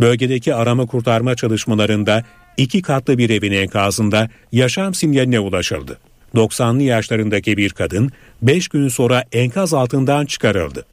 Bölgedeki 0.00 0.54
arama 0.54 0.86
kurtarma 0.86 1.34
çalışmalarında 1.34 2.24
iki 2.58 2.82
katlı 2.82 3.18
bir 3.18 3.30
evin 3.30 3.52
enkazında 3.52 4.28
yaşam 4.52 4.94
sinyaline 4.94 5.40
ulaşıldı. 5.40 5.98
90'lı 6.34 6.82
yaşlarındaki 6.82 7.56
bir 7.56 7.70
kadın 7.70 8.10
5 8.42 8.68
gün 8.68 8.88
sonra 8.88 9.24
enkaz 9.32 9.74
altından 9.74 10.26
çıkarıldı. 10.26 10.86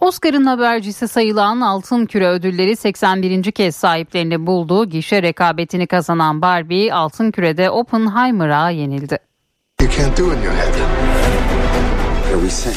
Oscar'ın 0.00 0.44
habercisi 0.44 1.08
sayılan 1.08 1.60
Altın 1.60 2.06
Küre 2.06 2.28
ödülleri 2.28 2.76
81. 2.76 3.52
kez 3.52 3.76
sahiplerini 3.76 4.46
buldu. 4.46 4.90
Gişe 4.90 5.22
rekabetini 5.22 5.86
kazanan 5.86 6.42
Barbie 6.42 6.92
Altın 6.92 7.30
Küre'de 7.30 7.70
Oppenheimer'a 7.70 8.70
yenildi. 8.70 9.18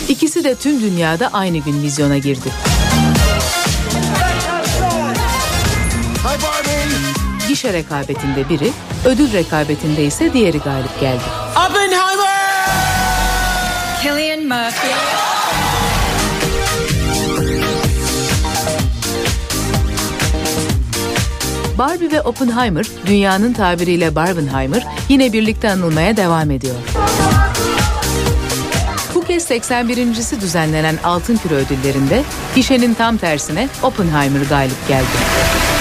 İkisi 0.09 0.43
de 0.43 0.55
tüm 0.55 0.81
dünyada 0.81 1.29
aynı 1.33 1.57
gün 1.57 1.81
vizyona 1.83 2.17
girdi. 2.17 2.49
Gişe 7.51 7.73
rekabetinde 7.73 8.49
biri, 8.49 8.71
ödül 9.05 9.33
rekabetinde 9.33 10.03
ise 10.03 10.33
diğeri 10.33 10.57
galip 10.57 10.99
geldi. 10.99 11.21
Oppenheimer! 11.69 12.41
Killian 14.01 14.39
Murphy. 14.39 14.93
Barbie 21.77 22.11
ve 22.11 22.21
Oppenheimer, 22.21 22.85
dünyanın 23.05 23.53
tabiriyle 23.53 24.15
Barbenheimer, 24.15 24.87
yine 25.09 25.33
birlikte 25.33 25.71
anılmaya 25.71 26.17
devam 26.17 26.51
ediyor. 26.51 26.75
Bu 29.15 29.23
kez 29.23 29.51
81.si 29.51 30.41
düzenlenen 30.41 30.97
Altın 31.03 31.37
Küre 31.37 31.55
ödüllerinde 31.55 32.23
gişenin 32.55 32.93
tam 32.93 33.17
tersine 33.17 33.69
Oppenheimer 33.83 34.41
galip 34.49 34.87
geldi. 34.87 35.80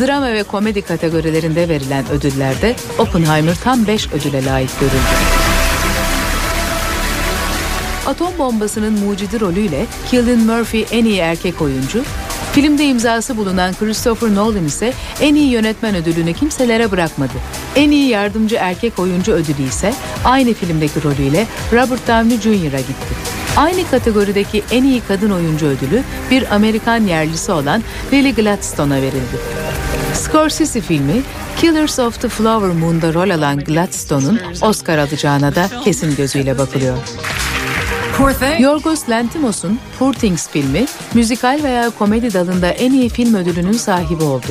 Drama 0.00 0.32
ve 0.32 0.42
komedi 0.42 0.82
kategorilerinde 0.82 1.68
verilen 1.68 2.10
ödüllerde 2.10 2.76
Oppenheimer 2.98 3.54
tam 3.64 3.86
5 3.86 4.12
ödüle 4.12 4.44
layık 4.44 4.80
görüldü. 4.80 4.96
Atom 8.06 8.38
bombasının 8.38 8.92
mucidi 8.92 9.40
rolüyle 9.40 9.86
Cillian 10.10 10.38
Murphy 10.38 10.86
en 10.90 11.04
iyi 11.04 11.18
erkek 11.18 11.62
oyuncu, 11.62 12.02
filmde 12.52 12.84
imzası 12.84 13.36
bulunan 13.36 13.74
Christopher 13.74 14.34
Nolan 14.34 14.64
ise 14.64 14.92
en 15.20 15.34
iyi 15.34 15.50
yönetmen 15.50 15.94
ödülünü 15.94 16.34
kimselere 16.34 16.90
bırakmadı. 16.90 17.32
En 17.76 17.90
iyi 17.90 18.08
yardımcı 18.08 18.56
erkek 18.56 18.98
oyuncu 18.98 19.32
ödülü 19.32 19.62
ise 19.68 19.94
aynı 20.24 20.54
filmdeki 20.54 21.02
rolüyle 21.02 21.46
Robert 21.72 22.08
Downey 22.08 22.40
Jr.'a 22.40 22.80
gitti. 22.80 23.14
Aynı 23.58 23.90
kategorideki 23.90 24.62
en 24.70 24.84
iyi 24.84 25.02
kadın 25.08 25.30
oyuncu 25.30 25.66
ödülü 25.66 26.02
bir 26.30 26.54
Amerikan 26.54 27.00
yerlisi 27.00 27.52
olan 27.52 27.82
Lily 28.12 28.34
Gladstone'a 28.34 28.96
verildi. 28.96 29.38
Scorsese 30.14 30.80
filmi 30.80 31.22
Killers 31.56 31.98
of 31.98 32.20
the 32.20 32.28
Flower 32.28 32.68
Moon'da 32.68 33.14
rol 33.14 33.30
alan 33.30 33.58
Gladstone'un 33.58 34.40
Oscar 34.62 34.98
alacağına 34.98 35.54
da 35.54 35.68
kesin 35.84 36.16
gözüyle 36.16 36.58
bakılıyor. 36.58 36.96
Yorgos 38.58 39.08
Lanthimos'un 39.08 39.78
Poor 39.98 40.14
Things 40.14 40.48
filmi 40.48 40.86
müzikal 41.14 41.60
veya 41.62 41.90
komedi 41.90 42.34
dalında 42.34 42.68
en 42.68 42.92
iyi 42.92 43.08
film 43.08 43.34
ödülünün 43.34 43.72
sahibi 43.72 44.22
oldu. 44.22 44.46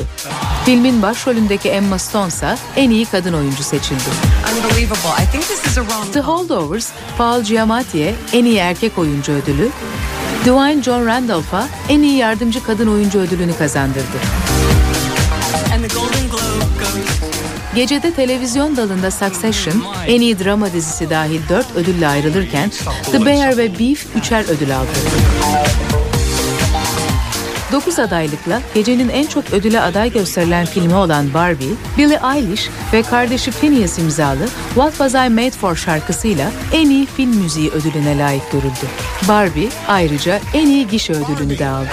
Filmin 0.68 1.02
başrolündeki 1.02 1.68
Emma 1.68 1.98
Stone 1.98 2.28
ise 2.28 2.56
en 2.76 2.90
iyi 2.90 3.06
kadın 3.06 3.32
oyuncu 3.32 3.62
seçildi. 3.62 4.02
The 6.12 6.20
Holdovers, 6.20 6.88
Paul 7.18 7.42
Giamatti'ye 7.42 8.14
en 8.32 8.44
iyi 8.44 8.56
erkek 8.56 8.98
oyuncu 8.98 9.32
ödülü, 9.32 9.68
Dwayne 10.44 10.82
John 10.82 11.06
Randolph'a 11.06 11.68
en 11.88 12.02
iyi 12.02 12.16
yardımcı 12.16 12.62
kadın 12.62 12.86
oyuncu 12.86 13.18
ödülünü 13.18 13.56
kazandırdı. 13.56 14.18
Gecede 17.74 18.14
televizyon 18.14 18.76
dalında 18.76 19.10
Succession 19.10 19.84
en 20.06 20.20
iyi 20.20 20.38
drama 20.38 20.72
dizisi 20.72 21.10
dahil 21.10 21.40
4 21.48 21.66
ödülle 21.76 22.08
ayrılırken 22.08 22.70
The 23.12 23.26
Bear 23.26 23.56
ve 23.56 23.78
Beef 23.78 24.06
üçer 24.16 24.44
ödül 24.44 24.76
aldı. 24.76 24.88
9 27.72 27.98
adaylıkla 27.98 28.60
gecenin 28.74 29.08
en 29.08 29.26
çok 29.26 29.52
ödüle 29.52 29.80
aday 29.80 30.12
gösterilen 30.12 30.66
filmi 30.66 30.94
olan 30.94 31.34
Barbie, 31.34 31.74
Billie 31.98 32.20
Eilish 32.34 32.70
ve 32.92 33.02
kardeşi 33.02 33.50
Phineas 33.50 33.98
imzalı 33.98 34.46
What 34.74 34.90
Was 34.90 35.14
I 35.14 35.30
Made 35.30 35.50
For 35.50 35.76
şarkısıyla 35.76 36.50
en 36.72 36.90
iyi 36.90 37.06
film 37.06 37.36
müziği 37.36 37.70
ödülüne 37.70 38.18
layık 38.18 38.52
görüldü. 38.52 38.86
Barbie 39.28 39.68
ayrıca 39.88 40.40
en 40.54 40.66
iyi 40.66 40.88
gişe 40.88 41.12
ödülünü 41.12 41.58
de 41.58 41.68
aldı. 41.68 41.92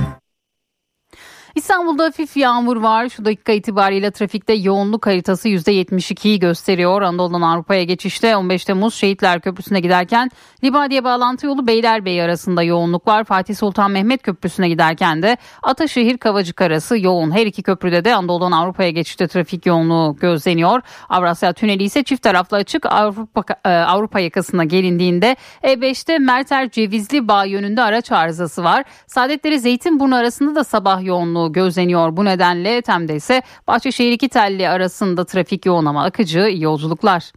İstanbul'da 1.61 2.03
hafif 2.03 2.37
yağmur 2.37 2.77
var. 2.77 3.09
Şu 3.09 3.25
dakika 3.25 3.51
itibariyle 3.51 4.11
trafikte 4.11 4.53
yoğunluk 4.53 5.07
haritası 5.07 5.49
%72'yi 5.49 6.39
gösteriyor. 6.39 7.01
Anadolu'dan 7.01 7.41
Avrupa'ya 7.41 7.83
geçişte 7.83 8.35
15 8.35 8.65
Temmuz 8.65 8.93
Şehitler 8.93 9.41
Köprüsü'ne 9.41 9.79
giderken 9.79 10.29
Libadiye 10.63 11.03
bağlantı 11.03 11.45
yolu 11.45 11.67
Beylerbeyi 11.67 12.23
arasında 12.23 12.63
yoğunluk 12.63 13.07
var. 13.07 13.23
Fatih 13.23 13.55
Sultan 13.55 13.91
Mehmet 13.91 14.23
Köprüsü'ne 14.23 14.69
giderken 14.69 15.21
de 15.21 15.37
Ataşehir 15.63 16.17
Kavacık 16.17 16.61
arası 16.61 16.99
yoğun. 16.99 17.31
Her 17.31 17.45
iki 17.45 17.63
köprüde 17.63 18.05
de 18.05 18.15
Anadolu'dan 18.15 18.51
Avrupa'ya 18.51 18.89
geçişte 18.89 19.27
trafik 19.27 19.65
yoğunluğu 19.65 20.15
gözleniyor. 20.15 20.81
Avrasya 21.09 21.53
Tüneli 21.53 21.83
ise 21.83 22.03
çift 22.03 22.23
taraflı 22.23 22.57
açık 22.57 22.85
Avrupa, 22.85 23.43
e, 23.65 23.69
Avrupa 23.69 24.19
yakasına 24.19 24.63
gelindiğinde 24.63 25.35
E5'te 25.63 26.19
Merter 26.19 26.69
Cevizli 26.69 27.27
Bağ 27.27 27.45
yönünde 27.45 27.81
araç 27.81 28.11
arızası 28.11 28.63
var. 28.63 28.83
Saadetleri 29.07 29.59
Zeytinburnu 29.59 30.15
arasında 30.15 30.55
da 30.55 30.63
sabah 30.63 31.03
yoğunluğu 31.03 31.50
gözleniyor. 31.53 32.17
Bu 32.17 32.25
nedenle 32.25 32.81
Tem'de 32.81 33.15
ise 33.15 33.41
Bahçeşehir 33.67 34.11
iki 34.11 34.29
telli 34.29 34.69
arasında 34.69 35.25
trafik 35.25 35.65
yoğun 35.65 35.85
ama 35.85 36.03
akıcı 36.03 36.39
iyi 36.39 36.61
yolculuklar. 36.61 37.31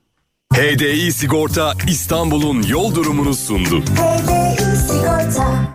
HDI 0.55 1.13
Sigorta 1.13 1.73
İstanbul'un 1.89 2.63
yol 2.63 2.95
durumunu 2.95 3.35
sundu. 3.35 3.81
HDI 3.81 4.77
Sigorta 4.77 5.75